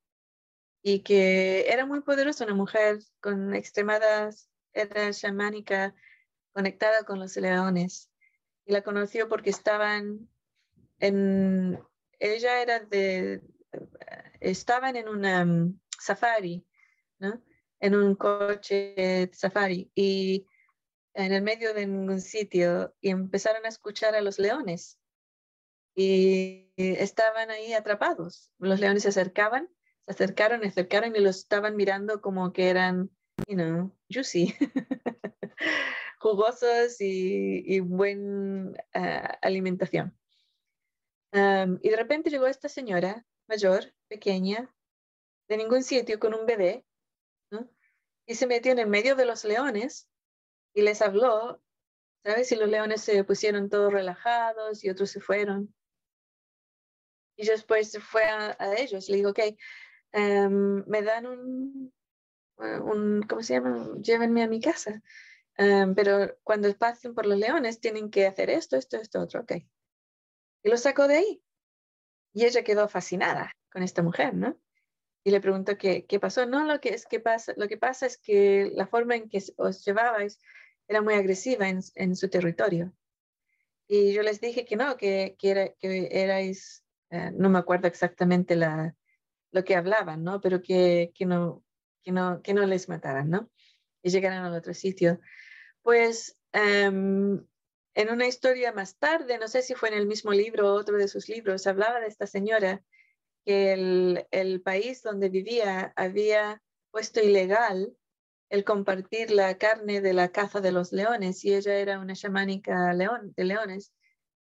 y 0.83 0.99
que 0.99 1.65
era 1.67 1.87
muy 1.87 2.01
poderosa, 2.01 2.45
una 2.45 2.53
mujer 2.53 2.99
con 3.19 3.55
extremadas, 3.55 4.47
era 4.71 5.11
chamánica 5.11 5.95
conectada 6.53 7.03
con 7.03 7.19
los 7.19 7.35
leones. 7.35 8.11
Y 8.63 8.73
la 8.73 8.83
conoció 8.83 9.27
porque 9.27 9.49
estaban 9.49 10.29
en, 10.99 11.79
ella 12.19 12.61
era 12.61 12.79
de, 12.79 13.41
estaban 14.39 14.95
en 14.97 15.09
una 15.09 15.45
mm, 15.45 15.79
safari, 15.97 16.63
¿no? 17.17 17.41
En 17.79 17.95
un 17.95 18.13
coche 18.15 19.31
safari 19.33 19.91
y 19.95 20.45
en 21.15 21.33
el 21.33 21.41
medio 21.41 21.73
de 21.73 21.87
ningún 21.87 22.21
sitio 22.21 22.95
y 23.01 23.09
empezaron 23.09 23.65
a 23.65 23.69
escuchar 23.69 24.13
a 24.13 24.21
los 24.21 24.37
leones 24.37 24.99
y 25.95 26.71
estaban 26.77 27.49
ahí 27.51 27.73
atrapados. 27.73 28.51
Los 28.59 28.79
leones 28.79 29.03
se 29.03 29.09
acercaban, 29.09 29.69
se 30.05 30.11
acercaron, 30.11 30.61
se 30.61 30.67
acercaron 30.67 31.15
y 31.15 31.19
los 31.19 31.37
estaban 31.37 31.75
mirando 31.75 32.21
como 32.21 32.51
que 32.53 32.69
eran, 32.69 33.09
you 33.47 33.55
know, 33.55 33.97
juicy. 34.09 34.53
jugosos 36.25 36.99
y, 37.01 37.63
y 37.65 37.79
buena 37.81 38.71
ah, 38.95 39.37
alimentación. 39.43 40.17
y 41.31 41.89
de 41.89 41.95
repente 41.95 42.31
llegó 42.31 42.47
esta 42.47 42.67
señora 42.67 43.25
mayor, 43.47 43.93
pequeña, 44.07 44.73
de 45.47 45.57
ningún 45.57 45.83
sitio, 45.83 46.19
con 46.19 46.33
un 46.33 46.47
bebé, 46.47 46.83
y 48.25 48.33
se 48.33 48.47
metió 48.47 48.71
en 48.71 48.79
el 48.79 48.87
medio 48.87 49.15
de 49.15 49.25
los 49.25 49.45
leones 49.45 50.09
y 50.73 50.81
les 50.81 51.03
habló, 51.03 51.61
¿sabes? 52.23 52.51
Y 52.51 52.55
los 52.55 52.69
leones 52.69 53.01
se 53.01 53.23
pusieron 53.23 53.69
todos 53.69 53.93
relajados 53.93 54.83
y 54.83 54.89
otros 54.89 55.11
se 55.11 55.21
fueron. 55.21 55.75
Y 57.36 57.45
después 57.45 57.97
fue 57.99 58.23
a, 58.23 58.55
ellos, 58.77 59.09
le 59.09 59.17
digo, 59.17 59.31
ok, 59.31 59.39
me 60.13 61.01
dan 61.01 61.25
un, 61.25 61.93
un, 62.57 63.23
¿cómo 63.23 63.43
se 63.43 63.53
llama? 63.53 63.89
Llévenme 64.01 64.43
a 64.43 64.47
mi 64.47 64.59
casa 64.59 65.01
pero 65.55 66.38
cuando 66.43 66.73
pasen 66.77 67.13
por 67.13 67.25
los 67.25 67.38
leones 67.38 67.79
tienen 67.79 68.09
que 68.09 68.27
hacer 68.27 68.49
esto, 68.49 68.75
esto, 68.75 68.97
esto, 68.97 69.21
otro, 69.21 69.41
ok. 69.41 69.53
Y 70.63 70.69
lo 70.69 70.77
sacó 70.77 71.07
de 71.07 71.17
ahí. 71.17 71.43
Y 72.33 72.45
ella 72.45 72.63
quedó 72.63 72.89
fascinada 72.89 73.55
con 73.71 73.83
esta 73.83 74.03
mujer, 74.03 74.33
¿no? 74.33 74.59
Y 75.23 75.31
le 75.31 75.39
preguntó 75.39 75.77
qué, 75.77 76.05
qué 76.05 76.19
pasó. 76.19 76.45
No, 76.45 76.65
lo 76.65 76.79
que, 76.81 76.89
es 76.89 77.05
que 77.05 77.19
pasa, 77.19 77.53
lo 77.55 77.67
que 77.67 77.77
pasa 77.77 78.05
es 78.05 78.17
que 78.17 78.71
la 78.75 78.88
forma 78.88 79.15
en 79.15 79.29
que 79.29 79.41
os 79.57 79.86
llevabais 79.86 80.39
era 80.88 81.01
muy 81.01 81.13
agresiva 81.13 81.69
en, 81.69 81.79
en 81.95 82.15
su 82.15 82.29
territorio. 82.29 82.93
Y 83.88 84.13
yo 84.13 84.23
les 84.23 84.41
dije 84.41 84.65
que 84.65 84.75
no, 84.75 84.97
que, 84.97 85.36
que, 85.39 85.51
era, 85.51 85.69
que 85.73 86.09
erais, 86.11 86.83
eh, 87.10 87.32
no 87.34 87.49
me 87.49 87.60
acuerdo 87.60 87.88
exactamente 87.88 88.56
la, 88.56 88.95
lo 89.51 89.64
que 89.64 89.76
hablaban, 89.76 90.24
¿no? 90.24 90.41
Pero 90.41 90.62
que, 90.62 91.12
que, 91.16 91.26
no, 91.26 91.64
que, 92.03 92.12
no, 92.12 92.41
que 92.41 92.53
no 92.53 92.66
les 92.66 92.89
mataran, 92.89 93.30
¿no? 93.30 93.49
Y 94.03 94.10
llegaran 94.10 94.43
al 94.43 94.53
otro 94.53 94.74
sitio. 94.74 95.20
Pues 95.82 96.38
em, 96.51 97.45
en 97.93 98.10
una 98.10 98.28
historia 98.28 98.72
más 98.74 98.97
tarde, 98.97 99.38
no 99.38 99.47
sé 99.47 99.62
si 99.62 99.76
fue 99.76 99.89
en 99.89 99.95
el 99.95 100.08
mismo 100.08 100.32
libro 100.32 100.72
o 100.74 100.76
otro 100.76 100.97
de 100.97 101.08
sus 101.08 101.30
libros, 101.30 101.68
hablaba 101.68 101.99
de 101.99 102.08
esta 102.08 102.28
señora 102.28 102.84
que 103.45 103.74
el, 103.74 104.28
el 104.32 104.62
país 104.62 105.01
donde 105.03 105.30
vivía 105.30 105.93
había 105.95 106.62
puesto 106.91 107.22
ilegal 107.22 107.95
el 108.49 108.64
compartir 108.64 109.32
la 109.32 109.58
carne 109.58 110.01
de 110.01 110.14
la 110.14 110.30
caza 110.30 110.62
de 110.62 110.72
los 110.72 110.91
leones 110.91 111.43
y 111.45 111.53
ella 111.53 111.76
era 111.76 111.99
una 111.99 112.16
chamánica 112.16 112.93
león, 112.93 113.34
de 113.36 113.43
leones. 113.43 113.91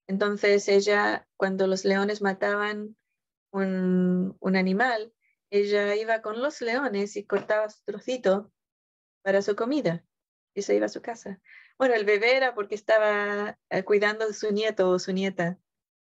Entonces 0.08 0.68
ella, 0.68 1.28
cuando 1.38 1.68
los 1.68 1.86
leones 1.86 2.22
mataban 2.22 2.96
un, 3.52 4.36
un, 4.40 4.56
animal, 4.56 5.14
ella 5.50 5.96
iba 5.96 6.22
con 6.22 6.42
los 6.42 6.62
leones 6.62 7.16
y 7.16 7.26
cortaba 7.26 7.70
su 7.70 7.84
trocito 7.86 8.52
para 9.22 9.42
su 9.42 9.56
comida 9.56 10.04
y 10.54 10.62
se 10.62 10.76
iba 10.76 10.88
a 10.88 10.90
su 10.90 11.02
casa. 11.02 11.42
Bueno, 11.78 11.96
el 11.96 12.06
bebé 12.06 12.36
era 12.38 12.54
porque 12.54 12.76
estaba 12.76 13.58
eh, 13.70 13.84
cuidando 13.84 14.28
de 14.28 14.34
su 14.34 14.52
nieto 14.52 14.90
o 14.90 15.00
su 15.00 15.14
nieta 15.14 15.60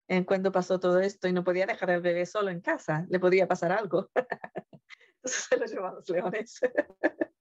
en 0.07 0.23
cuando 0.23 0.51
pasó 0.51 0.79
todo 0.79 0.99
esto 0.99 1.27
y 1.27 1.33
no 1.33 1.43
podía 1.43 1.65
dejar 1.65 1.91
al 1.91 2.01
bebé 2.01 2.25
solo 2.25 2.49
en 2.51 2.61
casa, 2.61 3.05
le 3.09 3.19
podía 3.19 3.47
pasar 3.47 3.71
algo. 3.71 4.11
Entonces 5.15 5.47
se 5.49 5.57
lo 5.57 5.65
llevó 5.65 5.87
a 5.87 5.93
los 5.93 6.09
leones. 6.09 6.59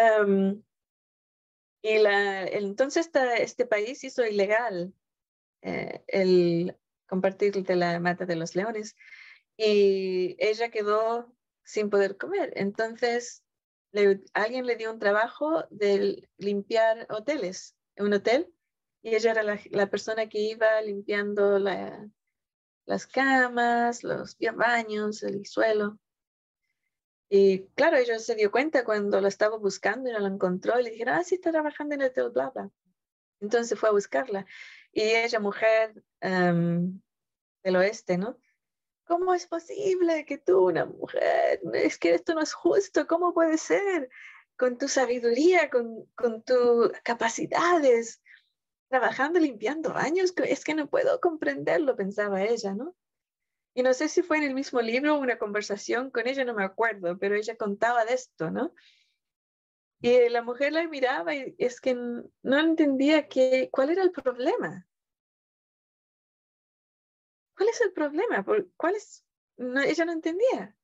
Em, 0.00 0.62
y 1.82 1.96
entonces 2.56 3.10
este 3.38 3.66
país 3.66 4.02
hizo 4.04 4.26
ilegal 4.26 4.92
eh, 5.62 6.02
el 6.08 6.76
compartir 7.06 7.62
de 7.64 7.76
la 7.76 8.00
mata 8.00 8.26
de 8.26 8.36
los 8.36 8.54
leones 8.54 8.96
y 9.56 10.36
ella 10.38 10.70
quedó 10.70 11.32
sin 11.64 11.90
poder 11.90 12.16
comer. 12.16 12.52
Entonces 12.56 13.44
alguien 14.34 14.66
le 14.66 14.76
dio 14.76 14.92
un 14.92 14.98
trabajo 14.98 15.64
de 15.70 16.28
limpiar 16.36 17.06
hoteles, 17.10 17.76
un 17.96 18.12
hotel, 18.12 18.52
y 19.02 19.14
ella 19.14 19.30
era 19.32 19.42
la, 19.42 19.90
persona 19.90 20.28
que 20.28 20.40
iba 20.40 20.80
limpiando 20.82 21.58
las 21.58 23.06
camas, 23.06 24.02
los 24.02 24.36
baños, 24.56 25.22
el 25.22 25.46
suelo. 25.46 25.98
Y 27.30 27.66
claro, 27.74 27.96
ella 27.98 28.18
se 28.18 28.34
dio 28.34 28.50
cuenta 28.50 28.84
cuando 28.84 29.20
lo 29.20 29.28
estaba 29.28 29.58
buscando 29.58 30.08
y 30.08 30.12
no 30.12 30.20
lo 30.20 30.26
encontró 30.26 30.80
y 30.80 30.84
le 30.84 30.90
dijeron, 30.90 31.14
ah, 31.14 31.24
sí, 31.24 31.34
está 31.34 31.50
trabajando 31.50 31.94
en 31.94 32.00
el 32.02 32.08
hotel, 32.08 32.30
bla, 32.30 32.50
bla. 32.50 32.70
Entonces 33.40 33.78
fue 33.78 33.90
a 33.90 33.92
buscarla. 33.92 34.46
Y 34.92 35.02
ella, 35.02 35.38
mujer 35.38 36.02
em, 36.20 37.00
del 37.62 37.76
oeste, 37.76 38.16
¿no? 38.16 38.38
¿Cómo 39.04 39.34
es 39.34 39.46
posible 39.46 40.24
que 40.26 40.38
tú, 40.38 40.68
una 40.68 40.86
mujer, 40.86 41.60
es 41.74 41.98
que 41.98 42.14
esto 42.14 42.34
no 42.34 42.42
es 42.42 42.52
justo, 42.52 43.06
¿cómo 43.06 43.32
puede 43.32 43.58
ser? 43.58 44.10
Con 44.56 44.76
tu 44.76 44.88
sabiduría, 44.88 45.70
con, 45.70 46.06
con 46.14 46.42
tus 46.42 46.90
capacidades, 47.04 48.22
trabajando, 48.88 49.38
limpiando 49.38 49.92
baños, 49.92 50.34
es 50.36 50.64
que 50.64 50.74
no 50.74 50.88
puedo 50.88 51.20
comprenderlo, 51.20 51.96
pensaba 51.96 52.42
ella, 52.42 52.74
¿no? 52.74 52.96
Y 53.78 53.82
no 53.84 53.94
sé 53.94 54.08
si 54.08 54.22
fue 54.22 54.38
en 54.38 54.42
el 54.42 54.54
mismo 54.54 54.80
libro 54.80 55.14
o 55.14 55.20
una 55.20 55.38
conversación 55.38 56.10
con 56.10 56.26
ella, 56.26 56.44
no 56.44 56.52
me 56.52 56.64
acuerdo, 56.64 57.16
pero 57.16 57.36
ella 57.36 57.56
contaba 57.56 58.04
de 58.04 58.14
esto, 58.14 58.50
¿no? 58.50 58.74
Y 60.00 60.28
la 60.30 60.42
mujer 60.42 60.72
la 60.72 60.84
miraba 60.88 61.32
y 61.32 61.54
es 61.58 61.80
que 61.80 61.94
no 61.94 62.58
entendía 62.58 63.28
que, 63.28 63.68
cuál 63.70 63.90
era 63.90 64.02
el 64.02 64.10
problema. 64.10 64.84
¿Cuál 67.56 67.68
es 67.68 67.80
el 67.80 67.92
problema? 67.92 68.44
¿Cuál 68.44 68.96
es? 68.96 69.24
ella 69.58 70.04
no 70.06 70.10
entendía. 70.10 70.76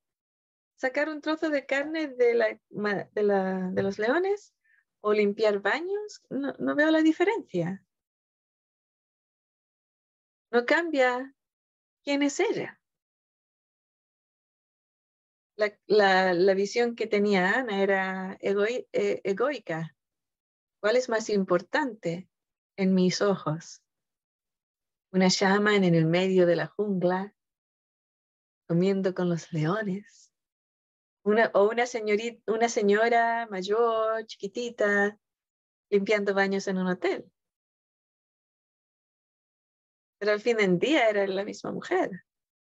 Sacar 0.77 1.09
un 1.09 1.21
trozo 1.21 1.51
de 1.51 1.67
carne 1.67 2.07
de, 2.07 2.35
la, 2.35 2.61
de, 2.71 3.23
la, 3.25 3.71
de 3.73 3.83
los 3.83 3.99
leones 3.99 4.55
o 5.01 5.13
limpiar 5.13 5.59
baños, 5.59 6.23
no, 6.31 6.55
no 6.61 6.77
veo 6.77 6.93
la 6.93 7.03
diferencia. 7.03 7.85
No 10.53 10.65
cambia 10.65 11.35
quién 12.05 12.23
es 12.23 12.39
ella. 12.39 12.79
La, 15.57 16.35
la, 16.35 16.55
visión 16.55 16.97
que 16.97 17.07
tenía 17.07 17.59
Ana 17.59 17.83
era 17.83 18.37
eh, 18.41 19.21
egoica. 19.23 19.97
¿Cuál 20.81 20.97
es 20.97 21.09
más 21.09 21.31
importante 21.31 22.29
en 22.77 22.95
mis 22.95 23.23
ojos? 23.23 23.85
una 25.15 25.29
shaman 25.29 25.85
en 25.85 25.95
el 25.95 26.07
medio 26.07 26.45
de 26.45 26.57
la 26.57 26.67
jungla, 26.67 27.33
comiendo 28.67 29.15
con 29.15 29.29
los 29.29 29.53
leones, 29.53 30.33
una, 31.23 31.53
o 31.55 31.71
una, 31.71 31.87
señorita, 31.87 32.53
una 32.53 32.69
señora 32.69 33.47
mayor, 33.49 34.27
chiquitita, 34.27 35.17
limpiando 35.89 36.35
baños 36.35 36.67
en 36.67 36.79
un 36.79 36.89
hotel. 36.89 37.31
Pero 40.19 40.33
al 40.33 40.41
fin 40.41 40.57
del 40.57 40.81
día 40.81 41.09
era 41.09 41.25
la 41.29 41.45
misma 41.45 41.71
mujer, 41.71 42.11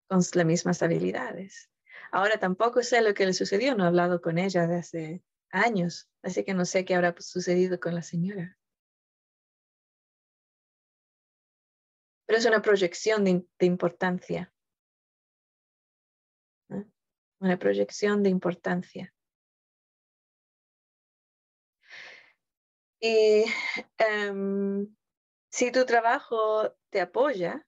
con 0.09 0.19
las 0.19 0.45
mismas 0.45 0.83
habilidades. 0.83 1.71
Ahora 2.13 2.39
tampoco 2.39 2.83
sé 2.83 3.03
lo 3.03 3.15
que 3.15 3.27
le 3.27 3.33
sucedió, 3.33 3.75
no 3.75 3.85
he 3.85 3.87
hablado 3.89 4.21
con 4.21 4.39
ella 4.39 4.67
desde 4.67 4.79
hace 4.79 5.23
años, 5.51 6.09
así 6.23 6.45
que 6.45 6.55
no 6.55 6.65
sé 6.65 6.85
qué 6.85 6.95
habrá 6.95 7.15
sucedido 7.19 7.81
con 7.81 7.95
la 7.95 8.03
señora. 8.03 8.59
pero 12.31 12.39
es 12.39 12.47
una 12.47 12.63
proyección 12.63 13.25
de, 13.25 13.45
importancia. 13.67 14.55
Una 17.41 17.59
proyección 17.59 18.23
de 18.23 18.31
importancia. 18.31 19.13
Y 23.01 23.47
em, 23.99 24.95
si 25.51 25.73
tu 25.73 25.85
trabajo 25.85 26.73
te 26.91 27.01
apoya, 27.01 27.67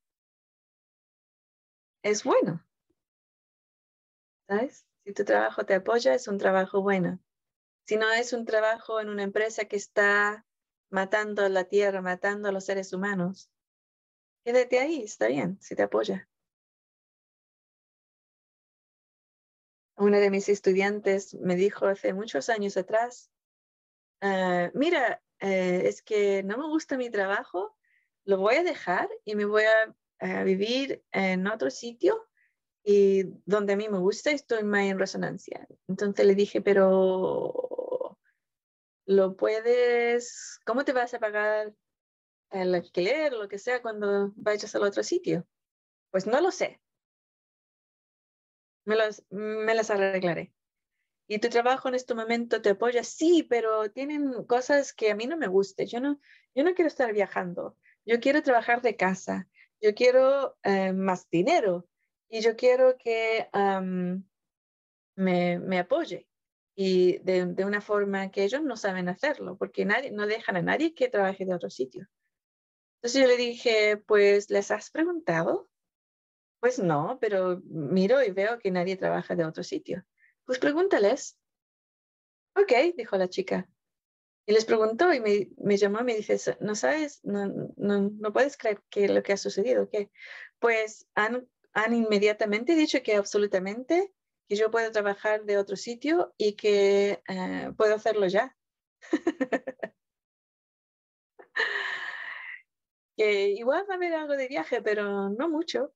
es 2.05 2.23
bueno. 2.23 2.65
Si 5.05 5.13
tu 5.13 5.25
trabajo 5.25 5.65
te 5.65 5.75
apoya, 5.75 6.15
es 6.15 6.29
un 6.29 6.39
trabajo 6.39 6.83
bueno. 6.83 7.19
Si 7.87 7.97
no 7.97 8.11
es 8.13 8.33
un 8.33 8.45
trabajo 8.45 9.01
en 9.01 9.09
una 9.09 9.23
empresa 9.23 9.65
que 9.65 9.77
está 9.77 10.47
matando 10.91 11.49
la 11.49 11.65
tierra, 11.65 12.01
matando 12.01 12.49
a 12.49 12.53
los 12.53 12.65
seres 12.65 12.93
humanos, 12.93 13.51
quédate 14.45 14.79
ahí, 14.79 15.03
está 15.03 15.27
bien, 15.29 15.59
si 15.61 15.75
te 15.75 15.83
apoya. 15.83 16.29
Una 19.97 20.19
de 20.19 20.31
mis 20.31 20.49
estudiantes 20.49 21.35
me 21.35 21.57
dijo 21.57 21.87
hace 21.87 22.13
muchos 22.13 22.49
años 22.49 22.77
atrás, 22.77 23.31
ah, 24.21 24.71
mira, 24.75 25.23
eh, 25.41 25.83
es 25.87 26.03
que 26.03 26.43
no 26.43 26.57
me 26.57 26.67
gusta 26.67 26.97
mi 26.97 27.11
trabajo, 27.11 27.77
lo 28.25 28.39
voy 28.39 28.57
a 28.57 28.63
dejar 28.63 29.09
y 29.25 29.35
me 29.35 29.45
voy 29.45 29.65
a, 29.65 29.95
vivir 30.45 31.05
en 31.11 31.49
otro 31.49 31.69
sitio 31.69 32.29
y 32.85 33.25
donde 33.47 33.75
a 33.75 33.77
mí 33.77 33.89
me 33.89 33.99
gusta 33.99 34.31
estoy 34.31 34.65
más 34.65 34.85
en 34.85 34.99
resonancia. 34.99 35.67
Entonces 35.89 36.27
le 36.27 36.35
dije, 36.35 36.61
pero 36.61 38.19
lo 39.07 39.37
puedes, 39.37 40.61
¿cómo 40.65 40.85
te 40.85 40.93
vas 40.93 41.15
a 41.15 41.21
pagar 41.21 41.75
el 42.51 42.75
alquiler 42.75 43.35
o 43.35 43.43
lo 43.43 43.49
que 43.49 43.59
sea 43.59 43.83
cuando 43.83 44.33
vayas 44.37 44.75
al 44.75 44.83
otro 44.83 45.03
sitio? 45.03 45.47
Pues 46.11 46.27
no 46.27 46.41
lo 46.41 46.51
sé. 46.51 46.81
Me, 48.85 48.97
las 49.75 49.91
arreglaré. 49.91 50.53
¿Y 51.29 51.39
tu 51.39 51.49
trabajo 51.49 51.89
en 51.89 51.95
este 51.95 52.15
momento 52.15 52.61
te 52.61 52.71
apoya? 52.71 53.05
Sí, 53.05 53.45
pero 53.45 53.91
tienen 53.91 54.45
cosas 54.45 54.93
que 54.93 55.11
a 55.11 55.15
mí 55.15 55.27
no 55.27 55.37
me 55.37 55.47
gustan. 55.47 55.87
Yo 55.87 56.01
no, 56.01 56.21
yo 56.55 56.65
no 56.65 56.75
quiero 56.75 56.89
estar 56.89 57.13
viajando. 57.13 57.79
Yo 58.05 58.19
quiero 58.19 58.43
trabajar 58.43 58.83
de 58.83 58.97
casa. 58.97 59.49
Yo 59.81 59.95
quiero 59.95 60.59
eh, 60.65 60.93
más 60.93 61.31
dinero. 61.31 61.89
Y 62.33 62.41
yo 62.41 62.57
quiero 62.57 62.97
que 62.97 63.47
me, 65.17 65.59
me, 65.59 65.79
apoye. 65.79 66.27
Y 66.75 67.19
de, 67.19 67.45
de, 67.45 67.65
una 67.67 67.83
forma 67.83 68.31
que 68.31 68.43
ellos 68.43 68.63
no 68.63 68.75
saben 68.79 69.11
hacerlo, 69.11 69.59
porque 69.59 69.85
nadie, 69.85 70.11
no 70.13 70.27
dejan 70.27 70.57
a 70.57 70.63
nadie 70.63 70.95
que 70.95 71.11
trabaje 71.11 71.45
de 71.45 71.55
otro 71.55 71.69
sitio. 71.69 72.09
Entonces 72.97 73.21
yo 73.21 73.29
le 73.29 73.37
dije, 73.37 73.99
pues, 73.99 74.49
¿les 74.49 74.71
has 74.71 74.91
preguntado? 74.91 75.69
Pues 76.59 76.79
no, 76.79 77.19
pero 77.21 77.61
miro 77.67 78.23
y 78.23 78.31
veo 78.31 78.59
que 78.59 78.71
nadie 78.71 78.97
trabaja 78.97 79.37
de 79.37 79.45
otro 79.45 79.63
sitio. 79.63 80.03
Pues 80.47 80.59
pregúntales. 80.59 81.37
Ok, 82.57 82.73
dijo 82.97 83.19
la 83.19 83.29
chica. 83.29 83.69
Y 84.47 84.53
les 84.53 84.65
preguntó 84.65 85.13
y 85.13 85.21
me, 85.21 85.51
me 85.59 85.77
llamó 85.77 86.01
y 86.01 86.05
me 86.05 86.17
dice, 86.17 86.57
no 86.61 86.75
sabes, 86.77 87.23
no, 87.25 87.47
no, 87.77 88.11
no 88.11 88.33
puedes 88.33 88.57
creer 88.57 88.83
que 88.89 89.07
lo 89.09 89.23
que 89.23 89.35
ha 89.35 89.37
sucedido, 89.37 89.91
que 89.91 90.11
pues 90.61 91.07
han, 91.15 91.47
han 91.73 91.95
inmediatamente 91.95 92.75
dicho 92.75 93.03
que 93.03 93.17
absolutamente 93.17 94.13
que 94.49 94.57
yo 94.57 94.71
puedo 94.71 94.91
trabajar 94.91 95.45
de 95.45 95.59
otro 95.59 95.77
sitio 95.77 96.35
y 96.37 96.55
que 96.55 97.23
eh, 97.29 97.73
puedo 97.77 97.95
hacerlo 97.95 98.27
ya. 98.27 98.57
que 103.17 103.51
igual 103.51 103.87
va 103.89 103.95
a 103.95 103.97
haber 103.97 104.15
algo 104.15 104.37
de 104.37 104.49
viaje, 104.49 104.83
pero 104.83 105.31
no 105.31 105.49
mucho. 105.49 105.93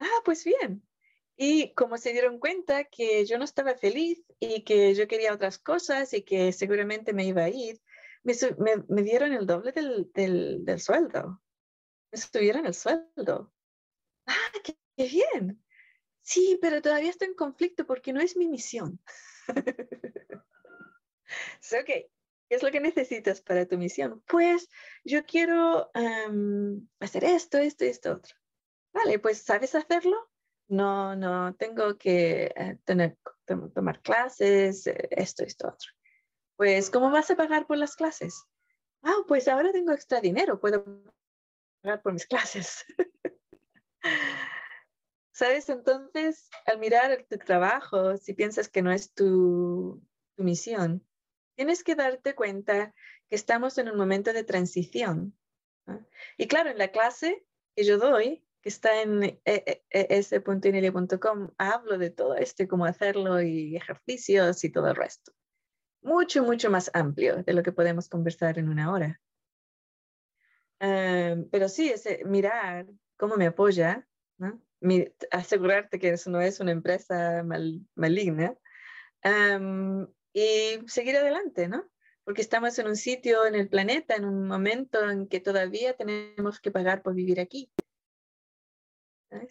Ah, 0.00 0.20
pues 0.24 0.44
bien. 0.44 0.82
Y 1.36 1.72
como 1.74 1.96
se 1.96 2.12
dieron 2.12 2.38
cuenta 2.38 2.84
que 2.84 3.24
yo 3.24 3.38
no 3.38 3.44
estaba 3.44 3.74
feliz 3.74 4.22
y 4.38 4.62
que 4.64 4.94
yo 4.94 5.08
quería 5.08 5.32
otras 5.32 5.58
cosas 5.58 6.12
y 6.12 6.22
que 6.22 6.52
seguramente 6.52 7.12
me 7.14 7.24
iba 7.24 7.44
a 7.44 7.48
ir, 7.48 7.80
me, 8.22 8.34
me, 8.88 9.02
dieron 9.02 9.32
el 9.32 9.46
doble 9.46 9.72
del, 9.72 10.10
del, 10.12 10.64
del, 10.64 10.80
sueldo. 10.80 11.40
Me 12.12 12.18
subieron 12.18 12.66
el 12.66 12.74
sueldo. 12.74 13.52
Ah, 14.30 14.52
qué, 14.64 14.76
bien. 14.96 15.62
Sí, 16.22 16.58
pero 16.60 16.80
todavía 16.80 17.10
estoy 17.10 17.28
en 17.28 17.34
conflicto 17.34 17.86
porque 17.86 18.12
no 18.12 18.20
es 18.20 18.36
mi 18.36 18.46
misión. 18.48 19.00
so, 21.60 21.78
ok, 21.78 21.90
¿Qué 22.50 22.56
es 22.56 22.64
lo 22.64 22.72
que 22.72 22.80
necesitas 22.80 23.40
para 23.40 23.64
tu 23.64 23.78
misión? 23.78 24.24
Pues 24.26 24.68
yo 25.04 25.24
quiero 25.24 25.88
hacer 26.98 27.22
esto, 27.22 27.58
esto 27.58 27.84
y 27.84 27.88
esto 27.88 28.12
otro. 28.12 28.34
Vale, 28.92 29.20
pues 29.20 29.38
¿sabes 29.42 29.76
hacerlo? 29.76 30.16
No, 30.66 31.14
no, 31.14 31.54
tengo 31.54 31.96
que 31.96 32.52
eh, 32.56 32.78
tener, 32.84 33.16
tomar 33.72 34.02
clases, 34.02 34.84
eh, 34.88 35.08
esto, 35.12 35.44
esto, 35.44 35.68
otro. 35.68 35.90
Pues, 36.56 36.90
¿cómo 36.90 37.12
vas 37.12 37.30
a 37.30 37.36
pagar 37.36 37.68
por 37.68 37.78
las 37.78 37.94
clases? 37.94 38.44
Ah, 39.02 39.22
pues 39.28 39.46
ahora 39.46 39.70
tengo 39.70 39.92
extra 39.92 40.20
dinero, 40.20 40.58
puedo 40.58 40.84
pagar 41.82 42.02
por 42.02 42.12
mis 42.12 42.26
clases. 42.26 42.84
¿Sabes? 45.40 45.70
Entonces, 45.70 46.50
al 46.66 46.78
mirar 46.78 47.24
tu 47.26 47.38
trabajo, 47.38 48.18
si 48.18 48.34
piensas 48.34 48.68
que 48.68 48.82
no 48.82 48.92
es 48.92 49.14
tu, 49.14 50.06
misión, 50.36 51.02
tienes 51.56 51.82
que 51.82 51.94
darte 51.94 52.34
cuenta 52.34 52.94
que 53.26 53.36
estamos 53.36 53.78
en 53.78 53.88
un 53.88 53.96
momento 53.96 54.34
de 54.34 54.44
transición. 54.44 55.34
Y 56.36 56.46
claro, 56.46 56.68
en 56.68 56.76
la 56.76 56.88
clase 56.88 57.42
que 57.74 57.84
yo 57.84 57.96
doy, 57.96 58.44
que 58.60 58.68
está 58.68 59.00
en 59.00 59.40
es.inele.com, 59.46 61.54
hablo 61.56 61.96
de 61.96 62.10
todo 62.10 62.36
esto, 62.36 62.68
cómo 62.68 62.84
hacerlo 62.84 63.40
y 63.40 63.76
ejercicios 63.76 64.62
y 64.62 64.70
todo 64.70 64.88
el 64.88 64.96
resto. 64.96 65.32
Mucho, 66.02 66.44
mucho 66.44 66.68
más 66.68 66.90
amplio 66.92 67.42
de 67.44 67.54
lo 67.54 67.62
que 67.62 67.72
podemos 67.72 68.10
conversar 68.10 68.58
en 68.58 68.68
una 68.68 68.92
hora. 68.92 69.18
pero 70.78 71.70
sí, 71.70 71.88
ese, 71.88 72.26
mirar 72.26 72.86
cómo 73.16 73.36
me 73.36 73.46
apoya, 73.46 74.06
asegurarte 75.30 75.98
que 75.98 76.10
eso 76.10 76.30
no 76.30 76.40
es 76.40 76.60
una 76.60 76.72
empresa 76.72 77.44
maligna, 77.94 78.56
y 80.32 80.78
seguir 80.86 81.16
adelante, 81.16 81.68
¿no? 81.68 81.90
porque 82.30 82.42
estamos 82.42 82.78
en 82.78 82.86
un 82.86 82.94
sitio 82.94 83.44
en 83.44 83.56
el 83.56 83.68
planeta, 83.68 84.14
en 84.14 84.24
un 84.24 84.46
momento 84.46 85.10
en 85.10 85.26
que 85.26 85.40
todavía 85.40 85.96
tenemos 85.96 86.60
que 86.60 86.70
pagar 86.70 87.02
por 87.02 87.12
vivir 87.12 87.40
aquí. 87.40 87.72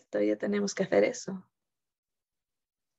Todavía 0.09 0.37
tenemos 0.37 0.73
que 0.73 0.83
hacer 0.83 1.03
eso. 1.03 1.45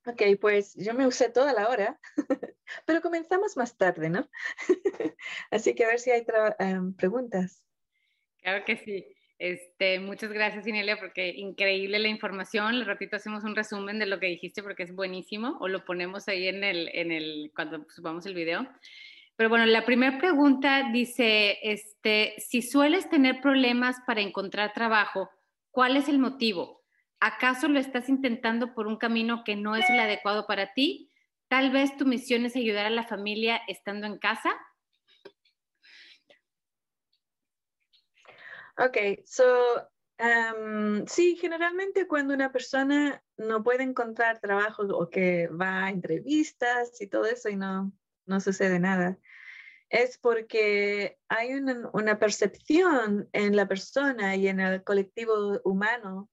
Ok, 0.05 0.21
pues 0.39 0.75
yo 0.75 0.93
me 0.93 1.07
usé 1.07 1.29
toda 1.29 1.53
la 1.53 1.67
hora, 1.67 1.99
pero 2.85 3.01
comenzamos 3.01 3.57
más 3.57 3.75
tarde, 3.75 4.09
¿no? 4.09 4.29
Así 5.49 5.73
que 5.73 5.85
a 5.85 5.87
ver 5.87 5.99
si 5.99 6.11
hay 6.11 6.25
em, 6.59 6.93
preguntas. 6.93 7.63
Claro 8.37 8.63
que 8.65 8.77
sí. 8.77 9.05
Este, 9.41 9.99
muchas 9.99 10.31
gracias, 10.31 10.67
Inelia, 10.67 10.99
porque 10.99 11.29
increíble 11.29 11.97
la 11.97 12.09
información. 12.09 12.75
Al 12.75 12.85
ratito 12.85 13.15
hacemos 13.15 13.43
un 13.43 13.55
resumen 13.55 13.97
de 13.97 14.05
lo 14.05 14.19
que 14.19 14.27
dijiste 14.27 14.61
porque 14.61 14.83
es 14.83 14.93
buenísimo 14.93 15.57
o 15.59 15.67
lo 15.67 15.83
ponemos 15.83 16.27
ahí 16.27 16.47
en 16.47 16.63
el, 16.63 17.51
cuando 17.55 17.83
subamos 17.89 18.27
el 18.27 18.35
video. 18.35 18.67
Pero 19.35 19.49
bueno, 19.49 19.65
la 19.65 19.83
primera 19.83 20.19
pregunta 20.19 20.91
dice, 20.93 21.57
este, 21.63 22.35
si 22.37 22.61
sueles 22.61 23.09
tener 23.09 23.41
problemas 23.41 23.95
para 24.05 24.21
encontrar 24.21 24.73
trabajo, 24.73 25.31
¿cuál 25.71 25.97
es 25.97 26.07
el 26.07 26.19
motivo? 26.19 26.83
¿Acaso 27.19 27.67
lo 27.67 27.79
estás 27.79 28.09
intentando 28.09 28.75
por 28.75 28.85
un 28.85 28.97
camino 28.97 29.43
que 29.43 29.55
no 29.55 29.75
es 29.75 29.89
el 29.89 29.99
adecuado 29.99 30.45
para 30.45 30.73
ti? 30.73 31.09
Tal 31.47 31.71
vez 31.71 31.97
tu 31.97 32.05
misión 32.05 32.45
es 32.45 32.55
ayudar 32.55 32.85
a 32.85 32.91
la 32.91 33.07
familia 33.07 33.59
estando 33.67 34.05
en 34.05 34.19
casa. 34.19 34.51
Ok, 38.83 38.97
so, 39.25 39.45
um, 40.17 41.05
sí, 41.05 41.35
generalmente 41.35 42.07
cuando 42.07 42.33
una 42.33 42.51
persona 42.51 43.23
no 43.37 43.61
puede 43.61 43.83
encontrar 43.83 44.39
trabajo 44.39 44.81
o 44.83 45.07
que 45.07 45.47
va 45.49 45.85
a 45.85 45.89
entrevistas 45.91 46.99
y 46.99 47.05
todo 47.05 47.27
eso 47.27 47.49
y 47.49 47.57
no, 47.57 47.93
no 48.25 48.39
sucede 48.39 48.79
nada, 48.79 49.19
es 49.89 50.17
porque 50.17 51.19
hay 51.27 51.53
una, 51.53 52.17
percepción 52.17 53.29
en 53.33 53.55
la 53.55 53.67
persona 53.67 54.35
y 54.35 54.47
en 54.47 54.59
el 54.59 54.83
colectivo 54.83 55.61
humano 55.63 56.27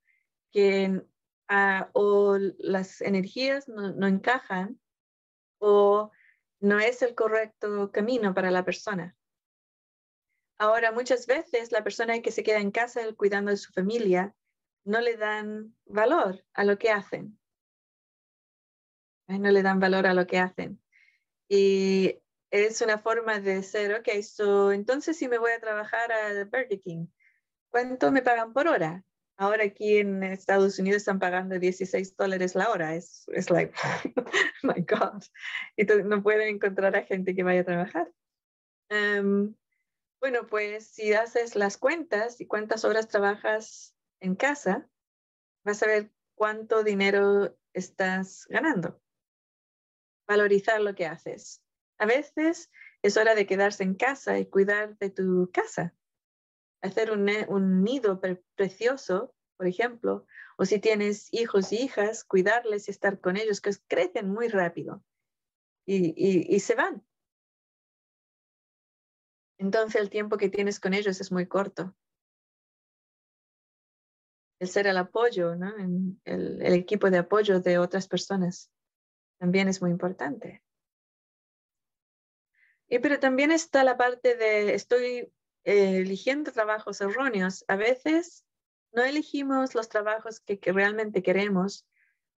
que 0.51 1.03
ah, 1.49 1.91
o 1.93 2.39
las 2.59 3.03
energías 3.03 3.69
no, 3.69 3.93
no 3.93 4.07
encajan 4.07 4.81
o 5.59 6.13
no 6.61 6.81
es 6.81 7.03
el 7.03 7.15
correcto 7.15 7.93
camino 7.93 8.33
para 8.33 8.51
la 8.51 8.65
persona. 8.65 9.18
Ahora, 10.59 10.93
muchas 10.93 11.27
veces 11.27 11.71
la 11.71 11.85
persona 11.85 12.21
que 12.21 12.33
se 12.33 12.43
queda 12.43 12.59
en 12.59 12.73
casa 12.73 13.01
cuidando 13.17 13.51
de 13.51 13.57
su 13.57 13.73
familia 13.73 14.35
no 14.85 15.01
le 15.01 15.17
dan 15.17 15.75
valor 15.87 16.45
a 16.53 16.65
lo 16.65 16.79
que 16.79 16.91
hacen. 16.91 17.39
No 19.29 19.51
le 19.51 19.63
dan 19.63 19.79
valor 19.79 20.07
a 20.07 20.15
lo 20.15 20.27
que 20.27 20.39
hacen. 20.39 20.81
Y 21.49 22.19
es 22.51 22.81
una 22.81 22.99
forma 22.99 23.41
de 23.41 23.63
ser, 23.63 23.95
ok, 23.95 24.23
so, 24.23 24.73
entonces 24.73 25.17
si 25.17 25.29
me 25.29 25.39
voy 25.39 25.53
a 25.53 25.61
trabajar 25.61 26.11
a 26.11 26.45
Burger 26.45 26.81
King, 26.81 27.07
¿cuánto 27.71 28.11
me 28.11 28.23
pagan 28.23 28.53
por 28.53 28.69
hora? 28.69 29.05
Ahora 29.37 29.65
aquí 29.65 29.99
en 29.99 30.25
Estados 30.25 30.79
Unidos 30.81 30.99
están 30.99 31.21
pagando 31.21 31.59
16 31.61 32.17
dólares 32.17 32.57
la 32.57 32.71
hora. 32.71 32.97
Es, 32.97 33.25
es 33.29 33.51
like, 33.51 33.73
my 34.65 34.83
God. 34.83 35.23
Y 35.77 35.85
no 35.85 36.23
pueden 36.23 36.57
encontrar 36.57 36.97
a 36.97 37.05
gente 37.05 37.37
que 37.37 37.45
vaya 37.45 37.61
a 37.61 37.65
trabajar. 37.65 38.11
Em, 38.89 39.55
bueno, 40.21 40.47
pues 40.47 40.89
si 40.89 41.13
haces 41.13 41.57
las 41.57 41.79
cuentas 41.79 42.41
y 42.41 42.47
cuántas 42.47 42.85
horas 42.85 43.09
trabajas 43.09 43.95
en 44.21 44.35
casa, 44.35 44.89
vas 45.65 45.83
a 45.83 45.87
ver 45.87 46.13
cuánto 46.35 46.83
dinero 46.83 47.57
estás 47.73 48.47
ganando. 48.49 49.01
Valorizar 50.27 50.81
lo 50.81 50.95
que 50.95 51.07
haces. 51.07 51.63
A 51.99 52.07
veces 52.07 52.71
es 53.03 53.17
hora 53.17 53.35
de 53.35 53.47
quedarse 53.47 53.83
en 53.83 53.95
casa 53.95 54.39
y 54.39 54.47
cuidar 54.47 54.97
de 54.99 55.11
tu 55.11 55.51
casa. 55.53 55.95
Hacer 56.83 57.11
un, 57.11 57.83
nido 57.83 58.21
precioso, 58.55 59.35
por 59.57 59.67
ejemplo, 59.67 60.27
o 60.57 60.65
si 60.65 60.79
tienes 60.79 61.33
hijos 61.33 61.73
y 61.73 61.83
hijas, 61.83 62.25
cuidarles 62.25 62.89
y 62.89 62.93
estar 62.93 63.21
con 63.21 63.37
ellos, 63.37 63.61
que 63.61 63.73
crecen 63.89 64.31
muy 64.31 64.49
rápido 64.49 65.03
y, 65.87 66.61
se 66.61 66.75
van. 66.75 67.05
Entonces 69.59 70.01
el 70.01 70.09
tiempo 70.09 70.37
que 70.37 70.49
tienes 70.49 70.81
con 70.81 70.95
ellos 70.95 71.21
es 71.21 71.33
muy 71.33 71.47
corto. 71.47 71.95
El 74.61 74.69
ser 74.69 74.87
el 74.87 74.97
apoyo, 74.97 75.53
el, 76.25 76.61
equipo 76.63 77.11
de 77.11 77.19
apoyo 77.19 77.61
de 77.61 77.79
otras 77.79 78.09
personas 78.09 78.71
también 79.39 79.69
es 79.69 79.81
muy 79.81 79.91
importante. 79.91 80.65
Y, 82.89 82.99
pero 83.01 83.21
también 83.21 83.53
está 83.53 83.85
la 83.85 83.97
parte 83.97 84.37
de 84.37 84.75
estoy 84.75 85.33
eh, 85.65 85.99
eligiendo 85.99 86.51
trabajos 86.51 87.01
erróneos. 87.01 87.65
A 87.69 87.77
veces 87.77 88.45
no 88.93 89.05
elegimos 89.05 89.75
los 89.75 89.89
trabajos 89.89 90.41
que, 90.41 90.59
realmente 90.73 91.23
queremos 91.23 91.87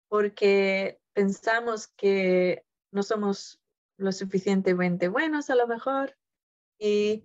porque 0.08 1.00
pensamos 1.12 1.88
que 1.88 2.64
no 2.90 3.02
somos 3.02 3.60
lo 3.96 4.12
suficientemente 4.12 5.08
buenos 5.08 5.50
a 5.50 5.54
lo 5.54 5.66
mejor 5.66 6.16
y 6.80 7.22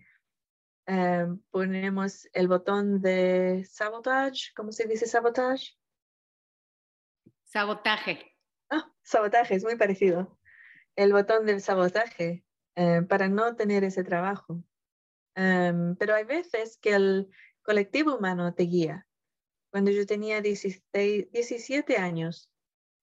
eh, 0.86 1.26
ponemos 1.49 2.28
el 2.34 2.47
botón 2.47 3.01
de 3.01 3.66
sabotage. 3.68 4.53
¿Cómo 4.56 4.72
se 4.72 4.86
dice 4.86 5.08
sabotage? 5.08 5.76
Sabotaje. 7.43 8.36
Ah, 8.70 8.91
sabotaje, 9.01 9.56
es 9.56 9.64
muy 9.64 9.78
parecido. 9.78 10.38
El 10.95 11.14
botón 11.14 11.45
del 11.45 11.62
sabotaje 11.62 12.43
eh, 12.76 13.01
para 13.08 13.30
no 13.30 13.56
tener 13.56 13.84
ese 13.84 14.03
trabajo. 14.03 14.64
Em, 15.36 15.95
pero 15.95 16.16
hay 16.16 16.26
veces 16.26 16.78
que 16.78 16.93
el 16.93 17.30
colectivo 17.62 18.16
humano 18.16 18.53
te 18.53 18.64
guía. 18.64 19.08
Cuando 19.72 19.91
yo 19.91 20.06
tenía 20.06 20.41
17 20.41 21.97
años, 21.97 22.49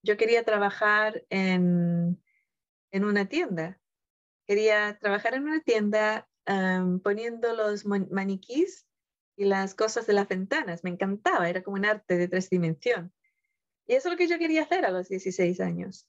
yo 0.03 0.17
quería 0.17 0.45
trabajar 0.45 1.25
en, 1.31 2.23
en 2.91 3.05
una 3.05 3.29
tienda. 3.29 3.81
Quería 4.47 4.99
trabajar 4.99 5.35
en 5.35 5.45
una 5.45 5.61
tienda 5.61 6.29
em, 6.47 7.01
poniendo 7.01 7.55
los 7.55 7.85
maniquís 7.87 8.87
y 9.37 9.45
las 9.45 9.75
cosas 9.75 10.07
de 10.07 10.13
las 10.13 10.29
ventanas. 10.29 10.85
Me 10.85 10.91
encantaba, 10.91 11.49
era 11.49 11.63
como 11.63 11.77
un 11.77 11.85
arte 11.85 12.17
de 12.17 12.29
tres 12.29 12.51
dimensiones. 12.51 13.13
Y 13.87 13.95
eso 13.95 14.09
es 14.09 14.13
lo 14.13 14.19
que 14.19 14.29
yo 14.29 14.39
quería 14.39 14.63
hacer 14.63 14.85
a 14.85 14.91
los 14.91 15.09
16 15.09 15.61
años. 15.61 16.07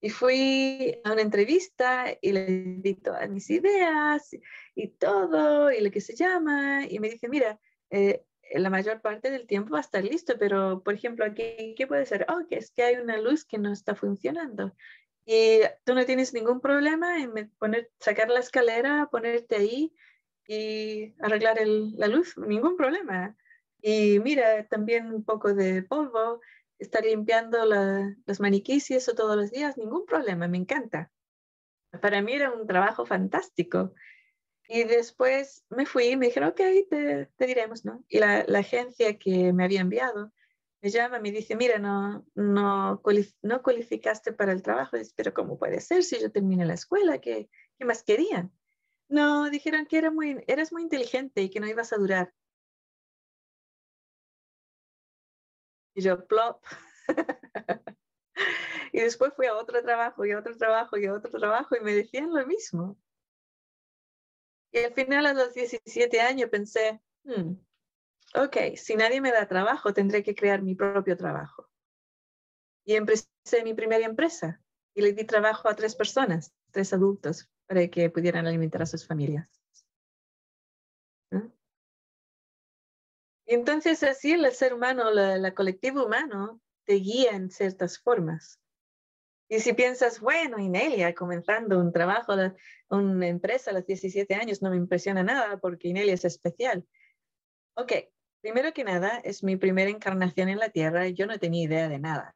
Y 0.00 0.10
fui 0.10 1.00
a 1.04 1.12
una 1.12 1.22
entrevista 1.22 2.06
y 2.20 2.32
le 2.32 2.46
di 2.78 2.94
todas 2.94 3.30
mis 3.30 3.48
ideas 3.50 4.30
y 4.74 4.88
todo, 4.88 5.70
y 5.70 5.80
lo 5.80 5.90
que 5.90 6.00
se 6.00 6.16
llama, 6.16 6.86
y 6.88 6.98
me 6.98 7.08
dice, 7.08 7.28
mira, 7.28 7.60
eh, 7.90 8.24
la 8.54 8.70
mayor 8.70 9.00
parte 9.00 9.30
del 9.30 9.46
tiempo 9.46 9.72
va 9.72 9.78
a 9.78 9.82
estar 9.82 10.04
listo, 10.04 10.34
pero 10.38 10.82
por 10.82 10.94
ejemplo, 10.94 11.24
aquí, 11.24 11.74
¿qué 11.76 11.86
puede 11.86 12.06
ser? 12.06 12.26
Oh, 12.28 12.46
que 12.48 12.56
es 12.56 12.70
que 12.70 12.82
hay 12.82 12.96
una 12.96 13.18
luz 13.18 13.44
que 13.44 13.58
no 13.58 13.72
está 13.72 13.94
funcionando. 13.94 14.74
Y 15.24 15.60
tú 15.84 15.94
no 15.94 16.04
tienes 16.04 16.34
ningún 16.34 16.60
problema 16.60 17.18
en 17.18 17.50
poner, 17.58 17.90
sacar 18.00 18.28
la 18.28 18.40
escalera, 18.40 19.08
ponerte 19.10 19.56
ahí 19.56 19.94
y 20.46 21.14
arreglar 21.20 21.58
la 21.66 22.08
luz, 22.08 22.36
ningún 22.36 22.76
problema. 22.76 23.36
Y 23.80 24.18
mira, 24.20 24.66
también 24.68 25.12
un 25.12 25.24
poco 25.24 25.54
de 25.54 25.82
polvo, 25.82 26.40
estar 26.78 27.04
limpiando 27.04 27.64
los 28.26 28.40
maniquíes 28.40 28.90
y 28.90 28.94
eso 28.94 29.14
todos 29.14 29.36
los 29.36 29.50
días, 29.50 29.76
ningún 29.76 30.06
problema, 30.06 30.48
me 30.48 30.58
encanta. 30.58 31.10
Para 32.00 32.22
mí 32.22 32.32
era 32.32 32.50
un 32.50 32.66
trabajo 32.66 33.06
fantástico. 33.06 33.94
Y 34.68 34.84
después 34.84 35.64
me 35.68 35.86
fui 35.86 36.06
y 36.06 36.16
me 36.16 36.26
dijeron, 36.26 36.50
ok, 36.50 36.60
te, 36.88 37.26
te 37.36 37.46
diremos, 37.46 37.84
¿no? 37.84 38.04
Y 38.08 38.18
la, 38.18 38.44
la, 38.46 38.60
agencia 38.60 39.18
que 39.18 39.52
me 39.52 39.64
había 39.64 39.80
enviado 39.80 40.32
me 40.82 40.90
llama, 40.90 41.20
me 41.20 41.30
dice, 41.30 41.54
mira, 41.54 41.78
no, 41.78 42.26
no, 42.34 43.00
no 43.42 43.62
cualificaste 43.62 44.32
para 44.32 44.52
el 44.52 44.62
trabajo. 44.62 44.96
pero 45.16 45.32
¿cómo 45.32 45.56
puede 45.58 45.80
ser 45.80 46.02
si 46.02 46.20
yo 46.20 46.32
terminé 46.32 46.66
la 46.66 46.74
escuela? 46.74 47.20
¿Qué, 47.20 47.48
qué 47.78 47.84
más 47.84 48.02
querían? 48.02 48.52
No, 49.08 49.48
dijeron 49.48 49.86
que 49.86 49.98
era 49.98 50.10
muy, 50.10 50.42
eras 50.48 50.72
muy 50.72 50.82
inteligente 50.82 51.42
y 51.42 51.50
que 51.50 51.60
no 51.60 51.68
ibas 51.68 51.92
a 51.92 51.98
durar. 51.98 52.34
Y 55.94 56.02
yo, 56.02 56.26
plop. 56.26 56.64
y 58.92 59.00
después 59.00 59.32
fui 59.34 59.46
a 59.46 59.54
otro 59.54 59.82
trabajo 59.82 60.24
y 60.24 60.32
a 60.32 60.38
otro 60.38 60.56
trabajo 60.56 60.98
y 60.98 61.06
a 61.06 61.14
otro 61.14 61.30
trabajo 61.30 61.76
y 61.76 61.80
me 61.80 61.94
decían 61.94 62.34
lo 62.34 62.44
mismo. 62.46 62.98
Y 64.72 64.78
al 64.78 64.94
final, 64.94 65.26
a 65.26 65.34
los 65.34 65.54
17 65.54 66.20
años, 66.20 66.50
pensé, 66.50 67.00
hmm, 67.24 67.52
ok, 68.34 68.76
si 68.76 68.96
nadie 68.96 69.20
me 69.20 69.32
da 69.32 69.46
trabajo, 69.46 69.92
tendré 69.92 70.22
que 70.22 70.34
crear 70.34 70.62
mi 70.62 70.74
propio 70.74 71.16
trabajo. 71.16 71.68
Y 72.84 72.94
empecé 72.94 73.28
mi 73.64 73.74
primera 73.74 74.04
empresa 74.04 74.60
y 74.94 75.02
le 75.02 75.12
di 75.12 75.24
trabajo 75.24 75.68
a 75.68 75.76
tres 75.76 75.94
personas, 75.94 76.52
tres 76.70 76.92
adultos, 76.92 77.48
para 77.66 77.86
que 77.88 78.10
pudieran 78.10 78.46
alimentar 78.46 78.82
a 78.82 78.86
sus 78.86 79.06
familias. 79.06 79.48
Y 83.46 83.54
entonces 83.54 84.02
así 84.02 84.32
el 84.32 84.50
ser 84.52 84.72
humano, 84.72 85.10
la, 85.10 85.54
colectivo 85.54 86.06
humano, 86.06 86.60
te 86.84 86.94
guía 86.94 87.32
en 87.32 87.50
ciertas 87.50 87.98
formas. 87.98 88.60
Y 89.48 89.60
si 89.60 89.74
piensas, 89.74 90.20
bueno, 90.20 90.58
Inelia 90.58 91.14
comenzando 91.14 91.78
un 91.78 91.92
trabajo, 91.92 92.32
una 92.88 93.28
empresa 93.28 93.70
a 93.70 93.74
los 93.74 93.84
17 93.84 94.34
años, 94.34 94.62
no 94.62 94.70
me 94.70 94.76
impresiona 94.76 95.22
nada 95.22 95.58
porque 95.58 95.88
Inelia 95.88 96.14
es 96.14 96.24
especial. 96.24 96.86
Ok, 97.74 97.92
primero 98.42 98.72
que 98.72 98.84
nada, 98.84 99.18
es 99.24 99.42
mi 99.42 99.56
primera 99.56 99.90
encarnación 99.90 100.48
en 100.48 100.58
la 100.58 100.68
Tierra 100.68 101.06
y 101.06 101.14
yo 101.14 101.26
no 101.26 101.38
tenía 101.38 101.64
idea 101.64 101.88
de 101.88 101.98
nada. 101.98 102.34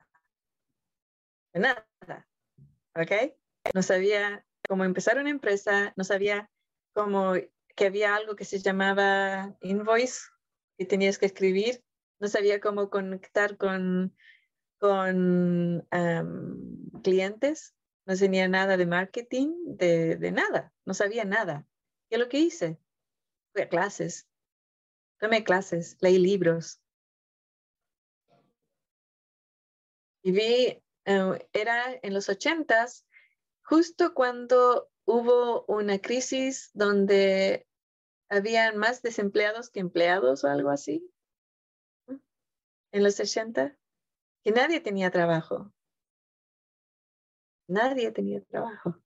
De 1.52 1.60
nada. 1.60 1.86
¿Ok? 2.94 3.34
No 3.74 3.82
sabía 3.82 4.46
cómo 4.66 4.84
empezar 4.84 5.18
una 5.18 5.30
empresa, 5.30 5.92
no 5.96 6.04
sabía 6.04 6.50
cómo 6.94 7.34
que 7.74 7.86
había 7.86 8.14
algo 8.14 8.36
que 8.36 8.46
se 8.46 8.58
llamaba 8.58 9.54
invoice 9.60 10.30
que 10.78 10.86
tenías 10.86 11.18
que 11.18 11.26
escribir, 11.26 11.84
no 12.20 12.28
sabía 12.28 12.60
cómo 12.60 12.88
conectar 12.88 13.58
con 13.58 14.16
con 14.78 15.88
clientes, 17.02 17.74
no 18.06 18.16
tenía 18.16 18.46
nada 18.48 18.76
de 18.76 18.86
marketing, 18.86 19.54
de, 19.64 20.16
de, 20.16 20.32
nada, 20.32 20.72
no 20.84 20.94
sabía 20.94 21.24
nada. 21.24 21.66
¿Qué 22.10 22.18
lo 22.18 22.28
que 22.28 22.38
hice? 22.38 22.78
Fui 23.52 23.62
a 23.62 23.68
clases, 23.68 24.28
tomé 25.18 25.44
clases, 25.44 25.96
leí 26.00 26.18
libros. 26.18 26.80
Y 30.22 30.32
vi, 30.32 30.82
eh, 31.04 31.48
era 31.52 31.98
en 32.02 32.14
los 32.14 32.28
ochentas, 32.28 33.06
justo 33.62 34.14
cuando 34.14 34.90
hubo 35.04 35.64
una 35.66 35.98
crisis 35.98 36.70
donde 36.74 37.66
habían 38.28 38.76
más 38.76 39.02
desempleados 39.02 39.70
que 39.70 39.80
empleados 39.80 40.44
o 40.44 40.48
algo 40.48 40.70
así. 40.70 41.08
En 42.92 43.02
los 43.04 43.20
80 43.20 43.76
que 44.42 44.52
nadie 44.52 44.80
tenía 44.80 45.10
trabajo. 45.10 45.72
Nadie 47.68 48.12
tenía 48.12 48.40
trabajo. 48.44 48.96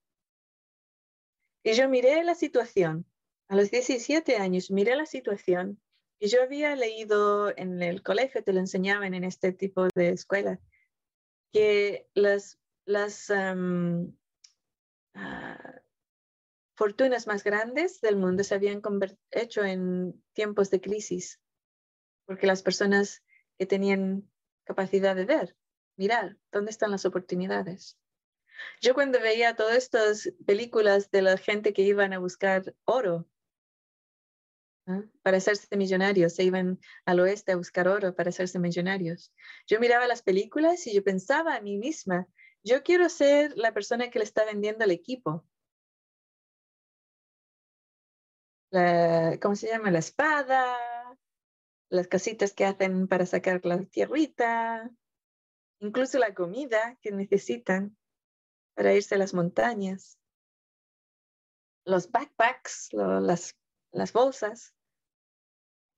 Y 1.62 1.72
yo 1.72 1.88
miré 1.88 2.22
la 2.24 2.34
situación, 2.34 3.06
a 3.48 3.56
los 3.56 3.70
17 3.70 4.36
años 4.36 4.70
miré 4.70 4.96
la 4.96 5.06
situación 5.06 5.80
yo 6.28 6.42
había 6.42 6.76
leído 6.76 7.56
en 7.56 7.82
el 7.82 8.02
colegio, 8.02 8.44
te 8.44 8.52
lo 8.52 8.60
enseñaban 8.60 9.14
en 9.14 9.24
este 9.24 9.52
tipo 9.52 9.88
de 9.94 10.10
escuela, 10.10 10.60
que 11.52 12.08
las, 12.14 12.58
las 12.84 13.30
ah, 13.30 13.64
fortunas 16.74 17.26
más 17.26 17.42
grandes 17.42 18.00
del 18.00 18.16
mundo 18.16 18.44
se 18.44 18.54
habían 18.54 18.82
hecho 19.30 19.64
en 19.64 20.22
tiempos 20.34 20.70
de 20.70 20.80
crisis, 20.80 21.40
porque 22.26 22.46
las 22.46 22.62
personas 22.62 23.22
que 23.58 23.66
tenían 23.66 24.30
capacidad 24.64 25.16
de 25.16 25.24
ver, 25.24 25.56
mirar 25.96 26.38
dónde 26.52 26.70
están 26.70 26.90
las 26.90 27.04
oportunidades. 27.04 27.98
Yo 28.80 28.94
cuando 28.94 29.20
veía 29.20 29.56
todas 29.56 29.76
estas 29.76 30.32
películas 30.46 31.10
de 31.10 31.22
la 31.22 31.36
gente 31.38 31.72
que 31.72 31.82
iban 31.82 32.12
a 32.12 32.18
buscar 32.18 32.74
oro 32.84 33.26
para 35.22 35.36
hacerse 35.38 35.76
millonarios, 35.76 36.34
se 36.34 36.44
iban 36.44 36.78
al 37.04 37.20
oeste 37.20 37.52
a 37.52 37.56
buscar 37.56 37.88
oro 37.88 38.14
para 38.14 38.30
hacerse 38.30 38.58
millonarios. 38.58 39.32
Yo 39.66 39.80
miraba 39.80 40.06
las 40.06 40.22
películas 40.22 40.86
y 40.86 40.94
yo 40.94 41.02
pensaba 41.04 41.54
a 41.54 41.60
mí 41.60 41.76
misma, 41.76 42.26
yo 42.62 42.82
quiero 42.82 43.08
ser 43.08 43.56
la 43.56 43.72
persona 43.72 44.10
que 44.10 44.18
le 44.18 44.24
está 44.24 44.44
vendiendo 44.44 44.84
el 44.84 44.90
equipo. 44.90 45.46
¿Cómo 48.70 49.56
se 49.56 49.66
llama? 49.66 49.90
La 49.90 49.98
espada, 49.98 50.76
las 51.88 52.06
casitas 52.06 52.52
que 52.52 52.64
hacen 52.64 53.08
para 53.08 53.26
sacar 53.26 53.64
la 53.64 53.82
tierrita, 53.84 54.90
incluso 55.80 56.18
la 56.18 56.34
comida 56.34 56.96
que 57.02 57.10
necesitan 57.10 57.96
para 58.74 58.94
irse 58.94 59.16
a 59.16 59.18
las 59.18 59.34
montañas, 59.34 60.18
los 61.84 62.10
backpacks, 62.10 62.90
las 62.92 64.12
bolsas. 64.12 64.74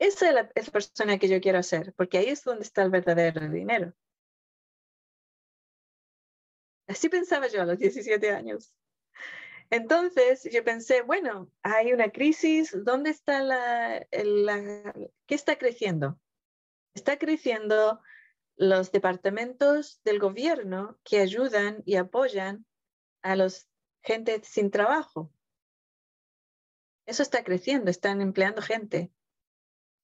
Esa 0.03 0.31
es 0.31 0.35
la, 0.35 0.43
la 0.43 0.73
persona 0.73 1.17
que 1.17 1.29
yo 1.29 1.41
quiero 1.41 1.63
ser, 1.63 1.95
porque 1.95 2.19
ahí 2.19 2.27
es 2.27 2.43
donde 2.43 2.65
está 2.65 2.83
el 2.83 2.91
verdadero 2.91 3.49
dinero. 3.49 3.95
Así 6.89 7.09
pensaba 7.09 7.47
yo 7.47 7.63
a 7.63 7.67
los 7.67 7.79
17 7.79 8.31
años. 8.33 8.75
Entonces 9.71 10.43
yo 10.53 10.65
pensé, 10.65 11.03
bueno, 11.03 11.53
hay 11.63 11.93
una 11.93 12.11
crisis, 12.11 12.77
¿dónde 12.83 13.11
está 13.11 13.45
la, 13.45 14.05
qué 14.11 15.35
está 15.37 15.57
creciendo? 15.57 16.19
Está 16.95 17.17
creciendo 17.17 18.01
los 18.57 18.91
departamentos 18.91 20.03
del 20.03 20.19
gobierno 20.19 20.99
que 21.05 21.21
ayudan 21.21 21.81
y 21.87 21.95
apoyan 21.95 22.67
a 23.23 23.37
los 23.37 23.69
gente 24.03 24.43
sin 24.43 24.73
trabajo. 24.73 25.33
Eso 27.07 27.23
está 27.23 27.45
creciendo, 27.45 27.89
están 27.89 28.21
empleando 28.21 28.63
gente 28.63 29.13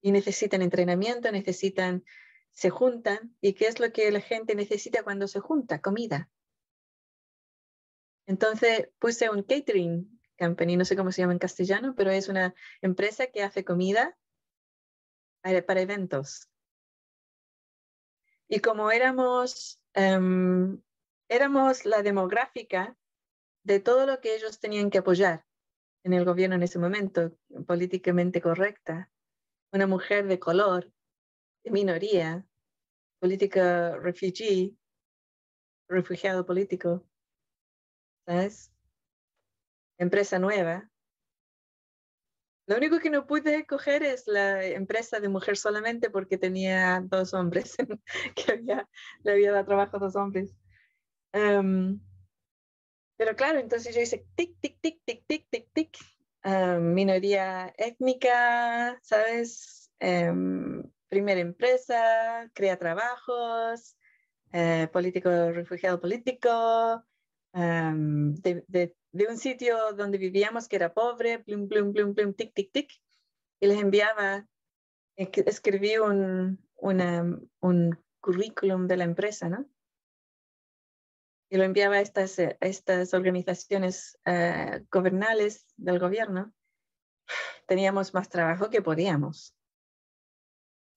y 0.01 0.13
necesitan 0.13 0.63
entrenamiento, 0.63 1.31
necesitan, 1.33 2.05
se 2.53 2.71
juntan. 2.71 3.37
¿Y 3.41 3.55
qué 3.55 3.67
es 3.67 3.81
lo 3.81 3.93
que 3.93 4.11
la 4.11 4.21
gente 4.21 4.55
necesita 4.55 5.03
cuando 5.03 5.29
se 5.29 5.41
junta? 5.41 5.81
Comida. 5.81 6.31
Entonces 8.27 8.91
puse 8.99 9.31
un 9.31 9.43
catering 9.43 10.21
company, 10.39 10.77
no 10.77 10.85
sé 10.85 10.97
cómo 10.97 11.11
se 11.13 11.23
llama 11.23 11.33
en 11.33 11.39
castellano, 11.39 11.95
pero 11.97 12.11
es 12.11 12.29
una 12.29 12.55
empresa 12.83 13.27
que 13.27 13.43
hace 13.43 13.65
comida 13.65 14.17
para 15.43 15.81
eventos. 15.81 16.49
Y 18.49 18.61
como 18.61 18.91
éramos, 18.91 19.81
em, 19.95 20.81
éramos 21.29 21.85
la 21.85 22.03
demográfica 22.03 22.97
de 23.63 23.81
todo 23.81 24.07
lo 24.07 24.21
que 24.21 24.35
ellos 24.35 24.61
tenían 24.61 24.91
que 24.91 24.99
apoyar 24.99 25.45
en 26.03 26.13
el 26.13 26.25
gobierno 26.25 26.57
en 26.57 26.63
ese 26.63 26.79
momento, 26.79 27.37
políticamente 27.67 28.41
correcta, 28.41 29.11
una 29.73 29.87
mujer 29.87 30.27
de 30.27 30.39
color, 30.39 30.91
de 31.65 31.71
minoría, 31.71 32.47
política 33.21 33.97
refugee, 33.99 34.77
refugiado 35.89 36.47
político, 36.47 37.05
¿sabes? 38.27 38.73
Empresa 39.99 40.39
nueva. 40.39 40.89
Lo 42.67 42.77
único 42.77 42.99
que 43.01 43.09
no 43.09 43.27
pude 43.27 43.65
coger 43.65 44.03
es 44.03 44.27
la 44.27 44.63
empresa 44.65 45.21
de 45.21 45.31
mujer 45.31 45.57
solamente 45.57 46.11
porque 46.11 46.37
tenía 46.37 47.01
dos 47.03 47.33
hombres, 47.33 47.77
que 48.37 48.53
había, 48.53 48.89
le 49.25 49.33
había 49.33 49.53
dado 49.53 49.65
trabajo 49.65 49.97
a 49.97 50.01
dos 50.01 50.17
hombres. 50.17 50.55
Em, 51.33 51.99
pero 53.17 53.35
claro, 53.35 53.59
entonces 53.59 53.95
yo 53.95 54.03
hice 54.03 54.27
tic, 54.37 54.55
tic, 54.61 54.79
tic, 54.81 55.01
tic, 55.05 55.25
tic, 55.27 55.47
tic, 55.51 55.69
tic. 55.73 55.99
Em, 56.49 56.95
minoría 56.95 57.75
étnica, 57.77 58.99
¿sabes? 59.03 59.91
Em, 60.01 60.83
primera 61.09 61.41
empresa, 61.41 62.51
crea 62.55 62.79
trabajos, 62.79 63.99
eh, 64.53 64.89
político, 64.91 65.29
refugiado 65.53 66.01
político, 66.01 67.05
de, 67.53 68.97
un 69.29 69.37
sitio 69.37 69.93
donde 69.93 70.17
vivíamos 70.17 70.69
que 70.69 70.77
era 70.77 70.95
pobre, 70.95 71.41
plum, 71.41 71.69
plum, 71.69 71.93
plum, 71.93 72.15
plum, 72.15 72.33
tic, 72.33 72.55
tic, 72.55 72.73
tic, 72.73 72.93
y 73.61 73.67
les 73.67 73.79
enviaba, 73.79 74.47
escribí 75.17 75.99
un, 75.99 76.59
un 76.77 77.99
currículum 78.21 78.87
de 78.87 78.97
la 78.97 79.05
empresa, 79.05 79.51
¿no? 79.51 79.67
Y 81.51 81.57
lo 81.57 81.65
enviaba 81.65 81.97
a 81.97 82.01
estas, 82.01 82.39
estas 82.39 83.15
organizaciones 83.15 84.19
uh, 84.27 84.85
gobernales 84.91 85.67
del 85.77 85.99
gobierno. 85.99 86.53
Teníamos 87.67 88.13
más 88.15 88.29
trabajo 88.29 88.71
que 88.71 88.83
podíamos. 88.83 89.55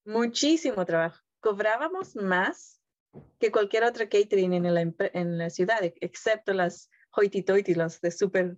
Muchísimo 0.05 0.85
trabajo. 0.85 1.21
Cobrábamos 1.39 2.15
más 2.15 2.81
que 3.39 3.51
cualquier 3.51 3.83
otra 3.83 4.09
catering 4.09 4.53
en 4.53 4.73
la, 4.73 4.81
en 4.81 5.37
la 5.37 5.49
ciudad, 5.49 5.79
excepto 5.81 6.53
las 6.53 6.89
hoity-toity, 7.11 7.75
los 7.75 7.99
de 8.01 8.11
super, 8.11 8.57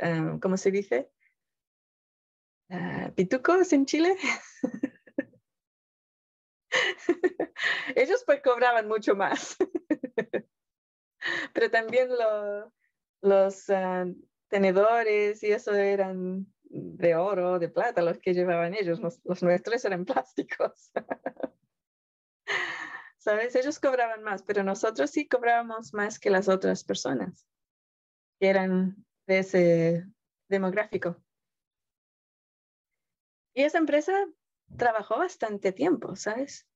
ah, 0.00 0.38
¿cómo 0.40 0.56
se 0.56 0.70
dice? 0.70 1.10
Uh, 2.68 3.12
pitucos 3.14 3.72
en 3.72 3.86
Chile. 3.86 4.16
Ellos 7.94 8.22
pues 8.26 8.42
cobraban 8.42 8.88
mucho 8.88 9.14
más. 9.14 9.56
Pero 11.52 11.70
también 11.70 12.08
los 13.22 13.70
ah, 13.70 14.06
tenedores 14.48 15.42
y 15.42 15.52
eso 15.52 15.74
eran 15.74 16.46
de 16.64 17.14
oro, 17.14 17.58
de 17.58 17.68
plata, 17.68 18.02
los 18.02 18.18
que 18.18 18.34
llevaban 18.34 18.74
ellos. 18.74 19.00
los 19.00 19.42
nuestros 19.42 19.84
eran 19.84 20.04
plásticos. 20.04 20.90
¿sabes? 23.26 23.56
Ellos 23.56 23.80
cobraban 23.80 24.22
más, 24.22 24.44
pero 24.44 24.62
nosotros 24.62 25.10
sí 25.10 25.26
cobrábamos 25.26 25.92
más 25.92 26.20
que 26.20 26.30
las 26.30 26.48
otras 26.48 26.84
personas 26.84 27.44
que 28.38 28.48
eran 28.48 29.04
de 29.26 29.38
ese 29.40 30.06
demográfico. 30.48 31.20
Y 33.52 33.64
esa 33.64 33.78
empresa 33.78 34.12
trabajó 34.76 35.18
bastante 35.18 35.72
tiempo, 35.72 36.14
¿sabes? 36.14 36.68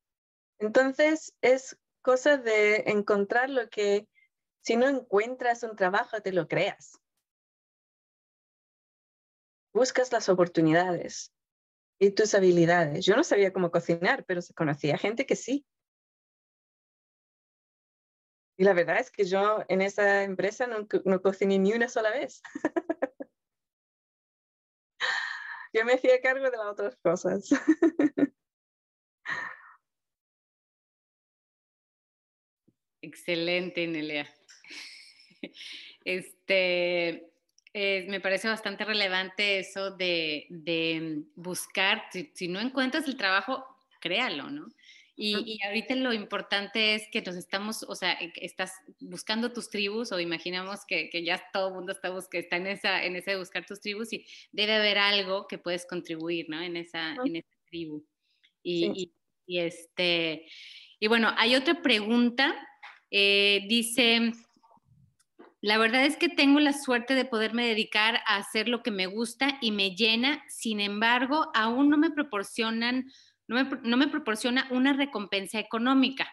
Entonces 0.59 1.37
es 1.41 1.79
cosa 2.03 2.37
de 2.37 2.83
encontrar 2.87 3.49
lo 3.49 3.69
que 3.71 4.09
Si 4.63 4.77
no 4.77 4.89
encuentras 4.89 5.63
un 5.63 5.77
trabajo, 5.77 6.21
te 6.21 6.33
lo 6.33 6.47
creas. 6.47 7.01
Buscas 9.73 10.13
las 10.13 10.29
oportunidades 10.29 11.33
y 11.99 12.11
tus 12.11 12.35
habilidades. 12.35 13.07
Yo 13.07 13.17
no 13.17 13.25
sabía 13.25 13.53
cómo 13.53 13.71
cocinar, 13.71 14.25
pero 14.25 14.43
se 14.43 14.55
conocía 14.55 14.99
gente 14.99 15.27
que 15.27 15.37
sí. 15.37 15.65
Y 18.59 18.65
la 18.65 18.75
verdad 18.75 18.99
es 18.99 19.11
que 19.11 19.25
yo 19.25 19.65
en 19.69 19.81
esa 19.81 20.23
empresa 20.23 20.67
no, 20.67 20.87
no 21.05 21.23
cociné 21.23 21.59
ni 21.59 21.73
una 21.73 21.89
sola 21.89 22.11
vez. 22.11 22.43
yo 25.73 25.85
me 25.85 25.95
hacía 25.95 26.21
cargo 26.21 26.51
de 26.51 26.57
las 26.59 26.67
otras 26.67 26.97
cosas. 26.97 27.49
Excelente, 33.03 33.87
Nelia. 33.87 34.29
Este, 36.05 37.31
eh, 37.73 38.07
me 38.09 38.21
parece 38.21 38.49
bastante 38.49 38.85
relevante 38.85 39.59
eso 39.61 39.93
de, 39.93 40.47
buscar, 41.37 42.05
si, 42.11 42.49
no 42.49 42.59
encuentras 42.59 43.07
el 43.07 43.17
trabajo, 43.17 43.65
créalo, 44.01 44.51
¿no? 44.51 44.69
Y, 45.23 45.59
ahorita 45.67 45.95
lo 45.97 46.15
importante 46.15 46.95
es 46.95 47.07
que 47.13 47.21
nos 47.21 47.37
estamos, 47.37 47.83
o 47.83 47.95
sea, 47.95 48.13
estás 48.37 48.73
buscando 49.01 49.53
tus 49.53 49.69
tribus 49.69 50.13
o 50.13 50.19
imaginamos 50.19 50.81
que, 50.87 51.11
ya 51.23 51.43
todo 51.53 51.69
el 51.69 51.75
mundo 51.75 51.93
está, 51.93 52.11
está 52.33 52.57
en, 52.57 52.67
esa, 52.67 53.05
en 53.05 53.17
ese 53.17 53.33
de 53.33 53.37
buscar 53.37 53.67
tus 53.67 53.83
tribus 53.83 54.15
y 54.15 54.25
debe 54.51 54.77
haber 54.77 54.97
algo 54.97 55.47
que 55.47 55.59
puedes 55.59 55.87
contribuir, 55.87 56.49
¿no? 56.49 56.63
En 56.63 56.77
esa, 56.77 57.17
en 57.23 57.37
esa 57.37 57.55
tribu. 57.67 58.03
Y, 58.63 59.13
y, 59.47 59.59
este, 59.59 60.47
y 60.99 61.07
bueno, 61.07 61.35
hay 61.37 61.55
otra 61.55 61.83
pregunta. 61.83 62.57
Eh, 63.11 63.67
dice, 63.69 64.33
la 65.63 65.77
verdad 65.77 66.07
es 66.07 66.17
que 66.17 66.31
tengo 66.31 66.59
la 66.59 66.73
suerte 66.73 67.15
de 67.15 67.27
poderme 67.27 67.67
dedicar 67.67 68.21
a 68.27 68.37
hacer 68.37 68.69
lo 68.69 68.83
que 68.83 68.91
me 68.91 69.07
gusta 69.07 69.59
y 69.61 69.73
me 69.73 69.95
llena, 69.95 70.43
sin 70.49 70.81
embargo, 70.81 71.51
aún 71.55 71.91
no 71.91 71.99
me 71.99 72.11
proporcionan, 72.11 73.11
no 73.47 73.97
me, 73.97 74.09
proporciona 74.09 74.67
una 74.71 74.95
recompensa 74.95 75.59
económica. 75.59 76.33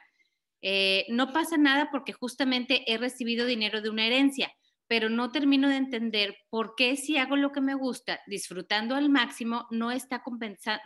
Eh, 0.61 1.05
no 1.09 1.33
pasa 1.33 1.57
nada 1.57 1.89
porque 1.91 2.13
justamente 2.13 2.89
he 2.91 2.97
recibido 2.97 3.45
dinero 3.45 3.81
de 3.81 3.89
una 3.89 4.07
herencia, 4.07 4.53
pero 4.87 5.09
no 5.09 5.29
termino 5.29 5.67
de 5.67 5.75
entender 5.75 6.37
por 6.49 6.75
qué 6.75 6.95
si 6.95 7.17
hago 7.17 7.35
lo 7.35 7.51
que 7.51 7.59
me 7.59 7.75
gusta, 7.75 8.21
disfrutando 8.27 8.95
al 8.95 9.09
máximo, 9.09 9.67
no 9.71 9.91
está 9.91 10.23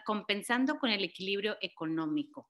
compensando 0.04 0.80
con 0.80 0.90
el 0.90 1.04
equilibrio 1.04 1.58
económico. 1.62 2.50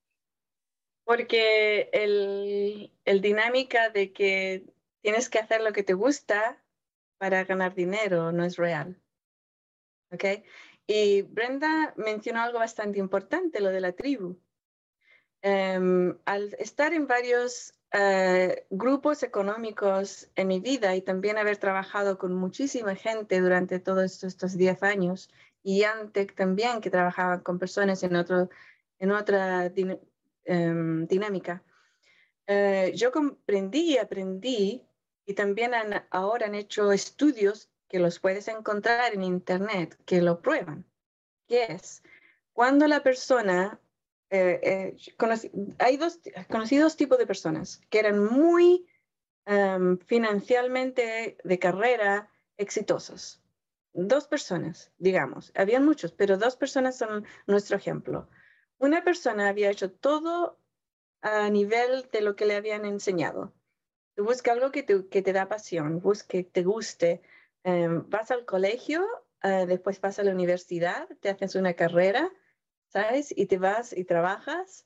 Porque 1.03 1.89
el, 1.91 2.93
el 3.03 3.19
dinámica 3.19 3.89
de 3.89 4.13
que 4.13 4.63
tienes 5.01 5.29
que 5.29 5.39
hacer 5.39 5.61
lo 5.61 5.73
que 5.73 5.83
te 5.83 5.93
gusta 5.93 6.61
para 7.17 7.43
ganar 7.43 7.75
dinero, 7.75 8.31
no 8.31 8.43
es 8.43 8.57
real. 8.57 8.99
¿Ok? 10.11 10.23
Y 10.87 11.21
Brenda 11.21 11.93
mencionó 11.97 12.41
algo 12.41 12.59
bastante 12.59 12.99
importante, 12.99 13.61
lo 13.61 13.69
de 13.69 13.81
la 13.81 13.93
tribu. 13.93 14.37
Em, 15.43 16.17
al 16.25 16.53
estar 16.59 16.93
en 16.93 17.07
varios 17.07 17.73
eh, 17.93 18.67
grupos 18.69 19.23
económicos 19.23 20.29
en 20.35 20.47
mi 20.47 20.59
vida 20.59 20.95
y 20.95 21.01
también 21.01 21.37
haber 21.37 21.57
trabajado 21.57 22.17
con 22.17 22.33
muchísima 22.33 22.95
gente 22.95 23.41
durante 23.41 23.79
todos 23.79 24.23
estos 24.23 24.55
10 24.55 24.83
años 24.83 25.29
y 25.63 25.83
antes 25.83 26.33
también 26.35 26.79
que 26.79 26.89
trabajaba 26.89 27.41
con 27.41 27.59
personas 27.59 28.03
en, 28.03 28.15
otro, 28.15 28.49
en 28.99 29.11
otra 29.11 29.71
em, 30.45 31.07
dinámica, 31.07 31.63
eh, 32.47 32.93
yo 32.95 33.11
comprendí 33.11 33.93
y 33.93 33.97
aprendí 33.97 34.85
y 35.25 35.33
también 35.33 35.71
ahora 36.09 36.47
han 36.47 36.55
hecho 36.55 36.91
estudios 36.91 37.69
que 37.87 37.99
los 37.99 38.19
puedes 38.19 38.47
encontrar 38.47 39.13
en 39.13 39.23
Internet 39.23 39.97
que 40.05 40.21
lo 40.21 40.41
prueban. 40.41 40.85
¿Qué 41.47 41.63
es? 41.63 42.03
Cuando 42.53 42.87
la 42.87 43.03
persona, 43.03 43.79
eh, 44.29 44.59
eh, 44.63 44.97
hay 45.79 45.97
dos, 45.97 46.19
conocidos 46.49 46.95
tipos 46.95 47.17
de 47.17 47.27
personas 47.27 47.81
que 47.89 47.99
eran 47.99 48.23
muy 48.23 48.87
um, 49.45 49.97
financieramente 49.97 51.37
de 51.43 51.59
carrera 51.59 52.29
exitosos. 52.57 53.41
Dos 53.93 54.27
personas, 54.27 54.93
digamos, 54.97 55.51
habían 55.55 55.83
muchos, 55.85 56.13
pero 56.13 56.37
dos 56.37 56.55
personas 56.55 56.97
son 56.97 57.25
nuestro 57.45 57.75
ejemplo. 57.75 58.29
Una 58.77 59.03
persona 59.03 59.49
había 59.49 59.69
hecho 59.69 59.91
todo 59.91 60.57
a 61.21 61.49
nivel 61.49 62.07
de 62.11 62.21
lo 62.21 62.35
que 62.35 62.45
le 62.45 62.55
habían 62.55 62.85
enseñado 62.85 63.53
busca 64.17 64.51
algo 64.53 64.71
que 64.71 64.83
te, 64.83 65.07
que 65.07 65.21
te 65.21 65.33
da 65.33 65.47
pasión, 65.47 65.99
busca 66.01 66.27
que 66.27 66.43
te 66.43 66.63
guste. 66.63 67.21
Em, 67.63 68.07
vas 68.09 68.31
al 68.31 68.45
colegio, 68.45 69.05
eh, 69.43 69.65
después 69.67 70.01
vas 70.01 70.19
a 70.19 70.23
la 70.23 70.31
universidad, 70.31 71.07
te 71.19 71.29
haces 71.29 71.55
una 71.55 71.73
carrera, 71.73 72.31
¿sabes? 72.87 73.33
Y 73.35 73.45
te 73.47 73.57
vas 73.57 73.93
y 73.95 74.03
trabajas. 74.05 74.85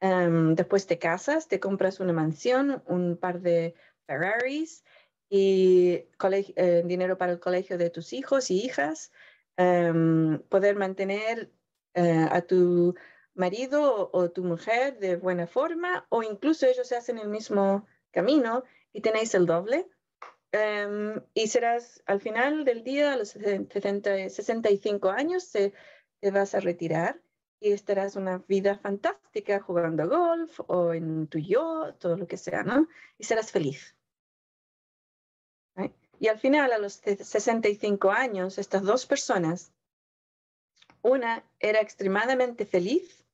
Em, 0.00 0.54
después 0.54 0.86
te 0.86 0.98
casas, 0.98 1.48
te 1.48 1.60
compras 1.60 2.00
una 2.00 2.12
mansión, 2.12 2.82
un 2.86 3.16
par 3.16 3.40
de 3.40 3.74
Ferraris 4.06 4.84
y 5.28 6.06
eh, 6.56 6.82
dinero 6.86 7.18
para 7.18 7.32
el 7.32 7.40
colegio 7.40 7.78
de 7.78 7.90
tus 7.90 8.12
hijos 8.12 8.50
y 8.50 8.64
hijas, 8.64 9.12
em, 9.56 10.40
poder 10.48 10.76
mantener 10.76 11.50
eh, 11.94 12.26
a 12.30 12.42
tu 12.42 12.94
marido 13.34 14.10
o, 14.12 14.18
o, 14.18 14.30
tu 14.30 14.44
mujer 14.44 14.98
de 14.98 15.16
buena 15.16 15.46
forma 15.46 16.06
o 16.10 16.22
incluso 16.22 16.66
ellos 16.66 16.86
se 16.88 16.96
hacen 16.96 17.18
el 17.18 17.28
mismo 17.28 17.86
camino 18.10 18.64
y 18.92 19.00
tenéis 19.00 19.34
el 19.34 19.46
doble. 19.46 19.88
Em, 20.52 21.20
y 21.34 21.48
serás 21.48 22.02
al 22.06 22.20
final 22.20 22.64
del 22.64 22.82
día, 22.82 23.12
a 23.12 23.16
los 23.16 23.30
70, 23.30 24.30
65 24.30 25.10
años, 25.10 25.50
te, 25.50 25.74
vas 26.30 26.54
a 26.54 26.60
retirar 26.60 27.20
y 27.60 27.72
estarás 27.72 28.16
una 28.16 28.38
vida 28.48 28.78
fantástica 28.78 29.60
jugando 29.60 30.08
golf 30.08 30.60
o 30.66 30.94
en 30.94 31.26
tu 31.28 31.38
yo, 31.38 31.94
todo 31.98 32.16
lo 32.16 32.26
que 32.26 32.36
sea, 32.36 32.62
¿no? 32.62 32.88
Y 33.18 33.24
serás 33.24 33.52
feliz. 33.52 33.94
Y 36.20 36.26
al 36.26 36.38
final, 36.38 36.72
a 36.72 36.78
los 36.78 36.94
65 36.94 38.10
años, 38.10 38.58
estas 38.58 38.82
dos 38.82 39.06
personas, 39.06 39.72
una 41.02 41.44
era 41.60 41.80
extremadamente 41.80 42.66
feliz 42.66 43.24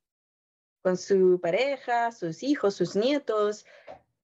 con 0.83 0.99
su 0.99 1.41
pareja, 1.41 2.12
sus 2.12 2.43
hijos, 2.43 2.75
sus 2.75 2.95
nietos, 2.95 3.64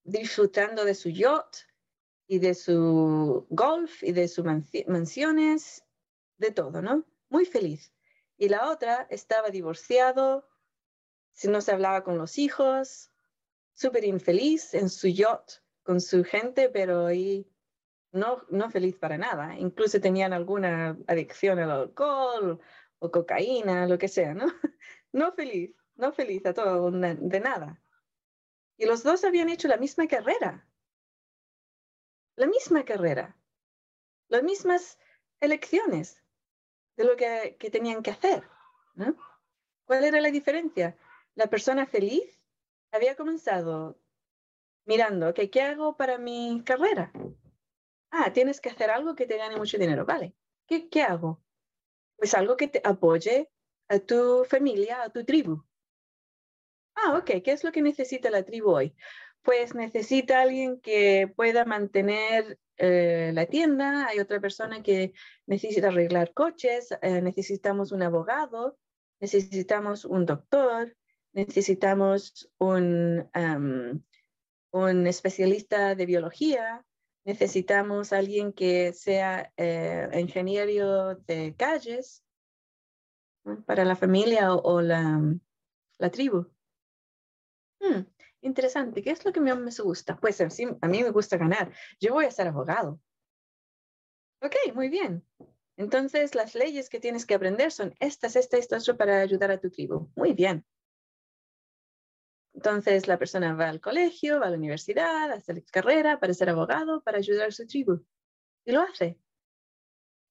disfrutando 0.04 0.84
de 0.84 0.94
su 0.94 1.10
yacht 1.10 1.56
y 2.26 2.38
de 2.38 2.54
su 2.54 3.46
golf 3.50 4.02
y 4.02 4.12
de 4.12 4.28
sus 4.28 4.44
mansiones, 4.86 5.84
de 6.38 6.50
todo, 6.50 6.80
¿no? 6.82 7.04
Muy 7.28 7.44
feliz. 7.44 7.92
Y 8.36 8.48
la 8.48 8.70
otra 8.70 9.06
estaba 9.10 9.50
divorciado, 9.50 10.48
no 11.44 11.60
se 11.60 11.72
hablaba 11.72 12.04
con 12.04 12.18
los 12.18 12.38
hijos, 12.38 13.10
súper 13.74 14.04
infeliz 14.04 14.74
en 14.74 14.88
su 14.88 15.08
yacht 15.08 15.60
con 15.82 16.00
su 16.00 16.24
gente, 16.24 16.68
pero 16.68 17.06
ahí 17.06 17.50
no, 18.12 18.44
no 18.48 18.70
feliz 18.70 18.96
para 18.96 19.18
nada. 19.18 19.58
Incluso 19.58 20.00
tenían 20.00 20.32
alguna 20.32 20.98
adicción 21.06 21.58
al 21.58 21.70
alcohol 21.70 22.60
o 22.98 23.10
cocaína, 23.10 23.86
lo 23.86 23.98
que 23.98 24.08
sea, 24.08 24.34
¿no? 24.34 24.46
No 25.12 25.32
feliz, 25.32 25.74
no 25.96 26.12
feliz 26.12 26.46
a 26.46 26.54
todo, 26.54 26.88
de 26.92 27.40
nada. 27.40 27.79
Y 28.80 28.86
los 28.86 29.02
dos 29.02 29.24
habían 29.24 29.50
hecho 29.50 29.68
la 29.68 29.76
misma 29.76 30.08
carrera. 30.08 30.66
La 32.34 32.46
misma 32.46 32.82
carrera. 32.82 33.36
Las 34.28 34.42
mismas 34.42 34.98
elecciones 35.38 36.24
de 36.96 37.04
lo 37.04 37.14
que, 37.14 37.58
tenían 37.70 38.02
que 38.02 38.12
hacer. 38.12 38.42
¿Cuál 39.84 40.04
era 40.04 40.18
la 40.22 40.30
diferencia? 40.30 40.96
La 41.34 41.48
persona 41.48 41.84
feliz 41.84 42.40
había 42.90 43.16
comenzado 43.16 44.00
mirando, 44.86 45.34
¿qué 45.34 45.60
hago 45.60 45.98
para 45.98 46.16
mi 46.16 46.62
carrera? 46.64 47.12
Ah, 48.10 48.32
tienes 48.32 48.62
que 48.62 48.70
hacer 48.70 48.90
algo 48.90 49.14
que 49.14 49.26
te 49.26 49.36
gane 49.36 49.58
mucho 49.58 49.76
dinero. 49.76 50.06
Vale, 50.06 50.34
¿qué, 50.66 50.88
qué 50.88 51.02
hago? 51.02 51.44
Pues 52.16 52.32
algo 52.32 52.56
que 52.56 52.68
te 52.68 52.80
apoye 52.82 53.50
a 53.88 53.98
tu 53.98 54.46
familia, 54.48 55.02
a 55.02 55.10
tu 55.10 55.22
tribu. 55.22 55.62
Ah, 57.04 57.16
ok, 57.18 57.42
¿qué 57.42 57.52
es 57.52 57.64
lo 57.64 57.72
que 57.72 57.82
necesita 57.82 58.30
la 58.30 58.42
tribu 58.44 58.70
hoy? 58.70 58.94
Pues 59.42 59.74
necesita 59.74 60.42
alguien 60.42 60.80
que 60.80 61.32
pueda 61.34 61.64
mantener 61.64 62.58
eh, 62.76 63.30
la 63.34 63.46
tienda, 63.46 64.06
hay 64.06 64.20
otra 64.20 64.40
persona 64.40 64.82
que 64.82 65.14
necesita 65.46 65.88
arreglar 65.88 66.32
coches, 66.34 66.88
eh, 67.02 67.22
necesitamos 67.22 67.92
un 67.92 68.02
abogado, 68.02 68.78
necesitamos 69.20 70.04
un 70.04 70.26
doctor, 70.26 70.96
necesitamos 71.32 72.50
un, 72.58 73.30
un 74.72 75.06
especialista 75.06 75.94
de 75.94 76.06
biología, 76.06 76.84
necesitamos 77.24 78.12
alguien 78.12 78.52
que 78.52 78.92
sea 78.92 79.52
eh, 79.56 80.08
ingeniero 80.18 81.14
de 81.14 81.54
calles 81.56 82.24
para 83.66 83.84
la 83.84 83.96
familia 83.96 84.54
o, 84.54 84.80
la, 84.80 85.20
la 85.98 86.10
tribu. 86.10 86.46
Hmm. 87.80 88.02
Interesante. 88.42 89.02
¿Qué 89.02 89.10
es 89.10 89.24
lo 89.24 89.32
que 89.32 89.40
me 89.40 89.52
gusta? 89.82 90.16
Pues 90.16 90.40
a 90.40 90.46
mí 90.88 91.02
me 91.02 91.10
gusta 91.10 91.36
ganar. 91.36 91.72
Yo 92.00 92.14
voy 92.14 92.24
a 92.24 92.30
ser 92.30 92.48
abogado. 92.48 93.00
Ok, 94.42 94.54
muy 94.74 94.88
bien. 94.88 95.24
Entonces, 95.76 96.34
las 96.34 96.54
leyes 96.54 96.88
que 96.88 97.00
tienes 97.00 97.26
que 97.26 97.34
aprender 97.34 97.72
son 97.72 97.94
estas, 98.00 98.36
esta, 98.36 98.56
esta, 98.56 98.80
otra 98.80 98.96
para 98.96 99.20
ayudar 99.20 99.50
a 99.50 99.60
tu 99.60 99.70
tribu. 99.70 100.10
Muy 100.16 100.32
bien. 100.32 100.64
Entonces, 102.54 103.08
la 103.08 103.18
persona 103.18 103.54
va 103.54 103.68
al 103.68 103.80
colegio, 103.80 104.40
va 104.40 104.46
a 104.46 104.50
la 104.50 104.56
universidad, 104.56 105.30
hace 105.30 105.62
carrera 105.64 106.18
para 106.18 106.34
ser 106.34 106.50
abogado, 106.50 107.02
para 107.02 107.18
ayudar 107.18 107.48
a 107.48 107.52
su 107.52 107.66
tribu. 107.66 108.04
Y 108.64 108.72
lo 108.72 108.82
hace. 108.82 109.18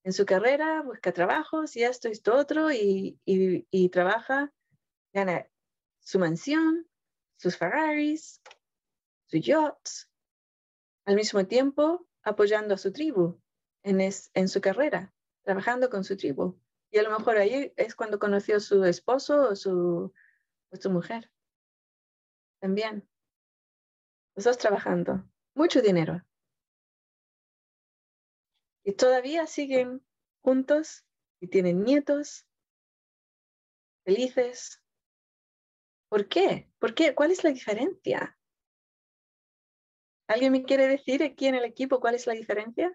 En 0.04 0.12
su 0.12 0.24
carrera 0.24 0.82
busca 0.82 1.12
trabajos 1.12 1.76
y 1.76 1.84
esto, 1.84 2.08
esto, 2.08 2.34
otro, 2.34 2.68
y 2.72 3.88
trabaja, 3.92 4.52
gana 5.12 5.46
su 6.00 6.18
mansión, 6.18 6.89
sus 7.40 7.56
Ferraris, 7.56 8.42
sus 9.24 9.40
yachts, 9.40 10.10
al 11.06 11.16
mismo 11.16 11.46
tiempo 11.46 12.06
apoyando 12.22 12.74
a 12.74 12.78
su 12.78 12.92
tribu 12.92 13.40
en, 13.82 14.48
su 14.48 14.60
carrera, 14.60 15.14
trabajando 15.42 15.88
con 15.88 16.04
su 16.04 16.18
tribu. 16.18 16.60
Y 16.90 16.98
a 16.98 17.02
lo 17.02 17.16
mejor 17.16 17.38
ahí 17.38 17.72
es 17.76 17.94
cuando 17.94 18.18
conoció 18.18 18.56
a 18.56 18.60
su 18.60 18.84
esposo 18.84 19.48
o 19.48 19.56
su, 19.56 20.12
o 20.70 20.76
su 20.76 20.90
mujer. 20.90 21.32
También. 22.60 23.08
Los 24.34 24.44
dos 24.44 24.58
trabajando. 24.58 25.24
Mucho 25.54 25.80
dinero. 25.80 26.22
Y 28.84 28.92
todavía 28.92 29.46
siguen 29.46 30.04
juntos 30.42 31.06
y 31.40 31.48
tienen 31.48 31.84
nietos 31.84 32.46
felices, 34.04 34.82
¿Por 36.10 36.28
qué? 36.28 36.68
¿Por 36.80 36.92
qué? 36.92 37.14
¿Cuál 37.14 37.30
es 37.30 37.44
la 37.44 37.50
diferencia? 37.50 38.36
¿Alguien 40.26 40.50
me 40.50 40.64
quiere 40.64 40.88
decir 40.88 41.22
aquí 41.22 41.46
en 41.46 41.54
el 41.54 41.64
equipo 41.64 42.00
cuál 42.00 42.16
es 42.16 42.26
la 42.26 42.34
diferencia? 42.34 42.92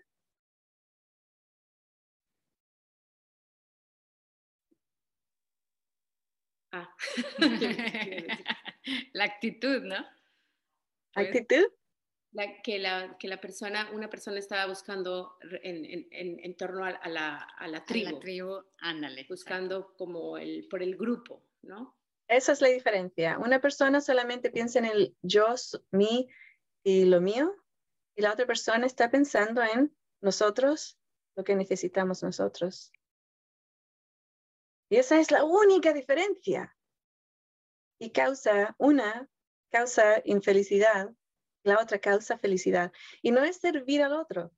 Ah. 6.73 6.93
la 9.13 9.23
actitud, 9.23 9.81
¿no? 9.83 10.05
Pues, 11.13 11.27
¿Actitud? 11.27 11.71
La, 12.33 12.61
que, 12.61 12.79
la, 12.79 13.15
que 13.17 13.29
la 13.29 13.39
persona, 13.39 13.89
una 13.93 14.09
persona 14.09 14.39
estaba 14.39 14.65
buscando 14.65 15.37
en, 15.63 15.85
en, 16.11 16.39
en, 16.43 16.57
torno 16.57 16.83
a, 16.83 16.91
la, 17.07 17.37
a, 17.37 17.67
la, 17.69 17.85
tribu. 17.85 18.09
A 18.09 18.11
la 18.11 18.19
tribu, 18.19 18.61
ándale. 18.79 19.25
Buscando 19.29 19.93
como 19.95 20.37
el, 20.37 20.67
por 20.67 20.83
el 20.83 20.97
grupo, 20.97 21.41
¿no? 21.61 21.95
Esa 22.27 22.53
es 22.53 22.61
la 22.61 22.69
diferencia. 22.69 23.37
Una 23.37 23.61
persona 23.61 24.01
solamente 24.01 24.49
piensa 24.49 24.79
en 24.79 24.85
el 24.85 25.17
yo, 25.21 25.53
mí 25.91 26.27
y 26.83 27.05
lo 27.05 27.21
mío, 27.21 27.55
y 28.15 28.21
la 28.21 28.33
otra 28.33 28.45
persona 28.45 28.85
está 28.85 29.11
pensando 29.11 29.61
en 29.61 29.95
nosotros, 30.21 30.97
lo 31.35 31.43
que 31.43 31.55
necesitamos 31.55 32.23
nosotros. 32.23 32.91
Y 34.89 34.97
esa 34.97 35.19
es 35.19 35.31
la 35.31 35.43
única 35.43 35.93
diferencia. 35.93 36.75
Y 37.99 38.11
causa 38.11 38.75
una, 38.77 39.29
causa 39.69 40.21
infelicidad, 40.25 41.13
la 41.63 41.79
otra 41.79 41.99
causa 41.99 42.37
felicidad. 42.37 42.91
Y 43.21 43.31
no 43.31 43.43
es 43.43 43.57
servir 43.57 44.01
al 44.01 44.13
otro. 44.13 44.51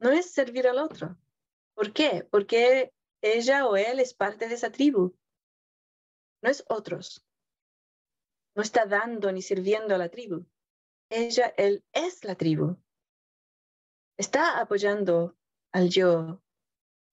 No 0.00 0.10
es 0.10 0.32
servir 0.32 0.66
al 0.66 0.78
otro. 0.78 1.16
¿Por 1.74 1.92
qué? 1.92 2.26
Porque 2.30 2.92
ella 3.22 3.66
o 3.66 3.76
él 3.76 4.00
es 4.00 4.12
parte 4.12 4.48
de 4.48 4.54
esa 4.54 4.70
tribu 4.70 5.14
no 6.44 6.50
es 6.50 6.62
otros. 6.68 7.26
No 8.54 8.62
está 8.62 8.84
dando 8.84 9.32
ni 9.32 9.40
sirviendo 9.40 9.94
a 9.94 9.98
la 9.98 10.10
tribu. 10.10 10.46
Ella, 11.10 11.54
él 11.56 11.82
es 11.92 12.22
la 12.22 12.34
tribu. 12.34 12.76
Está 14.18 14.60
apoyando 14.60 15.38
al 15.72 15.88
yo 15.88 16.42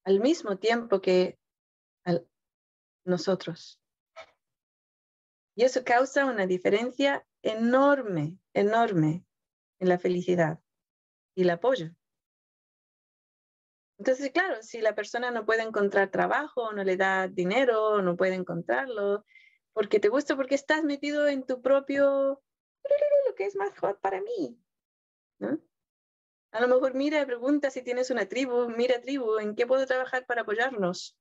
al 0.04 0.20
mismo 0.20 0.58
tiempo 0.58 1.02
que 1.02 1.40
a 2.06 2.20
nosotros. 3.06 3.80
Y 5.56 5.64
eso 5.64 5.84
causa 5.86 6.26
una 6.26 6.46
diferencia 6.46 7.26
enorme, 7.42 8.38
enorme 8.54 9.26
en 9.80 9.90
la 9.90 9.98
felicidad 9.98 10.62
y 11.36 11.44
el 11.44 11.52
apoyo. 11.52 11.96
Entonces, 14.02 14.32
claro, 14.32 14.64
si 14.64 14.82
la 14.82 14.96
persona 14.96 15.30
no 15.30 15.46
puede 15.46 15.62
encontrar 15.62 16.10
trabajo, 16.10 16.74
no 16.74 16.84
le 16.84 16.98
da 16.98 17.28
dinero, 17.28 18.02
no 18.02 18.18
puede 18.18 18.34
encontrarlo, 18.34 19.24
porque 19.74 20.00
te 20.00 20.10
gusta, 20.10 20.36
porque 20.36 20.56
estás 20.56 20.84
metido 20.84 21.28
en 21.28 21.46
tu 21.46 21.62
propio, 21.62 22.42
lo 23.28 23.36
que 23.36 23.46
es 23.46 23.56
más 23.56 23.78
hot 23.78 24.02
para 24.02 24.20
mí. 24.20 24.60
¿no? 25.38 25.60
A 26.52 26.62
lo 26.62 26.68
mejor 26.68 26.96
mira 26.96 27.24
pregunta 27.28 27.70
si 27.70 27.84
tienes 27.84 28.10
una 28.10 28.26
tribu, 28.26 28.70
mira 28.70 29.00
tribu, 29.02 29.38
¿en 29.38 29.54
qué 29.56 29.68
puedo 29.68 29.86
trabajar 29.86 30.26
para 30.26 30.42
apoyarnos? 30.42 31.16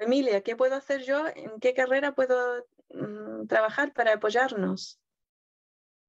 Emilia, 0.00 0.42
¿qué 0.42 0.56
puedo 0.56 0.74
hacer 0.74 1.02
yo? 1.04 1.28
¿En 1.28 1.60
qué 1.60 1.74
carrera 1.74 2.12
puedo 2.12 2.66
mm, 2.88 3.46
trabajar 3.46 3.92
para 3.92 4.14
apoyarnos? 4.14 5.00